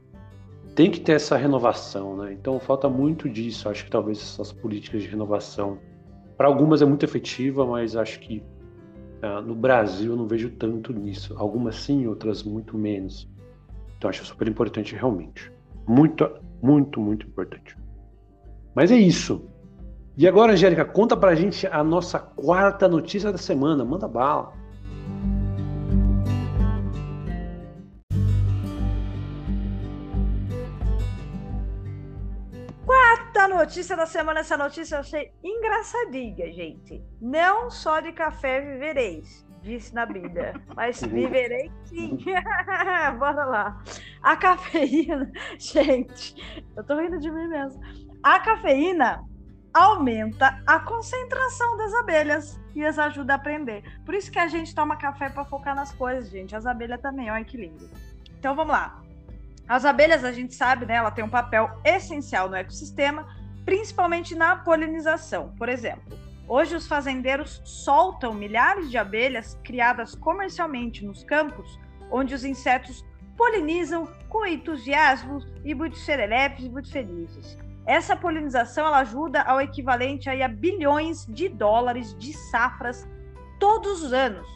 tem 0.74 0.90
que 0.90 1.00
ter 1.00 1.12
essa 1.12 1.36
renovação, 1.36 2.16
né? 2.16 2.32
Então 2.32 2.58
falta 2.58 2.88
muito 2.88 3.28
disso. 3.28 3.68
Acho 3.68 3.84
que 3.84 3.90
talvez 3.90 4.18
essas 4.18 4.52
políticas 4.52 5.02
de 5.02 5.08
renovação, 5.08 5.78
para 6.36 6.46
algumas 6.46 6.80
é 6.80 6.86
muito 6.86 7.04
efetiva, 7.04 7.66
mas 7.66 7.94
acho 7.94 8.20
que 8.20 8.42
uh, 9.22 9.40
no 9.40 9.54
Brasil 9.54 10.12
eu 10.12 10.16
não 10.16 10.26
vejo 10.26 10.50
tanto 10.50 10.92
nisso. 10.92 11.34
Algumas 11.38 11.76
sim, 11.76 12.06
outras 12.06 12.42
muito 12.42 12.76
menos. 12.76 13.28
Então 13.96 14.10
acho 14.10 14.24
super 14.24 14.48
importante 14.48 14.94
realmente. 14.94 15.52
Muito, 15.86 16.28
muito, 16.62 17.00
muito 17.00 17.26
importante. 17.26 17.76
Mas 18.74 18.90
é 18.90 18.96
isso. 18.96 19.48
E 20.16 20.28
agora, 20.28 20.52
Angélica, 20.52 20.84
conta 20.84 21.16
pra 21.16 21.34
gente 21.34 21.66
a 21.66 21.82
nossa 21.82 22.18
quarta 22.18 22.86
notícia 22.88 23.32
da 23.32 23.38
semana. 23.38 23.84
Manda 23.84 24.06
bala. 24.06 24.52
Notícia 33.52 33.96
da 33.96 34.06
semana. 34.06 34.40
Essa 34.40 34.56
notícia 34.56 34.96
eu 34.96 35.00
achei 35.00 35.32
engraçadinha, 35.42 36.52
gente. 36.52 37.02
Não 37.20 37.70
só 37.70 38.00
de 38.00 38.12
café 38.12 38.60
vivereis, 38.60 39.46
disse 39.62 39.94
na 39.94 40.04
Bíblia, 40.04 40.54
mas 40.74 41.00
uhum. 41.02 41.08
viverei 41.08 41.70
sim. 41.84 42.18
Bora 43.18 43.44
lá. 43.44 43.82
A 44.22 44.36
cafeína, 44.36 45.30
gente, 45.58 46.34
eu 46.76 46.84
tô 46.84 46.96
rindo 46.98 47.18
de 47.18 47.30
mim 47.30 47.48
mesmo. 47.48 47.80
A 48.22 48.40
cafeína 48.40 49.24
aumenta 49.72 50.62
a 50.66 50.80
concentração 50.80 51.76
das 51.76 51.94
abelhas 51.94 52.60
e 52.74 52.84
as 52.84 52.98
ajuda 52.98 53.34
a 53.34 53.36
aprender. 53.36 53.82
Por 54.04 54.14
isso 54.14 54.30
que 54.30 54.38
a 54.38 54.48
gente 54.48 54.74
toma 54.74 54.96
café 54.96 55.28
para 55.30 55.44
focar 55.44 55.74
nas 55.74 55.92
coisas, 55.92 56.30
gente. 56.30 56.54
As 56.54 56.66
abelhas 56.66 57.00
também, 57.00 57.30
olha 57.30 57.44
que 57.44 57.56
lindo. 57.56 57.88
Então 58.38 58.54
vamos 58.54 58.72
lá. 58.72 59.00
As 59.68 59.84
abelhas, 59.84 60.24
a 60.24 60.32
gente 60.32 60.54
sabe, 60.54 60.84
né? 60.84 60.96
Ela 60.96 61.10
tem 61.10 61.24
um 61.24 61.28
papel 61.28 61.70
essencial 61.84 62.48
no 62.48 62.56
ecossistema, 62.56 63.26
principalmente 63.64 64.34
na 64.34 64.56
polinização. 64.56 65.54
Por 65.56 65.68
exemplo, 65.68 66.18
hoje 66.48 66.74
os 66.74 66.86
fazendeiros 66.86 67.60
soltam 67.64 68.34
milhares 68.34 68.90
de 68.90 68.98
abelhas 68.98 69.58
criadas 69.62 70.14
comercialmente 70.14 71.04
nos 71.04 71.24
campos, 71.24 71.78
onde 72.10 72.34
os 72.34 72.44
insetos 72.44 73.04
polinizam 73.36 74.06
com 74.28 74.46
entusiasmo 74.46 75.40
e 75.64 75.74
muito 75.74 75.96
serelepes 75.98 76.64
e 76.64 76.68
muito 76.68 76.90
felizes. 76.90 77.58
Essa 77.86 78.14
polinização 78.14 78.86
ela 78.86 78.98
ajuda 78.98 79.42
ao 79.42 79.60
equivalente 79.60 80.30
aí 80.30 80.42
a 80.42 80.48
bilhões 80.48 81.26
de 81.26 81.48
dólares 81.48 82.16
de 82.16 82.32
safras 82.32 83.08
todos 83.58 84.02
os 84.02 84.12
anos. 84.12 84.46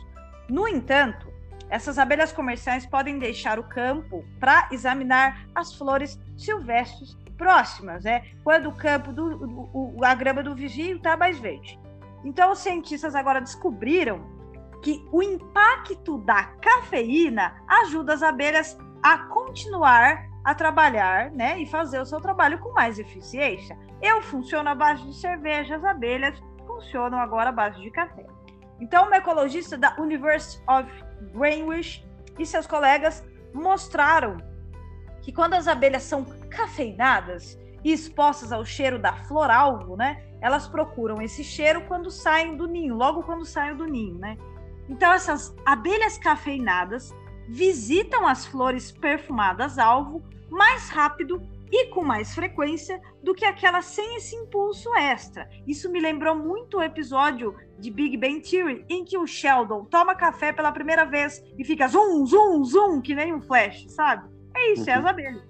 No 0.48 0.68
entanto, 0.68 1.26
essas 1.68 1.98
abelhas 1.98 2.32
comerciais 2.32 2.86
podem 2.86 3.18
deixar 3.18 3.59
o 3.59 3.64
campo 3.64 4.24
para 4.38 4.68
examinar 4.70 5.48
as 5.54 5.74
flores 5.74 6.20
silvestres 6.36 7.16
próximas, 7.37 8.05
né? 8.05 8.24
Quando 8.43 8.68
o 8.68 8.74
campo 8.74 9.12
do, 9.12 9.47
do, 9.47 10.05
a 10.05 10.14
grama 10.14 10.43
do 10.43 10.55
vizinho 10.55 10.97
está 10.97 11.16
mais 11.16 11.39
verde. 11.39 11.78
Então, 12.24 12.53
os 12.53 12.59
cientistas 12.59 13.14
agora 13.14 13.41
descobriram 13.41 14.34
que 14.82 15.07
o 15.12 15.22
impacto 15.22 16.18
da 16.18 16.45
cafeína 16.45 17.55
ajuda 17.66 18.14
as 18.14 18.22
abelhas 18.22 18.76
a 19.03 19.18
continuar 19.18 20.26
a 20.45 20.55
trabalhar 20.55 21.30
né, 21.32 21.59
e 21.59 21.66
fazer 21.66 22.01
o 22.01 22.07
seu 22.07 22.20
trabalho 22.20 22.61
com 22.61 22.72
mais 22.72 22.99
eficiência. 22.99 23.76
Eu 24.01 24.22
funciono 24.22 24.68
à 24.68 24.74
base 24.74 25.03
de 25.03 25.14
cerveja, 25.14 25.74
as 25.74 25.84
abelhas 25.84 26.41
funcionam 26.64 27.18
agora 27.18 27.49
à 27.49 27.53
base 27.53 27.80
de 27.80 27.91
café. 27.91 28.24
Então, 28.80 29.07
uma 29.07 29.16
ecologista 29.16 29.76
da 29.76 29.97
University 29.99 30.62
of 30.68 30.89
Greenwich 31.32 32.07
e 32.39 32.47
seus 32.47 32.66
colegas 32.66 33.24
mostraram 33.53 34.37
que 35.22 35.32
quando 35.32 35.55
as 35.55 35.66
abelhas 35.66 36.05
são 36.05 36.24
cafeinadas 36.47 37.59
e 37.84 37.92
expostas 37.92 38.53
ao 38.53 38.64
cheiro 38.64 38.99
da 38.99 39.12
flor 39.12 39.51
alvo, 39.51 39.97
né, 39.97 40.22
elas 40.40 40.66
procuram 40.68 41.20
esse 41.22 41.44
cheiro 41.44 41.82
quando 41.86 42.11
saem 42.11 42.57
do 42.57 42.66
ninho, 42.66 42.94
logo 42.94 43.22
quando 43.22 43.44
saem 43.44 43.76
do 43.76 43.86
ninho, 43.86 44.18
né? 44.18 44.36
Então 44.88 45.12
essas 45.12 45.55
abelhas 45.64 46.18
cafeinadas 46.18 47.14
visitam 47.49 48.26
as 48.26 48.47
flores 48.47 48.92
perfumadas 48.92 49.78
alvo 49.78 50.22
mais 50.51 50.88
rápido 50.88 51.40
e 51.70 51.86
com 51.88 52.05
mais 52.05 52.34
frequência 52.34 53.01
do 53.22 53.34
que 53.34 53.44
aquela 53.44 53.82
sem 53.82 54.16
esse 54.16 54.36
impulso 54.36 54.94
extra. 54.94 55.49
Isso 55.66 55.90
me 55.90 56.01
lembrou 56.01 56.36
muito 56.36 56.78
o 56.78 56.82
episódio 56.82 57.57
de 57.78 57.90
Big 57.90 58.16
Bang 58.16 58.40
Theory, 58.40 58.84
em 58.88 59.05
que 59.05 59.18
o 59.18 59.26
Sheldon 59.26 59.84
toma 59.84 60.14
café 60.14 60.53
pela 60.53 60.72
primeira 60.72 61.05
vez 61.05 61.42
e 61.59 61.64
fica 61.64 61.88
zum, 61.88 62.24
zum, 62.24 62.64
zum, 62.64 63.01
que 63.01 63.14
nem 63.14 63.34
um 63.34 63.42
flash, 63.42 63.84
sabe? 63.88 64.28
É 64.55 64.72
isso, 64.72 64.88
é 64.88 64.94
as 64.94 65.05
abelhas. 65.05 65.42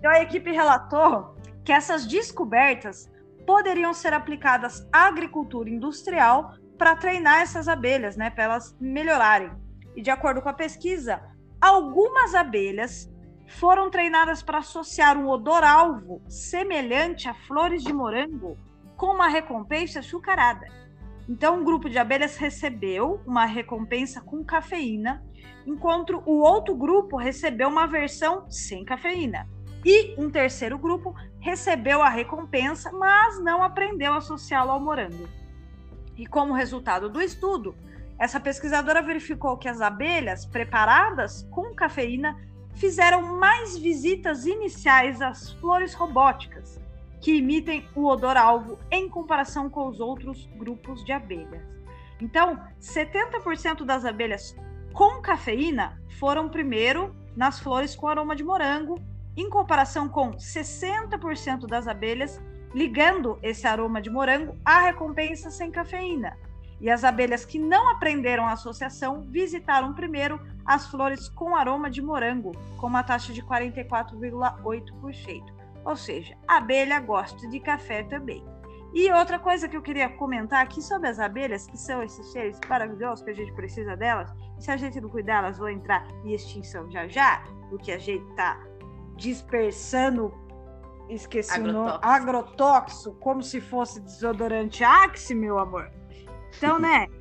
Então 0.00 0.10
a 0.10 0.22
equipe 0.22 0.50
relatou 0.50 1.36
que 1.62 1.72
essas 1.72 2.06
descobertas 2.06 3.12
poderiam 3.46 3.92
ser 3.92 4.14
aplicadas 4.14 4.88
à 4.90 5.06
agricultura 5.06 5.68
industrial 5.68 6.54
para 6.78 6.96
treinar 6.96 7.42
essas 7.42 7.68
abelhas, 7.68 8.16
né, 8.16 8.30
para 8.30 8.44
elas 8.44 8.74
melhorarem. 8.80 9.52
E 9.94 10.00
de 10.00 10.10
acordo 10.10 10.40
com 10.40 10.48
a 10.48 10.54
pesquisa, 10.54 11.22
algumas 11.60 12.34
abelhas 12.34 13.12
foram 13.46 13.90
treinadas 13.90 14.42
para 14.42 14.58
associar 14.58 15.18
um 15.18 15.28
odor 15.28 15.62
alvo 15.62 16.22
semelhante 16.26 17.28
a 17.28 17.34
flores 17.34 17.82
de 17.82 17.92
morango 17.92 18.56
com 18.96 19.08
uma 19.08 19.28
recompensa 19.28 19.98
açucarada. 19.98 20.66
Então, 21.28 21.60
um 21.60 21.64
grupo 21.64 21.90
de 21.90 21.98
abelhas 21.98 22.38
recebeu 22.38 23.20
uma 23.26 23.44
recompensa 23.44 24.22
com 24.22 24.42
cafeína, 24.42 25.22
enquanto 25.66 26.22
o 26.24 26.40
outro 26.40 26.74
grupo 26.74 27.18
recebeu 27.18 27.68
uma 27.68 27.86
versão 27.86 28.50
sem 28.50 28.84
cafeína. 28.84 29.46
E 29.84 30.14
um 30.18 30.30
terceiro 30.30 30.78
grupo 30.78 31.14
recebeu 31.38 32.02
a 32.02 32.08
recompensa, 32.08 32.92
mas 32.92 33.42
não 33.42 33.62
aprendeu 33.62 34.12
a 34.12 34.18
associá-lo 34.18 34.70
ao 34.70 34.80
morango. 34.80 35.28
E 36.16 36.26
como 36.26 36.52
resultado 36.52 37.08
do 37.08 37.20
estudo, 37.20 37.74
essa 38.18 38.38
pesquisadora 38.38 39.00
verificou 39.00 39.56
que 39.56 39.68
as 39.68 39.80
abelhas 39.80 40.44
preparadas 40.44 41.48
com 41.50 41.74
cafeína 41.74 42.38
fizeram 42.74 43.38
mais 43.38 43.78
visitas 43.78 44.44
iniciais 44.44 45.22
às 45.22 45.52
flores 45.52 45.94
robóticas, 45.94 46.78
que 47.20 47.36
imitem 47.36 47.88
o 47.94 48.06
odor-alvo 48.06 48.78
em 48.90 49.08
comparação 49.08 49.70
com 49.70 49.88
os 49.88 50.00
outros 50.00 50.46
grupos 50.58 51.02
de 51.04 51.12
abelhas. 51.12 51.62
Então, 52.20 52.60
70% 52.78 53.84
das 53.84 54.04
abelhas 54.04 54.54
com 54.92 55.22
cafeína 55.22 55.98
foram 56.18 56.50
primeiro 56.50 57.14
nas 57.34 57.58
flores 57.58 57.96
com 57.96 58.06
aroma 58.06 58.36
de 58.36 58.44
morango 58.44 59.00
em 59.40 59.48
comparação 59.48 60.06
com 60.06 60.32
60% 60.32 61.66
das 61.66 61.88
abelhas 61.88 62.38
ligando 62.74 63.38
esse 63.42 63.66
aroma 63.66 64.02
de 64.02 64.10
morango 64.10 64.56
à 64.64 64.80
recompensa 64.80 65.50
sem 65.50 65.70
cafeína. 65.70 66.36
E 66.78 66.90
as 66.90 67.04
abelhas 67.04 67.44
que 67.44 67.58
não 67.58 67.90
aprenderam 67.90 68.46
a 68.46 68.52
associação 68.52 69.22
visitaram 69.22 69.94
primeiro 69.94 70.40
as 70.64 70.86
flores 70.86 71.28
com 71.28 71.56
aroma 71.56 71.90
de 71.90 72.02
morango, 72.02 72.52
com 72.78 72.86
uma 72.86 73.02
taxa 73.02 73.32
de 73.32 73.42
44,8%. 73.42 75.42
Ou 75.84 75.96
seja, 75.96 76.36
a 76.46 76.58
abelha 76.58 77.00
gosta 77.00 77.48
de 77.48 77.58
café 77.60 78.02
também. 78.02 78.44
E 78.92 79.10
outra 79.12 79.38
coisa 79.38 79.68
que 79.68 79.76
eu 79.76 79.82
queria 79.82 80.08
comentar 80.08 80.62
aqui 80.62 80.82
sobre 80.82 81.08
as 81.08 81.18
abelhas, 81.18 81.66
que 81.66 81.78
são 81.78 82.02
esses 82.02 82.26
seres 82.32 82.58
maravilhosos 82.68 83.24
que 83.24 83.30
a 83.30 83.34
gente 83.34 83.52
precisa 83.52 83.96
delas, 83.96 84.30
se 84.58 84.70
a 84.70 84.76
gente 84.76 85.00
não 85.00 85.08
cuidar, 85.08 85.38
elas 85.38 85.58
vão 85.58 85.68
entrar 85.68 86.06
em 86.24 86.32
extinção 86.32 86.90
já 86.90 87.08
já, 87.08 87.42
porque 87.70 87.92
a 87.92 87.98
gente 87.98 88.28
está 88.30 88.60
dispersando, 89.20 90.32
esqueci 91.08 91.52
agrotóxico. 91.52 91.78
o 91.78 91.84
nome, 91.84 91.98
agrotóxico, 92.02 93.14
como 93.16 93.42
se 93.42 93.60
fosse 93.60 94.00
desodorante 94.00 94.82
Axe, 94.82 95.34
meu 95.34 95.58
amor. 95.58 95.90
Então, 96.56 96.78
né? 96.78 97.06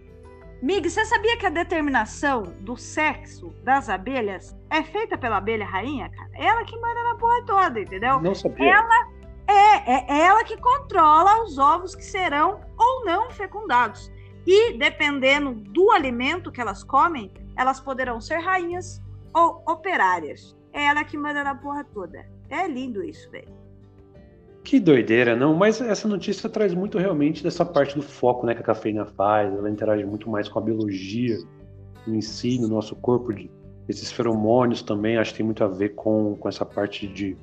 Mig, 0.62 0.90
você 0.90 1.06
sabia 1.06 1.38
que 1.38 1.46
a 1.46 1.50
determinação 1.50 2.44
do 2.62 2.76
sexo 2.76 3.50
das 3.64 3.88
abelhas 3.88 4.56
é 4.70 4.84
feita 4.84 5.18
pela 5.18 5.38
abelha 5.38 5.66
rainha, 5.66 6.10
cara? 6.10 6.30
Ela 6.34 6.66
que 6.66 6.78
manda 6.78 7.04
na 7.04 7.16
porra 7.16 7.46
toda, 7.46 7.80
entendeu? 7.80 8.20
Não 8.20 8.36
sabia. 8.36 8.74
Ela 8.74 9.08
é, 9.48 10.14
é 10.14 10.26
ela 10.26 10.44
que 10.44 10.58
controla 10.58 11.44
os 11.44 11.58
ovos 11.58 11.96
que 11.96 12.04
serão 12.04 12.60
ou 12.78 13.06
não 13.06 13.30
fecundados. 13.30 14.12
E 14.46 14.78
dependendo 14.78 15.54
do 15.54 15.92
alimento 15.92 16.52
que 16.52 16.60
elas 16.60 16.84
comem, 16.84 17.32
elas 17.58 17.80
poderão 17.80 18.20
ser 18.20 18.40
rainhas 18.40 19.02
ou 19.34 19.64
operárias. 19.66 20.59
É 20.80 20.86
ela 20.86 21.04
que 21.04 21.18
manda 21.18 21.44
na 21.44 21.54
porra 21.54 21.84
toda. 21.84 22.26
É 22.50 22.66
lindo 22.66 23.04
isso, 23.04 23.30
velho. 23.30 23.50
Que 24.64 24.80
doideira, 24.80 25.36
não? 25.36 25.54
Mas 25.54 25.82
essa 25.82 26.08
notícia 26.08 26.48
traz 26.48 26.74
muito 26.74 26.98
realmente 26.98 27.44
dessa 27.44 27.66
parte 27.66 27.96
do 27.96 28.02
foco 28.02 28.46
né, 28.46 28.56
que 28.56 28.62
a 28.62 28.64
cafeína 28.64 29.06
faz. 29.06 29.54
Ela 29.54 29.70
interage 29.70 30.06
muito 30.06 30.30
mais 30.30 30.48
com 30.48 30.58
a 30.58 30.62
biologia 30.62 31.38
em 32.08 32.22
si, 32.22 32.58
no 32.62 32.70
nosso 32.70 32.96
corpo, 32.96 33.34
de, 33.34 33.52
esses 33.90 34.10
feromônios 34.10 34.82
também. 34.82 35.18
Acho 35.18 35.32
que 35.32 35.38
tem 35.38 35.46
muito 35.46 35.66
a 35.66 35.68
ver 35.68 35.90
com, 35.96 36.38
com 36.38 36.48
essa 36.48 36.66
parte 36.66 37.08
de 37.08 37.36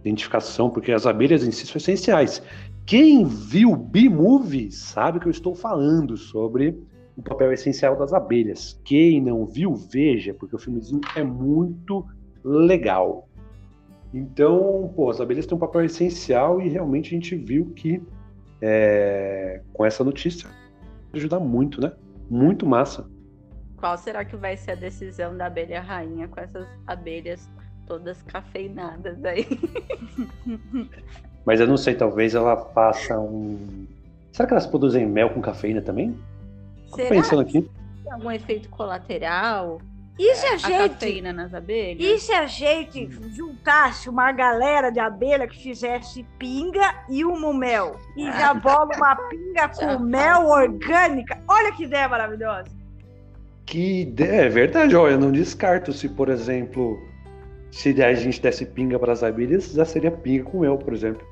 identificação, 0.00 0.70
porque 0.70 0.90
as 0.90 1.04
abelhas 1.04 1.46
em 1.46 1.50
si 1.50 1.66
são 1.66 1.76
essenciais. 1.76 2.42
Quem 2.86 3.26
viu 3.26 3.76
B-Movie 3.76 4.72
sabe 4.72 5.20
que 5.20 5.26
eu 5.26 5.30
estou 5.30 5.54
falando 5.54 6.16
sobre 6.16 6.74
o 7.14 7.22
papel 7.22 7.52
essencial 7.52 7.96
das 7.96 8.14
abelhas. 8.14 8.80
Quem 8.82 9.20
não 9.20 9.44
viu, 9.44 9.74
veja, 9.74 10.32
porque 10.32 10.56
o 10.56 10.58
filmezinho 10.58 11.02
é 11.14 11.22
muito 11.22 12.06
legal. 12.48 13.28
Então, 14.12 14.92
pô, 14.96 15.10
as 15.10 15.20
abelhas 15.20 15.46
têm 15.46 15.56
um 15.56 15.60
papel 15.60 15.84
essencial 15.84 16.60
e 16.60 16.68
realmente 16.68 17.08
a 17.08 17.10
gente 17.10 17.36
viu 17.36 17.66
que 17.76 18.02
é, 18.60 19.62
com 19.72 19.84
essa 19.84 20.02
notícia 20.02 20.48
ajuda 21.12 21.38
muito, 21.38 21.80
né? 21.80 21.92
Muito 22.30 22.66
massa. 22.66 23.08
Qual 23.76 23.96
será 23.96 24.24
que 24.24 24.36
vai 24.36 24.56
ser 24.56 24.72
a 24.72 24.74
decisão 24.74 25.36
da 25.36 25.46
abelha 25.46 25.80
rainha 25.80 26.26
com 26.26 26.40
essas 26.40 26.66
abelhas 26.86 27.48
todas 27.86 28.20
cafeinadas 28.22 29.24
aí? 29.24 29.46
Mas 31.44 31.60
eu 31.60 31.66
não 31.66 31.76
sei, 31.76 31.94
talvez 31.94 32.34
ela 32.34 32.56
faça 32.56 33.18
um. 33.18 33.86
Será 34.32 34.46
que 34.46 34.54
elas 34.54 34.66
produzem 34.66 35.06
mel 35.06 35.30
com 35.30 35.40
cafeína 35.40 35.80
também? 35.80 36.18
Será? 36.94 37.08
Tô 37.08 37.14
pensando 37.14 37.42
aqui. 37.42 37.68
Tem 38.02 38.12
algum 38.12 38.30
efeito 38.30 38.68
colateral? 38.70 39.80
E 40.18 40.34
se 40.34 40.46
a, 40.46 40.54
a 40.54 40.56
gente. 40.56 40.92
Cafeína 40.94 41.32
nas 41.32 41.54
abelhas? 41.54 42.00
E 42.00 42.18
se 42.18 42.32
a 42.32 42.46
gente 42.46 43.08
juntasse 43.30 44.08
uma 44.08 44.32
galera 44.32 44.90
de 44.90 44.98
abelha 44.98 45.46
que 45.46 45.62
fizesse 45.62 46.26
pinga 46.38 47.04
e 47.08 47.24
um 47.24 47.52
mel? 47.54 47.96
E 48.16 48.24
já 48.24 48.52
bola 48.52 48.90
uma 48.96 49.14
pinga 49.14 49.68
com 49.76 49.98
mel 50.00 50.46
orgânica? 50.46 51.40
Olha 51.46 51.72
que 51.72 51.84
ideia 51.84 52.08
maravilhosa! 52.08 52.76
Que 53.64 54.00
ideia, 54.00 54.46
é 54.46 54.48
verdade, 54.48 54.96
olha, 54.96 55.12
eu 55.12 55.20
não 55.20 55.30
descarto 55.30 55.92
se, 55.92 56.08
por 56.08 56.30
exemplo, 56.30 56.98
se 57.70 58.02
a 58.02 58.14
gente 58.14 58.40
desse 58.40 58.64
pinga 58.64 58.98
para 58.98 59.12
as 59.12 59.22
abelhas, 59.22 59.72
já 59.72 59.84
seria 59.84 60.10
pinga 60.10 60.44
com 60.44 60.60
mel, 60.60 60.78
por 60.78 60.94
exemplo. 60.94 61.24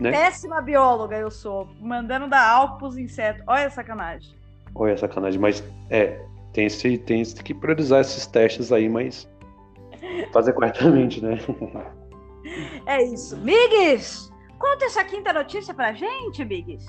Né? 0.00 0.10
Péssima 0.10 0.60
bióloga 0.60 1.16
eu 1.16 1.30
sou, 1.30 1.68
mandando 1.80 2.26
dar 2.28 2.48
álcool 2.48 2.78
pros 2.78 2.96
insetos. 2.96 3.42
Olha 3.46 3.66
a 3.66 3.70
sacanagem. 3.70 4.34
Olha 4.74 4.94
a 4.94 4.96
sacanagem, 4.96 5.38
mas 5.38 5.62
é, 5.90 6.18
tem, 6.54 6.66
esse, 6.66 6.96
tem 6.98 7.24
que 7.24 7.52
priorizar 7.52 8.00
esses 8.00 8.26
testes 8.26 8.70
aí, 8.70 8.88
mas 8.88 9.28
fazer 10.32 10.54
corretamente, 10.54 11.22
né? 11.22 11.38
É 12.84 13.02
isso. 13.02 13.38
Migs, 13.38 14.30
conta 14.58 14.84
essa 14.84 15.02
quinta 15.02 15.32
notícia 15.32 15.72
pra 15.72 15.94
gente, 15.94 16.44
Migs. 16.44 16.84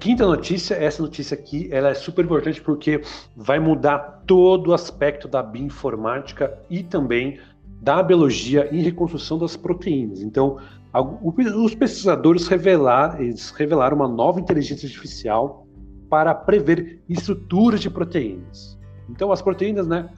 Quinta 0.00 0.26
notícia, 0.26 0.74
essa 0.74 1.02
notícia 1.02 1.34
aqui, 1.34 1.68
ela 1.70 1.90
é 1.90 1.94
super 1.94 2.24
importante 2.24 2.62
porque 2.62 3.02
vai 3.36 3.58
mudar 3.58 4.22
todo 4.26 4.68
o 4.68 4.72
aspecto 4.72 5.28
da 5.28 5.42
bioinformática 5.42 6.58
e 6.70 6.82
também 6.82 7.38
da 7.82 8.02
biologia 8.02 8.70
em 8.72 8.80
reconstrução 8.80 9.38
das 9.38 9.54
proteínas. 9.54 10.22
Então, 10.22 10.58
os 11.00 11.74
pesquisadores 11.74 12.46
revelaram, 12.46 13.18
revelaram 13.56 13.96
uma 13.96 14.06
nova 14.06 14.38
inteligência 14.38 14.86
artificial 14.86 15.66
para 16.08 16.32
prever 16.34 17.02
estruturas 17.08 17.80
de 17.80 17.90
proteínas. 17.90 18.78
Então, 19.08 19.32
as 19.32 19.42
proteínas, 19.42 19.88
né, 19.88 20.08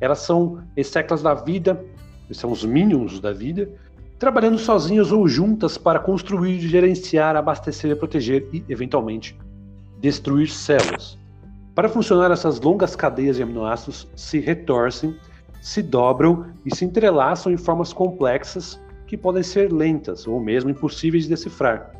elas 0.00 0.18
são 0.18 0.62
seclas 0.82 1.22
da 1.22 1.34
vida, 1.34 1.84
são 2.32 2.50
os 2.50 2.64
minions 2.64 3.20
da 3.20 3.32
vida, 3.32 3.70
trabalhando 4.18 4.58
sozinhas 4.58 5.12
ou 5.12 5.28
juntas 5.28 5.78
para 5.78 6.00
construir, 6.00 6.58
gerenciar, 6.60 7.36
abastecer, 7.36 7.96
proteger 7.96 8.48
e, 8.52 8.64
eventualmente, 8.68 9.38
destruir 10.00 10.48
células. 10.48 11.16
Para 11.74 11.88
funcionar, 11.88 12.30
essas 12.30 12.60
longas 12.60 12.96
cadeias 12.96 13.36
de 13.36 13.42
aminoácidos 13.42 14.08
se 14.16 14.40
retorcem, 14.40 15.16
se 15.60 15.82
dobram 15.82 16.46
e 16.66 16.74
se 16.74 16.84
entrelaçam 16.84 17.52
em 17.52 17.56
formas 17.56 17.92
complexas 17.92 18.80
que 19.06 19.16
podem 19.16 19.42
ser 19.42 19.72
lentas 19.72 20.26
ou 20.26 20.40
mesmo 20.40 20.70
impossíveis 20.70 21.24
de 21.24 21.30
decifrar. 21.30 21.92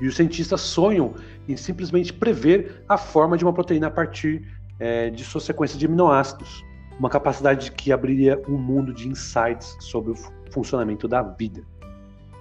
E 0.00 0.06
os 0.06 0.16
cientistas 0.16 0.60
sonham 0.60 1.14
em 1.48 1.56
simplesmente 1.56 2.12
prever 2.12 2.84
a 2.88 2.96
forma 2.96 3.36
de 3.36 3.44
uma 3.44 3.52
proteína 3.52 3.88
a 3.88 3.90
partir 3.90 4.46
é, 4.78 5.10
de 5.10 5.24
sua 5.24 5.40
sequência 5.40 5.78
de 5.78 5.86
aminoácidos, 5.86 6.64
uma 6.98 7.10
capacidade 7.10 7.72
que 7.72 7.92
abriria 7.92 8.40
um 8.48 8.56
mundo 8.56 8.92
de 8.92 9.08
insights 9.08 9.76
sobre 9.80 10.12
o 10.12 10.14
funcionamento 10.50 11.08
da 11.08 11.22
vida. 11.22 11.62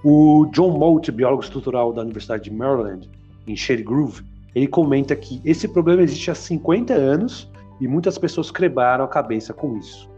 O 0.03 0.47
John 0.51 0.77
Moult, 0.77 1.11
biólogo 1.11 1.43
estrutural 1.43 1.91
da 1.91 2.01
Universidade 2.01 2.43
de 2.43 2.51
Maryland, 2.51 3.09
em 3.47 3.55
Shady 3.55 3.83
Grove, 3.83 4.23
ele 4.53 4.67
comenta 4.67 5.15
que 5.15 5.41
esse 5.45 5.67
problema 5.67 6.01
existe 6.01 6.31
há 6.31 6.35
50 6.35 6.93
anos 6.93 7.51
e 7.79 7.87
muitas 7.87 8.17
pessoas 8.17 8.49
quebraram 8.51 9.05
a 9.05 9.07
cabeça 9.07 9.53
com 9.53 9.77
isso. 9.77 10.09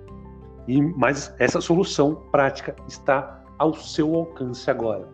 E, 0.68 0.82
mas 0.82 1.34
essa 1.40 1.60
solução 1.60 2.16
prática 2.32 2.76
está 2.88 3.39
ao 3.60 3.74
seu 3.74 4.16
alcance 4.16 4.70
agora. 4.72 5.08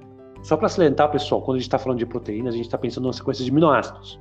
Só 0.43 0.55
para 0.55 0.69
salientar, 0.69 1.11
pessoal, 1.11 1.41
quando 1.41 1.55
a 1.55 1.59
gente 1.59 1.67
está 1.67 1.79
falando 1.79 1.97
de 1.97 2.05
proteínas, 2.05 2.53
a 2.53 2.57
gente 2.57 2.67
está 2.67 2.77
pensando 2.77 3.03
numa 3.03 3.13
sequência 3.13 3.43
de 3.43 3.49
aminoácidos. 3.49 4.19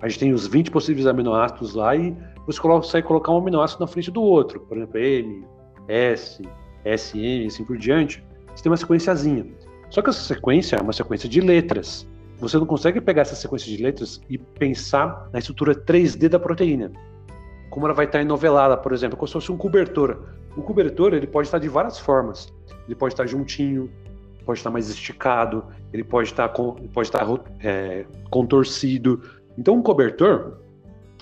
A 0.00 0.08
gente 0.08 0.20
tem 0.20 0.32
os 0.32 0.46
20 0.46 0.70
possíveis 0.70 1.06
aminoácidos 1.06 1.74
lá 1.74 1.94
e 1.94 2.16
você 2.46 2.60
consegue 2.60 3.06
colocar 3.06 3.32
um 3.32 3.38
aminoácido 3.38 3.80
na 3.80 3.86
frente 3.86 4.10
do 4.10 4.22
outro. 4.22 4.60
Por 4.60 4.78
exemplo, 4.78 4.98
M, 4.98 5.44
S, 5.88 6.42
SM, 6.84 7.46
assim 7.46 7.64
por 7.64 7.76
diante. 7.76 8.24
Você 8.54 8.62
tem 8.62 8.70
uma 8.70 8.76
sequenciazinha. 8.76 9.46
Só 9.90 10.00
que 10.00 10.08
essa 10.08 10.20
sequência 10.20 10.76
é 10.76 10.80
uma 10.80 10.92
sequência 10.92 11.28
de 11.28 11.40
letras. 11.40 12.08
Você 12.38 12.56
não 12.56 12.66
consegue 12.66 13.00
pegar 13.00 13.22
essa 13.22 13.34
sequência 13.34 13.74
de 13.74 13.82
letras 13.82 14.20
e 14.30 14.38
pensar 14.38 15.28
na 15.32 15.40
estrutura 15.40 15.74
3D 15.74 16.28
da 16.28 16.38
proteína. 16.38 16.92
como 17.70 17.86
ela 17.86 17.94
vai 17.94 18.06
estar 18.06 18.20
enovelada, 18.22 18.76
por 18.76 18.92
exemplo, 18.92 19.16
como 19.16 19.26
se 19.26 19.34
fosse 19.34 19.52
um 19.52 19.56
cobertor. 19.56 20.24
O 20.56 20.62
cobertor 20.62 21.12
ele 21.12 21.26
pode 21.26 21.48
estar 21.48 21.58
de 21.58 21.68
várias 21.68 21.98
formas. 21.98 22.52
Ele 22.88 22.96
pode 22.96 23.14
estar 23.14 23.26
juntinho, 23.26 23.88
pode 24.44 24.58
estar 24.58 24.70
mais 24.70 24.88
esticado, 24.88 25.64
ele 25.92 26.02
pode 26.02 26.30
estar, 26.30 26.48
pode 26.48 26.82
estar 27.02 27.26
é, 27.60 28.06
contorcido. 28.30 29.22
Então, 29.56 29.74
um 29.74 29.82
cobertor 29.82 30.58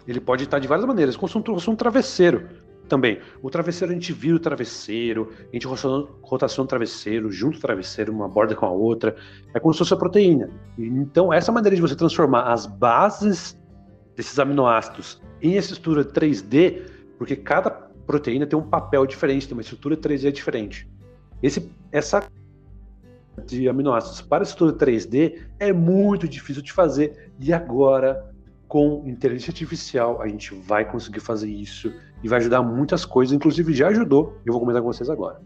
ele 0.07 0.21
pode 0.21 0.45
estar 0.45 0.59
de 0.59 0.69
várias 0.69 0.87
maneiras, 0.87 1.17
como 1.17 1.29
se 1.29 1.43
fosse 1.43 1.69
um 1.69 1.75
travesseiro 1.75 2.49
também. 2.89 3.19
O 3.43 3.51
travesseiro 3.51 3.93
a 3.93 3.95
gente 3.95 4.13
vira 4.13 4.37
o 4.37 4.39
travesseiro, 4.39 5.33
a 5.41 5.53
gente 5.53 5.67
rotaciona, 5.67 6.07
rotaciona 6.23 6.65
o 6.65 6.69
travesseiro, 6.69 7.33
junta 7.33 7.59
o 7.59 7.61
travesseiro, 7.61 8.13
uma 8.13 8.29
borda 8.29 8.55
com 8.55 8.65
a 8.65 8.71
outra. 8.71 9.17
É 9.53 9.59
como 9.59 9.75
se 9.75 9.79
fosse 9.79 9.93
a 9.93 9.97
proteína. 9.97 10.49
Então, 10.79 11.33
essa 11.33 11.51
maneira 11.51 11.75
de 11.75 11.83
você 11.83 11.97
transformar 11.97 12.53
as 12.53 12.67
bases 12.67 13.61
desses 14.15 14.39
aminoácidos 14.39 15.21
em 15.43 15.57
estrutura 15.57 16.05
3D, 16.05 16.83
porque 17.19 17.35
cada 17.35 17.71
proteína 17.71 18.47
tem 18.47 18.57
um 18.57 18.63
papel 18.63 19.05
diferente, 19.05 19.49
tem 19.49 19.57
uma 19.57 19.63
estrutura 19.63 19.97
3D 19.97 20.31
diferente. 20.31 20.89
Esse, 21.43 21.71
essa 21.93 22.27
de 23.47 23.69
aminoácidos 23.69 24.23
para 24.23 24.43
estrutura 24.43 24.87
3D 24.87 25.41
é 25.59 25.73
muito 25.73 26.27
difícil 26.27 26.63
de 26.63 26.73
fazer 26.73 27.33
e 27.39 27.53
agora 27.53 28.35
com 28.67 29.03
inteligência 29.07 29.51
artificial 29.51 30.21
a 30.21 30.29
gente 30.29 30.55
vai 30.55 30.85
conseguir 30.85 31.21
fazer 31.21 31.49
isso 31.49 31.93
e 32.23 32.29
vai 32.29 32.39
ajudar 32.41 32.63
muitas 32.63 33.05
coisas, 33.05 33.35
inclusive 33.35 33.73
já 33.73 33.89
ajudou, 33.89 34.39
eu 34.45 34.53
vou 34.53 34.61
comentar 34.61 34.83
com 34.83 34.93
vocês 34.93 35.09
agora. 35.11 35.41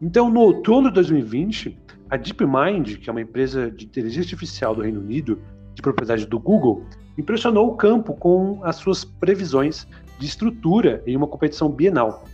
Então, 0.00 0.30
no 0.30 0.40
outono 0.40 0.88
de 0.88 0.94
2020, 0.94 1.78
a 2.10 2.16
DeepMind, 2.16 2.98
que 2.98 3.08
é 3.08 3.12
uma 3.12 3.22
empresa 3.22 3.70
de 3.70 3.86
inteligência 3.86 4.22
artificial 4.22 4.74
do 4.74 4.82
Reino 4.82 5.00
Unido, 5.00 5.40
de 5.74 5.82
propriedade 5.82 6.26
do 6.26 6.38
Google, 6.38 6.84
impressionou 7.18 7.68
o 7.68 7.76
campo 7.76 8.14
com 8.14 8.60
as 8.62 8.76
suas 8.76 9.04
previsões 9.04 9.86
de 10.18 10.26
estrutura 10.26 11.02
em 11.06 11.16
uma 11.16 11.26
competição 11.26 11.70
bienal. 11.70 12.24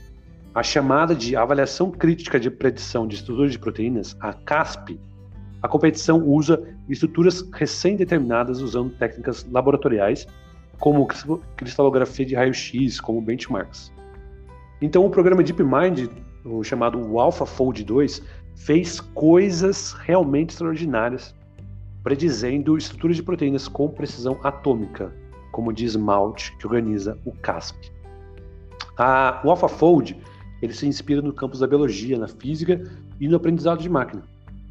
A 0.55 0.63
chamada 0.63 1.15
de 1.15 1.35
Avaliação 1.35 1.91
Crítica 1.91 2.39
de 2.39 2.51
Predição 2.51 3.07
de 3.09 3.15
Estruturas 3.15 3.53
de 3.53 3.59
Proteínas, 3.59 4.15
a 4.21 4.35
CASP, 4.35 5.01
a 5.63 5.69
competição 5.69 6.23
usa 6.29 6.63
estruturas 6.91 7.49
recém-determinadas 7.55 8.61
usando 8.61 8.91
técnicas 8.99 9.47
laboratoriais, 9.51 10.27
como 10.79 11.09
cristalografia 11.57 12.27
de 12.27 12.35
raio-x, 12.35 13.01
como 13.01 13.23
benchmarks. 13.23 13.91
Então, 14.83 15.07
o 15.07 15.11
programa 15.11 15.43
DeepMind, 15.43 16.11
o 16.45 16.63
chamado 16.63 17.19
AlphaFold 17.19 17.83
2, 17.83 18.23
fez 18.55 19.01
coisas 19.01 19.95
realmente 20.01 20.51
extraordinárias, 20.51 21.35
predizendo 22.03 22.77
estruturas 22.77 23.17
de 23.17 23.23
proteínas 23.23 23.69
com 23.69 23.89
precisão 23.89 24.39
atômica, 24.43 25.15
como 25.51 25.73
diz 25.73 25.97
Malt, 25.97 26.51
que 26.59 26.67
organiza 26.67 27.17
o 27.25 27.33
CASP. 27.33 27.91
A, 28.99 29.41
o 29.45 29.51
AlphaFold 29.51 30.21
ele 30.63 30.73
se 30.73 30.87
inspira 30.87 31.21
no 31.21 31.33
campus 31.33 31.59
da 31.59 31.67
biologia, 31.67 32.17
na 32.17 32.29
física 32.29 32.81
e 33.21 33.27
no 33.27 33.37
aprendizado 33.37 33.81
de 33.81 33.89
máquina. 33.89 34.23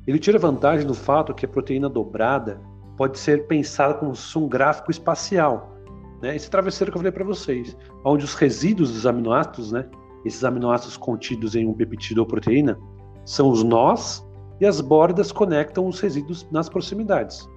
Ele 0.07 0.17
tira 0.17 0.39
vantagem 0.39 0.87
do 0.87 0.93
fato 0.93 1.33
que 1.33 1.45
a 1.45 1.49
proteína 1.49 1.89
dobrada 1.89 2.59
pode 2.97 3.19
ser 3.19 3.45
pensada 3.45 3.95
como 3.95 4.13
um 4.37 4.47
gráfico 4.47 4.89
espacial. 4.89 5.75
Né? 6.21 6.35
Esse 6.35 6.49
travesseiro 6.49 6.91
que 6.91 6.97
eu 6.97 7.01
falei 7.01 7.11
para 7.11 7.25
vocês, 7.25 7.75
onde 8.05 8.23
os 8.23 8.33
resíduos 8.33 8.91
dos 8.93 9.05
aminoácidos, 9.05 9.71
né? 9.71 9.85
esses 10.25 10.43
aminoácidos 10.43 10.95
contidos 10.95 11.55
em 11.55 11.67
um 11.67 11.73
peptídeo 11.73 12.21
ou 12.21 12.27
proteína, 12.27 12.79
são 13.25 13.49
os 13.49 13.63
nós 13.63 14.25
e 14.59 14.65
as 14.65 14.79
bordas 14.79 15.31
conectam 15.31 15.87
os 15.87 15.99
resíduos 15.99 16.47
nas 16.51 16.69
proximidades. 16.69 17.47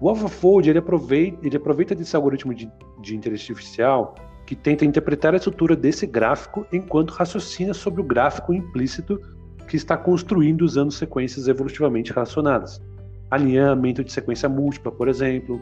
O 0.00 0.08
AlphaFold 0.08 0.68
ele 0.68 0.78
aproveita, 0.78 1.38
ele 1.46 1.56
aproveita 1.56 1.94
desse 1.94 2.16
algoritmo 2.16 2.52
de, 2.54 2.70
de 3.00 3.16
inteligência 3.16 3.52
artificial 3.52 4.14
que 4.46 4.54
tenta 4.54 4.84
interpretar 4.84 5.32
a 5.34 5.36
estrutura 5.36 5.74
desse 5.74 6.06
gráfico 6.06 6.66
enquanto 6.72 7.10
raciocina 7.10 7.72
sobre 7.72 8.00
o 8.00 8.04
gráfico 8.04 8.52
implícito 8.52 9.20
que 9.66 9.76
está 9.76 9.96
construindo 9.96 10.62
usando 10.62 10.92
sequências 10.92 11.48
evolutivamente 11.48 12.12
relacionadas. 12.12 12.82
Alinhamento 13.30 14.04
de 14.04 14.12
sequência 14.12 14.48
múltipla, 14.48 14.92
por 14.92 15.08
exemplo, 15.08 15.60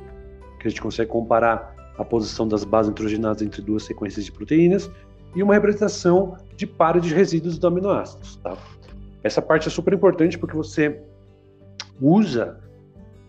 que 0.59 0.66
a 0.66 0.70
gente 0.70 0.83
consegue 0.83 1.11
comparar 1.11 1.74
a 1.97 2.05
posição 2.05 2.49
das 2.49 2.64
bases 2.64 2.91
nitrogenadas 2.91 3.43
entre 3.43 3.62
duas 3.62 3.85
sequências 3.85 4.24
de 4.24 4.33
proteínas, 4.33 4.91
e 5.35 5.43
uma 5.43 5.55
representação 5.55 6.37
de 6.57 6.66
par 6.66 7.01
de 7.01 7.14
resíduos 7.14 7.59
do 7.59 7.66
aminoácidos. 7.66 8.37
Tá? 8.37 8.57
Essa 9.22 9.41
parte 9.41 9.68
é 9.68 9.70
super 9.70 9.95
importante 9.95 10.39
porque 10.39 10.57
você 10.57 11.01
usa 12.01 12.61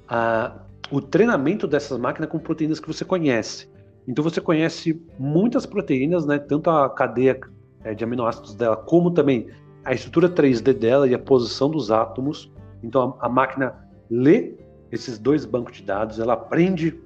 a, 0.08 0.60
o 0.92 1.02
treinamento 1.02 1.68
dessas 1.68 1.98
máquinas 1.98 2.30
com 2.30 2.40
proteínas 2.40 2.80
que 2.80 2.88
você 2.88 3.06
conhece. 3.06 3.70
Então 4.08 4.24
você 4.24 4.42
conhece 4.42 5.02
muitas 5.18 5.66
proteínas, 5.66 6.26
né, 6.26 6.38
tanto 6.38 6.70
a 6.70 6.90
cadeia 6.90 7.40
é, 7.84 7.94
de 7.94 8.04
aminoácidos 8.04 8.56
dela, 8.56 8.76
como 8.76 9.12
também 9.12 9.48
a 9.84 9.94
estrutura 9.94 10.30
3D 10.30 10.74
dela 10.74 11.08
e 11.08 11.14
a 11.14 11.20
posição 11.20 11.70
dos 11.70 11.92
átomos. 11.92 12.52
Então 12.82 13.18
a, 13.20 13.28
a 13.28 13.30
máquina 13.30 13.76
lê 14.10 14.56
esses 14.92 15.18
dois 15.18 15.46
bancos 15.46 15.78
de 15.78 15.84
dados, 15.84 16.20
ela 16.20 16.34
aprende 16.34 17.00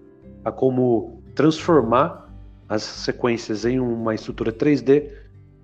a 0.43 0.51
como 0.51 1.21
transformar 1.35 2.27
as 2.67 2.83
sequências 2.83 3.63
em 3.65 3.79
uma 3.79 4.13
estrutura 4.13 4.51
3D 4.51 5.09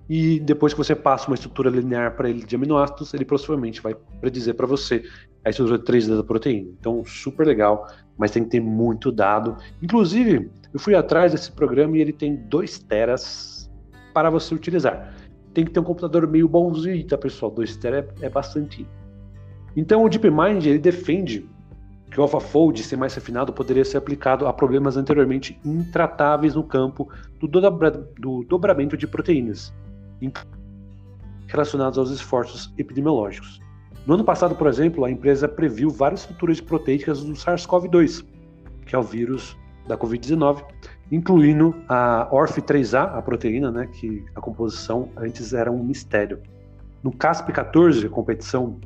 e 0.09 0.39
depois 0.39 0.73
que 0.73 0.77
você 0.77 0.95
passa 0.95 1.27
uma 1.27 1.35
estrutura 1.35 1.69
linear 1.69 2.15
para 2.15 2.29
ele 2.29 2.45
de 2.45 2.55
aminoácidos, 2.55 3.13
ele 3.13 3.25
possivelmente 3.25 3.81
vai 3.81 3.95
predizer 4.19 4.53
para 4.53 4.67
você 4.67 5.03
a 5.43 5.49
estrutura 5.49 5.79
3D 5.79 6.15
da 6.15 6.23
proteína. 6.23 6.69
Então, 6.79 7.03
super 7.05 7.45
legal, 7.45 7.87
mas 8.17 8.31
tem 8.31 8.43
que 8.43 8.49
ter 8.49 8.59
muito 8.59 9.11
dado. 9.11 9.57
Inclusive, 9.81 10.49
eu 10.73 10.79
fui 10.79 10.95
atrás 10.95 11.31
desse 11.31 11.51
programa 11.51 11.97
e 11.97 12.01
ele 12.01 12.11
tem 12.11 12.35
2 12.35 12.79
teras 12.79 13.71
para 14.13 14.29
você 14.29 14.55
utilizar. 14.55 15.13
Tem 15.53 15.63
que 15.63 15.71
ter 15.71 15.79
um 15.79 15.83
computador 15.83 16.27
meio 16.27 16.47
bonzinho, 16.47 17.05
tá, 17.05 17.17
pessoal? 17.17 17.51
2 17.51 17.77
teras 17.77 18.05
é, 18.21 18.25
é 18.25 18.29
bastante. 18.29 18.87
Então, 19.75 20.03
o 20.03 20.09
DeepMind 20.09 20.65
ele 20.65 20.79
defende 20.79 21.47
que 22.09 22.19
o 22.19 22.23
AlphaFold 22.23 22.81
ser 22.83 22.95
mais 22.95 23.13
refinado 23.15 23.51
poderia 23.51 23.83
ser 23.83 23.97
aplicado 23.97 24.47
a 24.47 24.53
problemas 24.53 24.97
anteriormente 24.97 25.59
intratáveis 25.65 26.53
no 26.53 26.63
campo 26.63 27.09
do, 27.39 27.47
dobra, 27.47 27.89
do 27.91 28.43
dobramento 28.43 28.95
de 28.95 29.07
proteínas, 29.07 29.73
relacionados 31.47 31.97
aos 31.97 32.11
esforços 32.11 32.71
epidemiológicos. 32.77 33.59
No 34.05 34.13
ano 34.15 34.23
passado, 34.23 34.53
por 34.55 34.67
exemplo, 34.67 35.05
a 35.05 35.11
empresa 35.11 35.47
previu 35.47 35.89
várias 35.89 36.21
estruturas 36.21 36.61
proteicas 36.61 37.23
do 37.23 37.33
SARS-CoV-2, 37.33 38.25
que 38.85 38.95
é 38.95 38.99
o 38.99 39.03
vírus 39.03 39.57
da 39.87 39.97
Covid-19, 39.97 40.63
incluindo 41.11 41.75
a 41.87 42.27
ORF3A, 42.31 43.17
a 43.17 43.21
proteína, 43.21 43.71
né, 43.71 43.87
que 43.91 44.23
a 44.35 44.41
composição 44.41 45.09
antes 45.17 45.53
era 45.53 45.71
um 45.71 45.83
mistério. 45.83 46.39
No 47.03 47.11
CASP-14, 47.11 48.05
a 48.05 48.09
competição 48.09 48.77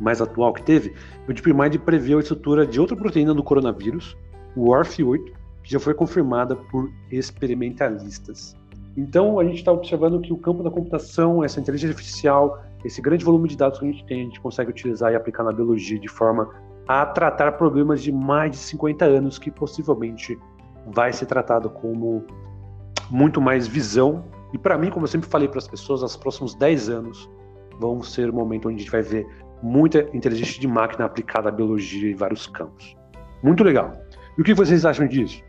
mais 0.00 0.20
atual 0.20 0.52
que 0.52 0.62
teve, 0.62 0.94
o 1.28 1.32
DeepMind 1.32 1.78
previu 1.78 2.18
a 2.18 2.20
estrutura 2.20 2.66
de 2.66 2.80
outra 2.80 2.96
proteína 2.96 3.34
do 3.34 3.42
coronavírus, 3.42 4.16
o 4.56 4.70
ORF8, 4.70 5.32
que 5.62 5.72
já 5.72 5.78
foi 5.78 5.94
confirmada 5.94 6.56
por 6.56 6.90
experimentalistas. 7.10 8.56
Então, 8.96 9.40
a 9.40 9.44
gente 9.44 9.56
está 9.56 9.72
observando 9.72 10.20
que 10.20 10.32
o 10.32 10.36
campo 10.36 10.62
da 10.62 10.70
computação, 10.70 11.42
essa 11.42 11.60
inteligência 11.60 11.92
artificial, 11.92 12.62
esse 12.84 13.00
grande 13.00 13.24
volume 13.24 13.48
de 13.48 13.56
dados 13.56 13.78
que 13.78 13.86
a 13.86 13.90
gente 13.90 14.04
tem, 14.04 14.20
a 14.20 14.24
gente 14.24 14.40
consegue 14.40 14.70
utilizar 14.70 15.12
e 15.12 15.16
aplicar 15.16 15.42
na 15.42 15.52
biologia 15.52 15.98
de 15.98 16.08
forma 16.08 16.48
a 16.86 17.06
tratar 17.06 17.52
problemas 17.52 18.02
de 18.02 18.12
mais 18.12 18.52
de 18.52 18.56
50 18.58 19.04
anos 19.04 19.38
que 19.38 19.50
possivelmente 19.50 20.38
vai 20.86 21.12
ser 21.12 21.26
tratado 21.26 21.70
como 21.70 22.24
muito 23.10 23.40
mais 23.40 23.66
visão. 23.66 24.24
E 24.52 24.58
para 24.58 24.76
mim, 24.76 24.90
como 24.90 25.04
eu 25.04 25.08
sempre 25.08 25.28
falei 25.28 25.48
para 25.48 25.58
as 25.58 25.68
pessoas, 25.68 26.02
os 26.02 26.16
próximos 26.16 26.54
10 26.54 26.88
anos 26.90 27.30
vão 27.80 28.02
ser 28.02 28.30
o 28.30 28.34
momento 28.34 28.68
onde 28.68 28.76
a 28.76 28.78
gente 28.78 28.90
vai 28.90 29.02
ver 29.02 29.26
muita 29.62 30.08
inteligência 30.12 30.60
de 30.60 30.68
máquina 30.68 31.06
aplicada 31.06 31.48
à 31.48 31.52
biologia 31.52 32.10
em 32.10 32.14
vários 32.14 32.46
campos. 32.46 32.96
Muito 33.42 33.64
legal. 33.64 33.92
E 34.36 34.40
o 34.40 34.44
que 34.44 34.54
vocês 34.54 34.84
acham 34.84 35.06
disso? 35.06 35.42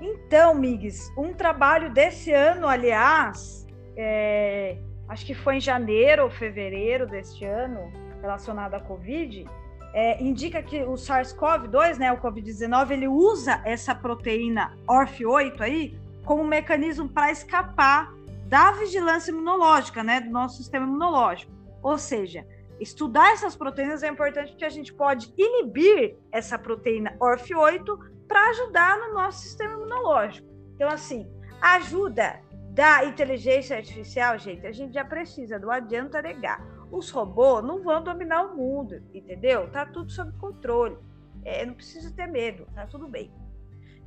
Então, 0.00 0.54
Migues, 0.54 1.10
um 1.16 1.32
trabalho 1.32 1.90
desse 1.90 2.32
ano, 2.32 2.68
aliás, 2.68 3.66
é, 3.96 4.78
acho 5.08 5.24
que 5.24 5.34
foi 5.34 5.56
em 5.56 5.60
janeiro 5.60 6.24
ou 6.24 6.30
fevereiro 6.30 7.06
deste 7.06 7.44
ano, 7.44 7.90
relacionado 8.20 8.74
à 8.74 8.80
Covid, 8.80 9.44
é, 9.92 10.22
indica 10.22 10.62
que 10.62 10.82
o 10.82 10.94
SARS-CoV-2, 10.94 11.98
né, 11.98 12.12
o 12.12 12.18
Covid-19, 12.18 12.90
ele 12.90 13.08
usa 13.08 13.60
essa 13.64 13.94
proteína 13.94 14.76
ORF8 14.86 15.60
aí 15.60 15.98
como 16.24 16.44
mecanismo 16.44 17.08
para 17.08 17.30
escapar 17.30 18.12
da 18.46 18.70
vigilância 18.72 19.30
imunológica, 19.30 20.02
né, 20.02 20.20
do 20.20 20.30
nosso 20.30 20.58
sistema 20.58 20.86
imunológico. 20.86 21.52
Ou 21.82 21.98
seja, 21.98 22.46
estudar 22.80 23.32
essas 23.32 23.56
proteínas 23.56 24.02
é 24.02 24.08
importante 24.08 24.50
porque 24.50 24.64
a 24.64 24.70
gente 24.70 24.92
pode 24.92 25.32
inibir 25.36 26.16
essa 26.30 26.58
proteína 26.58 27.16
ORF8 27.18 27.98
para 28.26 28.50
ajudar 28.50 28.98
no 28.98 29.14
nosso 29.14 29.40
sistema 29.40 29.74
imunológico. 29.74 30.46
Então, 30.74 30.88
assim, 30.88 31.26
ajuda 31.60 32.40
da 32.70 33.04
inteligência 33.04 33.76
artificial, 33.76 34.38
gente, 34.38 34.66
a 34.66 34.72
gente 34.72 34.94
já 34.94 35.04
precisa, 35.04 35.58
não 35.58 35.70
adianta 35.70 36.22
negar 36.22 36.77
os 36.90 37.10
robôs 37.10 37.64
não 37.64 37.82
vão 37.82 38.02
dominar 38.02 38.42
o 38.42 38.56
mundo, 38.56 39.02
entendeu? 39.12 39.68
Tá 39.70 39.86
tudo 39.86 40.10
sob 40.10 40.32
controle. 40.38 40.96
É, 41.44 41.64
não 41.64 41.74
precisa 41.74 42.10
ter 42.14 42.26
medo, 42.26 42.66
tá 42.74 42.86
tudo 42.86 43.08
bem. 43.08 43.30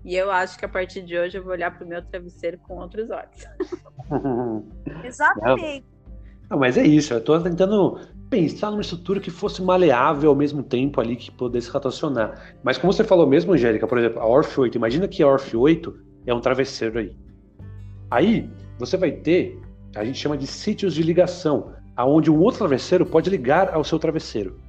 E 0.03 0.15
eu 0.15 0.32
acho 0.32 0.57
que 0.57 0.65
a 0.65 0.69
partir 0.69 1.01
de 1.03 1.17
hoje 1.17 1.38
eu 1.38 1.43
vou 1.43 1.51
olhar 1.51 1.75
para 1.75 1.86
o 1.86 1.88
meu 1.88 2.03
travesseiro 2.03 2.57
com 2.59 2.77
outros 2.77 3.09
olhos. 3.09 3.45
Exatamente. 5.05 5.86
Não, 6.49 6.59
mas 6.59 6.77
é 6.77 6.86
isso, 6.86 7.13
eu 7.13 7.19
estou 7.19 7.39
tentando 7.39 7.97
pensar 8.29 8.71
numa 8.71 8.82
estrutura 8.82 9.19
que 9.19 9.32
fosse 9.32 9.61
maleável 9.61 10.29
ao 10.29 10.36
mesmo 10.36 10.61
tempo 10.61 10.99
ali, 10.99 11.15
que 11.15 11.32
pudesse 11.32 11.69
rotacionar. 11.69 12.55
Mas 12.63 12.77
como 12.77 12.91
você 12.91 13.03
falou 13.03 13.27
mesmo, 13.27 13.53
Angélica, 13.53 13.88
por 13.88 13.97
exemplo, 13.97 14.19
a 14.19 14.25
Orf 14.25 14.59
8, 14.59 14.75
imagina 14.75 15.07
que 15.07 15.23
a 15.23 15.27
Orf 15.27 15.55
8 15.55 15.97
é 16.25 16.34
um 16.34 16.41
travesseiro 16.41 16.99
aí. 16.99 17.15
Aí 18.09 18.49
você 18.77 18.97
vai 18.97 19.11
ter, 19.11 19.61
a 19.95 20.03
gente 20.03 20.17
chama 20.17 20.38
de 20.38 20.45
sítios 20.45 20.93
de 20.93 21.03
ligação, 21.03 21.73
aonde 21.95 22.31
um 22.31 22.39
outro 22.39 22.59
travesseiro 22.59 23.05
pode 23.05 23.29
ligar 23.29 23.73
ao 23.73 23.83
seu 23.83 23.99
travesseiro. 23.99 24.59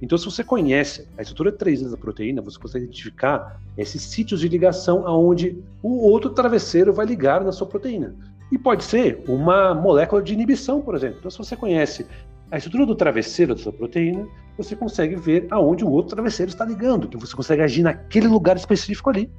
Então, 0.00 0.18
se 0.18 0.26
você 0.26 0.44
conhece 0.44 1.08
a 1.16 1.22
estrutura 1.22 1.50
3D 1.50 1.90
da 1.90 1.96
proteína, 1.96 2.42
você 2.42 2.58
consegue 2.58 2.84
identificar 2.84 3.60
esses 3.78 4.02
sítios 4.02 4.40
de 4.40 4.48
ligação 4.48 5.06
aonde 5.06 5.58
o 5.82 6.06
outro 6.08 6.30
travesseiro 6.30 6.92
vai 6.92 7.06
ligar 7.06 7.42
na 7.42 7.52
sua 7.52 7.66
proteína. 7.66 8.14
E 8.52 8.58
pode 8.58 8.84
ser 8.84 9.24
uma 9.26 9.74
molécula 9.74 10.22
de 10.22 10.34
inibição, 10.34 10.82
por 10.82 10.94
exemplo. 10.94 11.16
Então, 11.18 11.30
se 11.30 11.38
você 11.38 11.56
conhece 11.56 12.06
a 12.50 12.58
estrutura 12.58 12.86
do 12.86 12.94
travesseiro 12.94 13.54
da 13.54 13.60
sua 13.60 13.72
proteína, 13.72 14.26
você 14.56 14.76
consegue 14.76 15.16
ver 15.16 15.46
aonde 15.50 15.84
o 15.84 15.90
outro 15.90 16.14
travesseiro 16.14 16.50
está 16.50 16.64
ligando. 16.64 17.06
Então, 17.06 17.18
você 17.18 17.34
consegue 17.34 17.62
agir 17.62 17.82
naquele 17.82 18.28
lugar 18.28 18.56
específico 18.56 19.10
ali. 19.10 19.30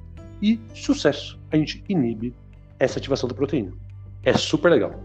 E 0.41 0.59
sucesso! 0.73 1.39
A 1.51 1.57
gente 1.57 1.83
inibe 1.87 2.33
essa 2.79 2.99
ativação 2.99 3.29
da 3.29 3.35
proteína. 3.35 3.71
É 4.23 4.33
super 4.33 4.69
legal. 4.69 4.99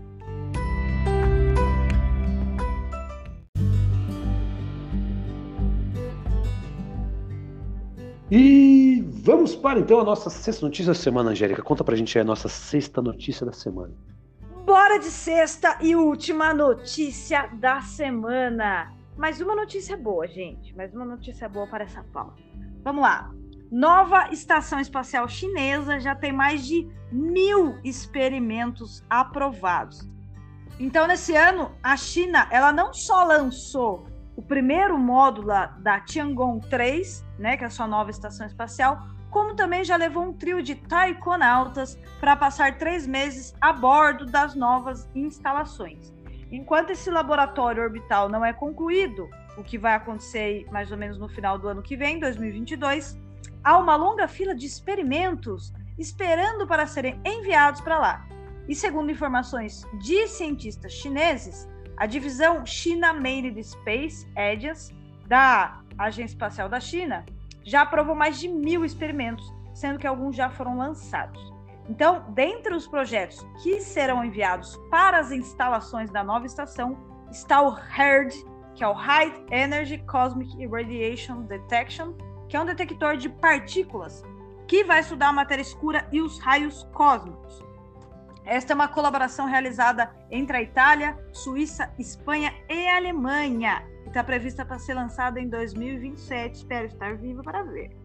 E 8.34 9.04
vamos 9.22 9.54
para 9.54 9.78
então 9.78 10.00
a 10.00 10.04
nossa 10.04 10.30
sexta 10.30 10.64
notícia 10.64 10.94
da 10.94 10.98
semana, 10.98 11.32
Angélica. 11.32 11.60
Conta 11.60 11.84
pra 11.84 11.94
gente 11.94 12.16
aí 12.16 12.22
a 12.22 12.24
nossa 12.24 12.48
sexta 12.48 13.02
notícia 13.02 13.44
da 13.44 13.52
semana. 13.52 13.92
Bora 14.64 14.98
de 14.98 15.04
sexta 15.04 15.76
e 15.82 15.94
última 15.94 16.54
notícia 16.54 17.50
da 17.52 17.82
semana. 17.82 18.90
Mais 19.18 19.38
uma 19.42 19.54
notícia 19.54 19.98
boa, 19.98 20.26
gente. 20.26 20.74
Mais 20.74 20.94
uma 20.94 21.04
notícia 21.04 21.46
boa 21.46 21.66
para 21.66 21.84
essa 21.84 22.02
pauta. 22.04 22.42
Vamos 22.82 23.02
lá. 23.02 23.30
Nova 23.70 24.30
estação 24.32 24.80
espacial 24.80 25.28
chinesa 25.28 26.00
já 26.00 26.14
tem 26.14 26.32
mais 26.32 26.64
de 26.66 26.88
mil 27.12 27.76
experimentos 27.84 29.04
aprovados. 29.10 30.08
Então, 30.80 31.06
nesse 31.06 31.36
ano, 31.36 31.70
a 31.82 31.98
China 31.98 32.48
ela 32.50 32.72
não 32.72 32.94
só 32.94 33.24
lançou 33.24 34.06
o 34.34 34.40
primeiro 34.40 34.98
módulo 34.98 35.48
da 35.80 36.00
Tiangong 36.00 36.60
3, 36.68 37.24
né, 37.42 37.56
que 37.56 37.64
é 37.64 37.66
a 37.66 37.70
sua 37.70 37.88
nova 37.88 38.08
estação 38.08 38.46
espacial, 38.46 39.04
como 39.28 39.56
também 39.56 39.82
já 39.82 39.96
levou 39.96 40.22
um 40.22 40.32
trio 40.32 40.62
de 40.62 40.76
taikonautas 40.76 41.98
para 42.20 42.36
passar 42.36 42.78
três 42.78 43.06
meses 43.06 43.52
a 43.60 43.72
bordo 43.72 44.24
das 44.24 44.54
novas 44.54 45.10
instalações. 45.14 46.12
Enquanto 46.52 46.90
esse 46.90 47.10
laboratório 47.10 47.82
orbital 47.82 48.28
não 48.28 48.44
é 48.44 48.52
concluído, 48.52 49.28
o 49.56 49.64
que 49.64 49.76
vai 49.76 49.94
acontecer 49.94 50.66
mais 50.70 50.92
ou 50.92 50.96
menos 50.96 51.18
no 51.18 51.28
final 51.28 51.58
do 51.58 51.66
ano 51.66 51.82
que 51.82 51.96
vem, 51.96 52.20
2022, 52.20 53.18
há 53.64 53.76
uma 53.76 53.96
longa 53.96 54.28
fila 54.28 54.54
de 54.54 54.66
experimentos 54.66 55.72
esperando 55.98 56.66
para 56.66 56.86
serem 56.86 57.20
enviados 57.24 57.80
para 57.80 57.98
lá. 57.98 58.26
E 58.68 58.74
segundo 58.74 59.10
informações 59.10 59.84
de 60.00 60.28
cientistas 60.28 60.92
chineses, 60.92 61.68
a 61.96 62.06
divisão 62.06 62.64
China 62.64 63.12
Made 63.12 63.62
Space 63.64 64.30
Agency 64.36 65.01
da 65.32 65.80
Agência 65.96 66.34
Espacial 66.34 66.68
da 66.68 66.78
China 66.78 67.24
já 67.64 67.80
aprovou 67.80 68.14
mais 68.14 68.38
de 68.38 68.48
mil 68.48 68.84
experimentos, 68.84 69.50
sendo 69.72 69.98
que 69.98 70.06
alguns 70.06 70.36
já 70.36 70.50
foram 70.50 70.76
lançados. 70.76 71.40
Então, 71.88 72.26
dentre 72.34 72.74
os 72.74 72.86
projetos 72.86 73.42
que 73.62 73.80
serão 73.80 74.22
enviados 74.22 74.76
para 74.90 75.18
as 75.18 75.30
instalações 75.30 76.10
da 76.10 76.22
nova 76.22 76.44
estação, 76.44 76.98
está 77.30 77.62
o 77.62 77.74
HERD, 77.74 78.44
que 78.74 78.84
é 78.84 78.86
o 78.88 78.92
High 78.92 79.46
Energy 79.50 79.96
Cosmic 80.06 80.66
Radiation 80.66 81.44
Detection, 81.44 82.12
que 82.46 82.54
é 82.54 82.60
um 82.60 82.66
detector 82.66 83.16
de 83.16 83.30
partículas 83.30 84.22
que 84.68 84.84
vai 84.84 85.00
estudar 85.00 85.28
a 85.28 85.32
matéria 85.32 85.62
escura 85.62 86.06
e 86.12 86.20
os 86.20 86.38
raios 86.40 86.86
cósmicos. 86.92 87.64
Esta 88.44 88.74
é 88.74 88.74
uma 88.74 88.88
colaboração 88.88 89.46
realizada 89.46 90.14
entre 90.30 90.58
a 90.58 90.62
Itália, 90.62 91.16
Suíça, 91.32 91.90
Espanha 91.98 92.52
e 92.68 92.86
Alemanha. 92.86 93.91
Está 94.12 94.22
prevista 94.22 94.62
para 94.62 94.78
ser 94.78 94.92
lançada 94.92 95.40
em 95.40 95.48
2027. 95.48 96.56
Espero 96.56 96.86
estar 96.86 97.16
viva 97.16 97.42
para 97.42 97.62
ver. 97.62 97.96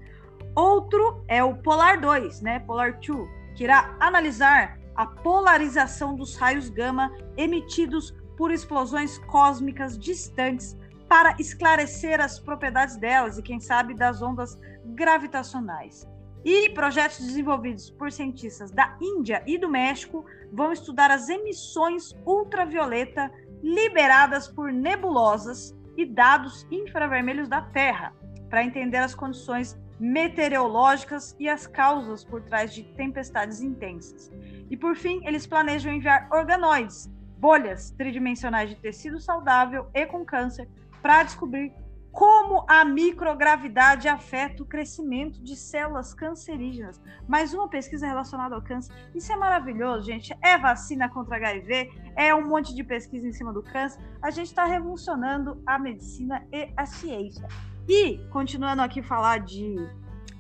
Outro 0.56 1.22
é 1.28 1.44
o 1.44 1.56
Polar 1.58 2.00
2, 2.00 2.40
né? 2.40 2.60
Polar 2.60 2.94
2, 2.94 3.30
que 3.58 3.66
irá 3.66 3.94
analisar 4.00 4.80
a 4.96 5.06
polarização 5.06 6.16
dos 6.16 6.38
raios 6.38 6.70
gama 6.70 7.14
emitidos 7.36 8.16
por 8.38 8.54
explosões 8.54 9.18
cósmicas 9.18 10.00
distantes 10.00 10.78
para 11.10 11.36
esclarecer 11.40 12.22
as 12.22 12.40
propriedades 12.40 12.96
delas 12.96 13.38
e, 13.38 13.44
quem 13.44 13.60
sabe, 13.60 13.94
das 13.94 14.22
ondas 14.22 14.58
gravitacionais. 14.86 16.08
E 16.46 16.70
projetos 16.70 17.20
desenvolvidos 17.20 17.90
por 17.90 18.14
cientistas 18.14 18.72
da 18.72 18.96
Índia 19.02 19.44
e 19.46 19.58
do 19.58 19.68
México 19.68 20.24
vão 20.54 20.72
estudar 20.72 21.12
as 21.12 21.28
emissões 21.28 22.16
ultravioleta 22.26 23.30
liberadas 23.62 24.48
por 24.48 24.72
nebulosas 24.72 25.76
e 25.98 26.06
dados 26.06 26.66
infravermelhos 26.72 27.50
da 27.50 27.62
Terra, 27.62 28.14
para 28.50 28.64
entender 28.64 28.98
as 28.98 29.16
condições 29.16 29.78
meteorológicas 30.00 31.36
e 31.40 31.50
as 31.50 31.66
causas 31.66 32.24
por 32.24 32.42
trás 32.44 32.74
de 32.74 32.84
tempestades 32.84 33.62
intensas. 33.62 34.32
E 34.70 34.78
por 34.78 34.96
fim, 34.96 35.26
eles 35.26 35.48
planejam 35.48 35.92
enviar 35.92 36.30
organoides, 36.32 37.12
bolhas 37.38 37.92
tridimensionais 37.92 38.70
de 38.70 38.76
tecido 38.76 39.20
saudável 39.20 39.90
e 39.94 40.06
com 40.06 40.24
câncer, 40.24 40.70
para 41.02 41.24
descobrir 41.24 41.74
como 42.18 42.66
a 42.68 42.84
microgravidade 42.84 44.08
afeta 44.08 44.64
o 44.64 44.66
crescimento 44.66 45.40
de 45.40 45.56
células 45.56 46.16
cancerígenas. 46.16 47.00
Mais 47.28 47.54
uma 47.54 47.70
pesquisa 47.70 48.08
relacionada 48.08 48.56
ao 48.56 48.62
câncer. 48.64 48.92
Isso 49.14 49.32
é 49.32 49.36
maravilhoso, 49.36 50.08
gente. 50.08 50.36
É 50.42 50.58
vacina 50.58 51.08
contra 51.08 51.36
HIV, 51.36 51.92
é 52.16 52.34
um 52.34 52.48
monte 52.48 52.74
de 52.74 52.84
pesquisa 52.84 53.28
em 53.28 53.32
cima 53.32 53.54
do 53.54 53.62
câncer. 53.62 54.02
A 54.20 54.32
gente 54.32 54.48
está 54.48 54.66
revolucionando 54.66 55.62
a 55.64 55.78
medicina 55.78 56.44
e 56.52 56.74
a 56.76 56.88
ciência. 56.88 57.48
E, 57.88 58.18
continuando 58.32 58.82
aqui 58.82 59.04
falar 59.04 59.42
de 59.42 59.76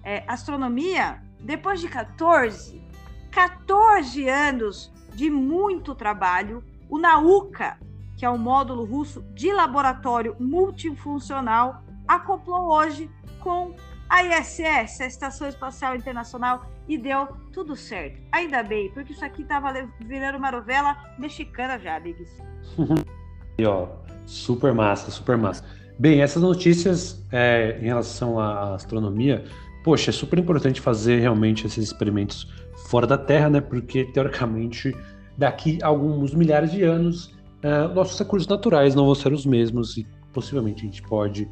é, 0.03 0.23
astronomia, 0.28 1.21
depois 1.41 1.80
de 1.80 1.88
14, 1.88 2.82
14 3.30 4.28
anos 4.28 4.91
de 5.13 5.30
muito 5.30 5.93
trabalho, 5.93 6.63
o 6.89 6.97
NAUCA, 6.97 7.78
que 8.18 8.26
é 8.26 8.30
o 8.30 8.38
módulo 8.38 8.84
russo 8.84 9.22
de 9.34 9.53
laboratório 9.53 10.36
multifuncional, 10.39 11.84
acoplou 12.07 12.72
hoje 12.72 13.09
com 13.39 13.76
a 14.09 14.24
ISS, 14.24 15.01
a 15.01 15.05
Estação 15.05 15.47
Espacial 15.47 15.95
Internacional, 15.95 16.65
e 16.88 16.97
deu 16.97 17.28
tudo 17.53 17.76
certo. 17.76 18.20
Ainda 18.32 18.63
bem, 18.63 18.89
porque 18.91 19.13
isso 19.13 19.24
aqui 19.24 19.43
estava 19.43 19.72
virando 19.99 20.38
uma 20.38 20.51
novela 20.51 20.97
mexicana 21.20 21.78
já, 21.78 21.95
amigos. 21.95 22.30
e 23.57 23.65
ó, 23.65 23.88
super 24.26 24.74
massa, 24.74 25.11
super 25.11 25.38
massa. 25.38 25.63
Bem, 25.99 26.22
essas 26.22 26.41
notícias 26.41 27.24
é, 27.32 27.78
em 27.82 27.86
relação 27.86 28.39
à 28.39 28.76
astronomia, 28.76 29.45
poxa, 29.84 30.09
é 30.09 30.13
super 30.13 30.39
importante 30.39 30.82
fazer 30.82 31.20
realmente 31.20 31.68
esses 31.68 31.84
experimentos 31.84 32.51
fora 32.88 33.05
da 33.05 33.18
Terra, 33.18 33.49
né? 33.49 33.61
Porque 33.61 34.05
teoricamente 34.05 34.95
daqui 35.38 35.78
a 35.84 35.88
alguns 35.88 36.34
milhares 36.34 36.72
de 36.72 36.84
anos 36.84 37.36
é, 37.62 37.88
nossos 37.88 38.18
recursos 38.18 38.47
naturais 38.47 38.95
não 38.95 39.05
vão 39.05 39.16
ser 39.16 39.34
os 39.34 39.45
mesmos 39.45 39.97
e 39.97 40.05
possivelmente 40.34 40.84
a 40.84 40.86
gente 40.86 41.01
pode 41.01 41.49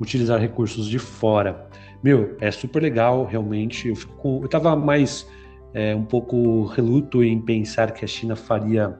utilizar 0.00 0.40
recursos 0.40 0.86
de 0.86 0.98
fora. 0.98 1.68
Meu, 2.02 2.36
é 2.40 2.50
super 2.50 2.82
legal, 2.82 3.24
realmente. 3.24 3.88
Eu, 3.88 3.96
fico, 3.96 4.40
eu 4.42 4.48
tava 4.48 4.74
mais 4.74 5.26
é, 5.72 5.94
um 5.94 6.04
pouco 6.04 6.64
reluto 6.66 7.22
em 7.22 7.40
pensar 7.40 7.92
que 7.92 8.04
a 8.04 8.08
China 8.08 8.36
faria 8.36 8.98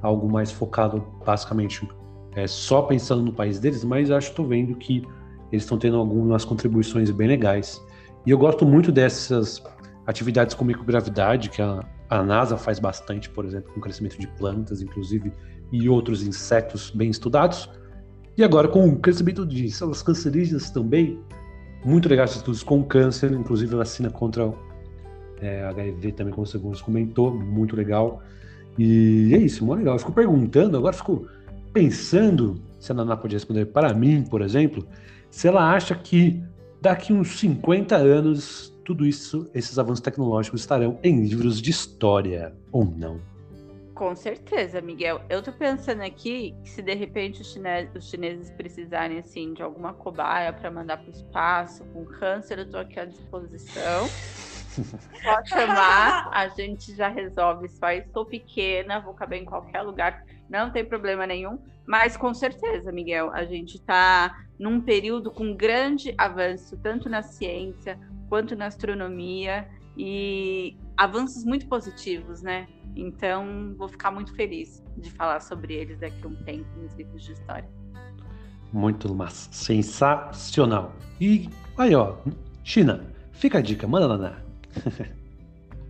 algo 0.00 0.30
mais 0.30 0.50
focado, 0.50 1.04
basicamente, 1.26 1.86
é, 2.34 2.46
só 2.46 2.82
pensando 2.82 3.22
no 3.22 3.32
país 3.32 3.58
deles, 3.58 3.82
mas 3.84 4.10
acho 4.10 4.28
que 4.28 4.32
estou 4.32 4.46
vendo 4.46 4.76
que 4.76 5.02
eles 5.50 5.64
estão 5.64 5.78
tendo 5.78 5.96
algumas 5.96 6.44
contribuições 6.44 7.10
bem 7.10 7.28
legais. 7.28 7.84
E 8.24 8.30
eu 8.30 8.38
gosto 8.38 8.64
muito 8.64 8.92
dessas 8.92 9.62
atividades 10.06 10.54
com 10.54 10.64
microgravidade, 10.64 11.50
que 11.50 11.60
a, 11.60 11.84
a 12.08 12.22
NASA 12.22 12.56
faz 12.56 12.78
bastante, 12.78 13.28
por 13.28 13.44
exemplo, 13.44 13.72
com 13.72 13.80
crescimento 13.80 14.18
de 14.18 14.26
plantas, 14.26 14.80
inclusive 14.80 15.32
e 15.70 15.88
outros 15.88 16.26
insetos 16.26 16.90
bem 16.90 17.10
estudados. 17.10 17.68
E 18.36 18.44
agora, 18.44 18.68
com 18.68 18.88
o 18.88 18.96
crescimento 18.96 19.44
de 19.44 19.70
células 19.70 20.02
cancerígenas 20.02 20.70
também, 20.70 21.18
muito 21.84 22.08
legais 22.08 22.36
estudos 22.36 22.62
com 22.62 22.82
câncer, 22.84 23.32
inclusive 23.32 23.74
vacina 23.74 24.10
contra 24.10 24.52
é, 25.40 25.64
HIV 25.64 26.12
também, 26.12 26.32
como 26.32 26.44
o 26.44 26.46
Segundo 26.46 26.80
comentou, 26.82 27.34
muito 27.34 27.74
legal. 27.74 28.22
E 28.78 29.32
é 29.34 29.38
isso, 29.38 29.64
muito 29.64 29.80
legal. 29.80 29.94
Eu 29.94 29.98
fico 29.98 30.12
perguntando, 30.12 30.76
agora 30.76 30.92
fico 30.92 31.26
pensando, 31.72 32.60
se 32.78 32.92
a 32.92 32.94
Naná 32.94 33.16
pode 33.16 33.34
responder 33.34 33.66
para 33.66 33.92
mim, 33.92 34.22
por 34.22 34.40
exemplo, 34.40 34.86
se 35.30 35.48
ela 35.48 35.72
acha 35.72 35.94
que 35.94 36.42
daqui 36.80 37.12
uns 37.12 37.38
50 37.40 37.96
anos 37.96 38.72
tudo 38.84 39.04
isso, 39.04 39.50
esses 39.54 39.78
avanços 39.78 40.00
tecnológicos 40.00 40.62
estarão 40.62 40.98
em 41.02 41.20
livros 41.22 41.60
de 41.60 41.70
história, 41.70 42.54
ou 42.72 42.86
não? 42.86 43.20
Com 43.98 44.14
certeza, 44.14 44.80
Miguel. 44.80 45.20
Eu 45.28 45.42
tô 45.42 45.50
pensando 45.50 46.02
aqui 46.02 46.54
que 46.62 46.70
se 46.70 46.80
de 46.80 46.94
repente 46.94 47.42
os 47.42 47.52
chineses, 47.52 47.92
os 47.96 48.08
chineses 48.08 48.48
precisarem 48.48 49.18
assim 49.18 49.52
de 49.52 49.60
alguma 49.60 49.92
cobaia 49.92 50.52
para 50.52 50.70
mandar 50.70 50.98
para 50.98 51.08
o 51.08 51.10
espaço 51.10 51.84
com 51.86 52.04
câncer, 52.04 52.60
eu 52.60 52.70
tô 52.70 52.78
aqui 52.78 53.00
à 53.00 53.04
disposição. 53.04 54.08
Pode 55.24 55.48
chamar, 55.50 56.30
a 56.32 56.46
gente 56.46 56.94
já 56.94 57.08
resolve 57.08 57.66
isso 57.66 57.84
aí. 57.84 58.04
Sou 58.12 58.24
pequena, 58.24 59.00
vou 59.00 59.14
caber 59.14 59.42
em 59.42 59.44
qualquer 59.44 59.82
lugar, 59.82 60.24
não 60.48 60.70
tem 60.70 60.84
problema 60.84 61.26
nenhum. 61.26 61.58
Mas 61.84 62.16
com 62.16 62.32
certeza, 62.32 62.92
Miguel, 62.92 63.32
a 63.32 63.44
gente 63.44 63.78
está 63.78 64.44
num 64.56 64.80
período 64.80 65.28
com 65.28 65.56
grande 65.56 66.14
avanço, 66.16 66.78
tanto 66.80 67.08
na 67.08 67.22
ciência 67.22 67.98
quanto 68.28 68.54
na 68.54 68.66
astronomia, 68.66 69.68
e 69.98 70.76
avanços 70.96 71.44
muito 71.44 71.66
positivos, 71.66 72.40
né? 72.40 72.68
Então, 72.94 73.74
vou 73.76 73.88
ficar 73.88 74.10
muito 74.12 74.34
feliz 74.34 74.82
de 74.96 75.10
falar 75.10 75.40
sobre 75.40 75.74
eles 75.74 75.98
daqui 75.98 76.20
a 76.24 76.28
um 76.28 76.36
tempo 76.36 76.68
nos 76.78 76.94
livros 76.94 77.22
de 77.24 77.32
história. 77.32 77.68
Muito 78.72 79.12
massa. 79.14 79.48
Sensacional. 79.52 80.92
E 81.20 81.50
aí, 81.76 81.94
ó, 81.94 82.16
China, 82.62 83.04
fica 83.32 83.58
a 83.58 83.60
dica, 83.60 83.86
manda 83.86 84.08
naná. 84.08 84.36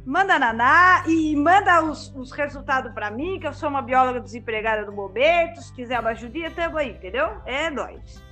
manda 0.06 0.38
naná 0.38 1.04
e 1.06 1.36
manda 1.36 1.82
os, 1.82 2.14
os 2.16 2.30
resultados 2.32 2.92
para 2.92 3.10
mim, 3.10 3.38
que 3.38 3.46
eu 3.46 3.52
sou 3.52 3.68
uma 3.68 3.82
bióloga 3.82 4.20
desempregada 4.20 4.86
do 4.86 4.92
Bobeto. 4.92 5.60
Se 5.60 5.72
quiser 5.72 6.00
uma 6.00 6.10
ajudinha, 6.10 6.50
tamo 6.50 6.78
aí, 6.78 6.92
entendeu? 6.92 7.26
É 7.44 7.68
nóis. 7.68 8.22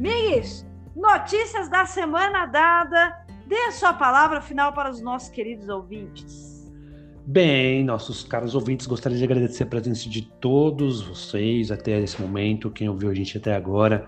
Migues, 0.00 0.66
Notícias 0.96 1.68
da 1.68 1.84
semana 1.84 2.46
dada. 2.46 3.18
Dê 3.46 3.66
a 3.66 3.70
sua 3.70 3.92
palavra 3.92 4.40
final 4.40 4.72
para 4.72 4.90
os 4.90 5.02
nossos 5.02 5.28
queridos 5.28 5.68
ouvintes. 5.68 6.72
Bem, 7.26 7.84
nossos 7.84 8.24
caros 8.24 8.54
ouvintes, 8.54 8.86
gostaria 8.86 9.18
de 9.18 9.24
agradecer 9.24 9.64
a 9.64 9.66
presença 9.66 10.08
de 10.08 10.22
todos 10.22 11.02
vocês 11.02 11.70
até 11.70 12.00
esse 12.00 12.20
momento, 12.20 12.70
quem 12.70 12.88
ouviu 12.88 13.10
a 13.10 13.14
gente 13.14 13.36
até 13.36 13.54
agora. 13.54 14.06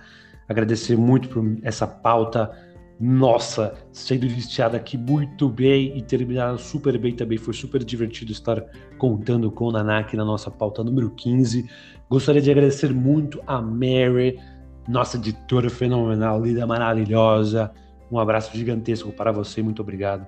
Agradecer 0.49 0.97
muito 0.97 1.29
por 1.29 1.45
essa 1.63 1.87
pauta 1.87 2.51
nossa, 2.99 3.75
sendo 3.93 4.25
iniciada 4.25 4.77
aqui 4.77 4.97
muito 4.97 5.49
bem 5.49 5.97
e 5.99 6.01
terminada 6.01 6.57
super 6.57 6.97
bem 6.97 7.15
também. 7.15 7.37
Foi 7.37 7.53
super 7.53 7.85
divertido 7.85 8.33
estar 8.33 8.65
contando 8.97 9.51
com 9.51 9.67
o 9.67 9.73
Nanak 9.73 10.17
na 10.17 10.25
nossa 10.25 10.51
pauta 10.51 10.83
número 10.83 11.11
15. 11.11 11.69
Gostaria 12.09 12.41
de 12.41 12.51
agradecer 12.51 12.95
muito 12.95 13.43
a 13.47 13.61
Mary, 13.61 14.39
nossa 14.89 15.17
editora 15.17 15.71
fenomenal, 15.71 16.43
linda, 16.43 16.67
maravilhosa. 16.67 17.71
Um 18.11 18.19
abraço 18.19 18.57
gigantesco 18.57 19.13
para 19.13 19.33
você, 19.33 19.63
muito 19.63 19.83
obrigado. 19.83 20.27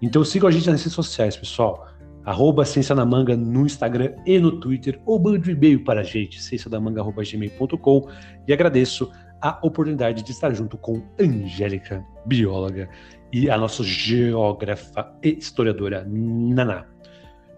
Então 0.00 0.24
sigam 0.24 0.48
a 0.48 0.52
gente 0.52 0.70
nas 0.70 0.80
redes 0.80 0.94
sociais, 0.94 1.36
pessoal. 1.36 1.86
Arroba 2.24 2.64
Ciência 2.64 2.94
na 2.94 3.06
Manga 3.06 3.36
no 3.36 3.64
Instagram 3.64 4.12
e 4.26 4.38
no 4.38 4.60
Twitter, 4.60 5.00
ou 5.06 5.18
mande 5.18 5.50
um 5.50 5.54
e-mail 5.54 5.82
para 5.82 6.00
a 6.00 6.04
gente, 6.04 6.42
cienciadamanga.gmail.com 6.42 8.08
e 8.46 8.52
agradeço 8.52 9.10
a 9.40 9.58
oportunidade 9.62 10.22
de 10.22 10.32
estar 10.32 10.52
junto 10.52 10.76
com 10.76 11.02
Angélica, 11.18 12.04
bióloga, 12.26 12.88
e 13.32 13.48
a 13.48 13.56
nossa 13.56 13.82
geógrafa 13.82 15.10
e 15.22 15.38
historiadora, 15.38 16.06
Naná. 16.08 16.84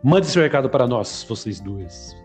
Mande 0.03 0.27
seu 0.27 0.43
recado 0.43 0.69
para 0.69 0.87
nós, 0.87 1.25
vocês 1.29 1.61
duas. 1.61 2.20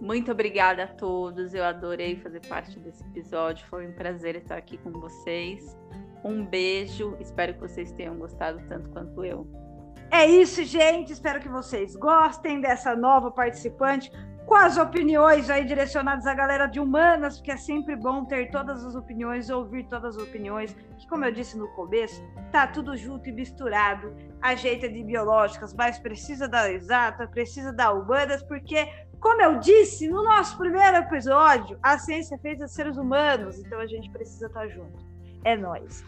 Muito 0.00 0.30
obrigada 0.30 0.84
a 0.84 0.86
todos. 0.86 1.54
Eu 1.54 1.64
adorei 1.64 2.16
fazer 2.16 2.40
parte 2.46 2.78
desse 2.78 3.02
episódio. 3.04 3.66
Foi 3.68 3.86
um 3.86 3.92
prazer 3.92 4.36
estar 4.36 4.56
aqui 4.56 4.76
com 4.78 4.92
vocês. 4.92 5.76
Um 6.24 6.44
beijo. 6.44 7.16
Espero 7.20 7.54
que 7.54 7.60
vocês 7.60 7.92
tenham 7.92 8.16
gostado 8.16 8.60
tanto 8.68 8.90
quanto 8.90 9.24
eu. 9.24 9.46
É 10.10 10.26
isso, 10.26 10.62
gente. 10.64 11.12
Espero 11.12 11.40
que 11.40 11.48
vocês 11.48 11.96
gostem 11.96 12.60
dessa 12.60 12.94
nova 12.94 13.30
participante 13.30 14.10
com 14.46 14.54
as 14.54 14.78
opiniões 14.78 15.50
aí 15.50 15.64
direcionadas 15.64 16.24
à 16.24 16.32
galera 16.32 16.66
de 16.66 16.78
humanas, 16.78 17.36
porque 17.36 17.50
é 17.50 17.56
sempre 17.56 17.96
bom 17.96 18.24
ter 18.24 18.48
todas 18.52 18.84
as 18.84 18.94
opiniões, 18.94 19.50
ouvir 19.50 19.88
todas 19.88 20.16
as 20.16 20.22
opiniões, 20.22 20.72
que 20.96 21.06
como 21.08 21.24
eu 21.24 21.32
disse 21.32 21.58
no 21.58 21.66
começo, 21.74 22.22
tá 22.52 22.64
tudo 22.64 22.96
junto 22.96 23.28
e 23.28 23.32
misturado. 23.32 24.14
A 24.40 24.54
gente 24.54 24.86
é 24.86 24.88
de 24.88 25.02
biológicas, 25.02 25.74
mas 25.74 25.98
precisa 25.98 26.46
da 26.46 26.70
exata, 26.70 27.26
precisa 27.26 27.72
da 27.72 27.92
humanas, 27.92 28.40
porque 28.44 28.88
como 29.20 29.40
eu 29.42 29.58
disse 29.58 30.08
no 30.08 30.22
nosso 30.22 30.56
primeiro 30.56 30.98
episódio, 30.98 31.78
a 31.82 31.98
ciência 31.98 32.34
é 32.34 32.38
feita 32.38 32.66
de 32.66 32.72
seres 32.72 32.96
humanos, 32.96 33.58
então 33.58 33.78
a 33.80 33.86
gente 33.86 34.10
precisa 34.10 34.46
estar 34.46 34.68
junto. 34.68 35.04
É 35.44 35.56
nós. 35.56 36.04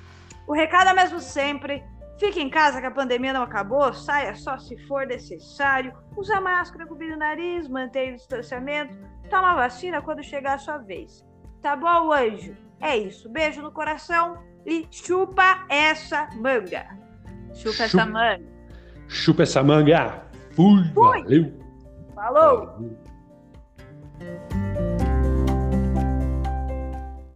O 0.47 0.53
recado 0.53 0.91
é 0.91 0.95
mesmo 0.95 1.21
sempre. 1.21 1.83
Fique 2.19 2.41
em 2.41 2.51
casa 2.51 2.81
que 2.81 2.87
a 2.87 2.91
pandemia 2.91 3.33
não 3.33 3.43
acabou, 3.43 3.93
saia 3.95 4.35
só 4.35 4.59
se 4.59 4.77
for 4.89 5.07
necessário, 5.07 5.95
usa 6.17 6.41
máscara, 6.41 6.87
cobrir 6.87 7.13
o 7.13 7.17
nariz, 7.17 7.69
mantenha 7.69 8.13
o 8.13 8.17
distanciamento, 8.17 8.93
toma 9.31 9.55
vacina 9.55 10.03
quando 10.03 10.23
chegar 10.25 10.55
a 10.55 10.59
sua 10.59 10.79
vez. 10.79 11.25
Tá 11.63 11.77
bom, 11.77 12.13
anjo? 12.13 12.57
É 12.81 12.97
isso. 12.97 13.29
Beijo 13.29 13.63
no 13.63 13.71
coração 13.71 14.39
e 14.67 14.87
chupa 14.91 15.65
essa 15.69 16.29
manga. 16.37 16.87
Chupa, 17.55 17.73
chupa 17.73 17.83
essa 17.85 18.07
manga. 18.07 18.45
Chupa 19.09 19.43
essa 19.43 19.63
manga. 19.63 20.23
Fui. 20.53 20.85
Fui. 20.93 21.23
Valeu. 21.23 21.68
Falou! 22.19 22.75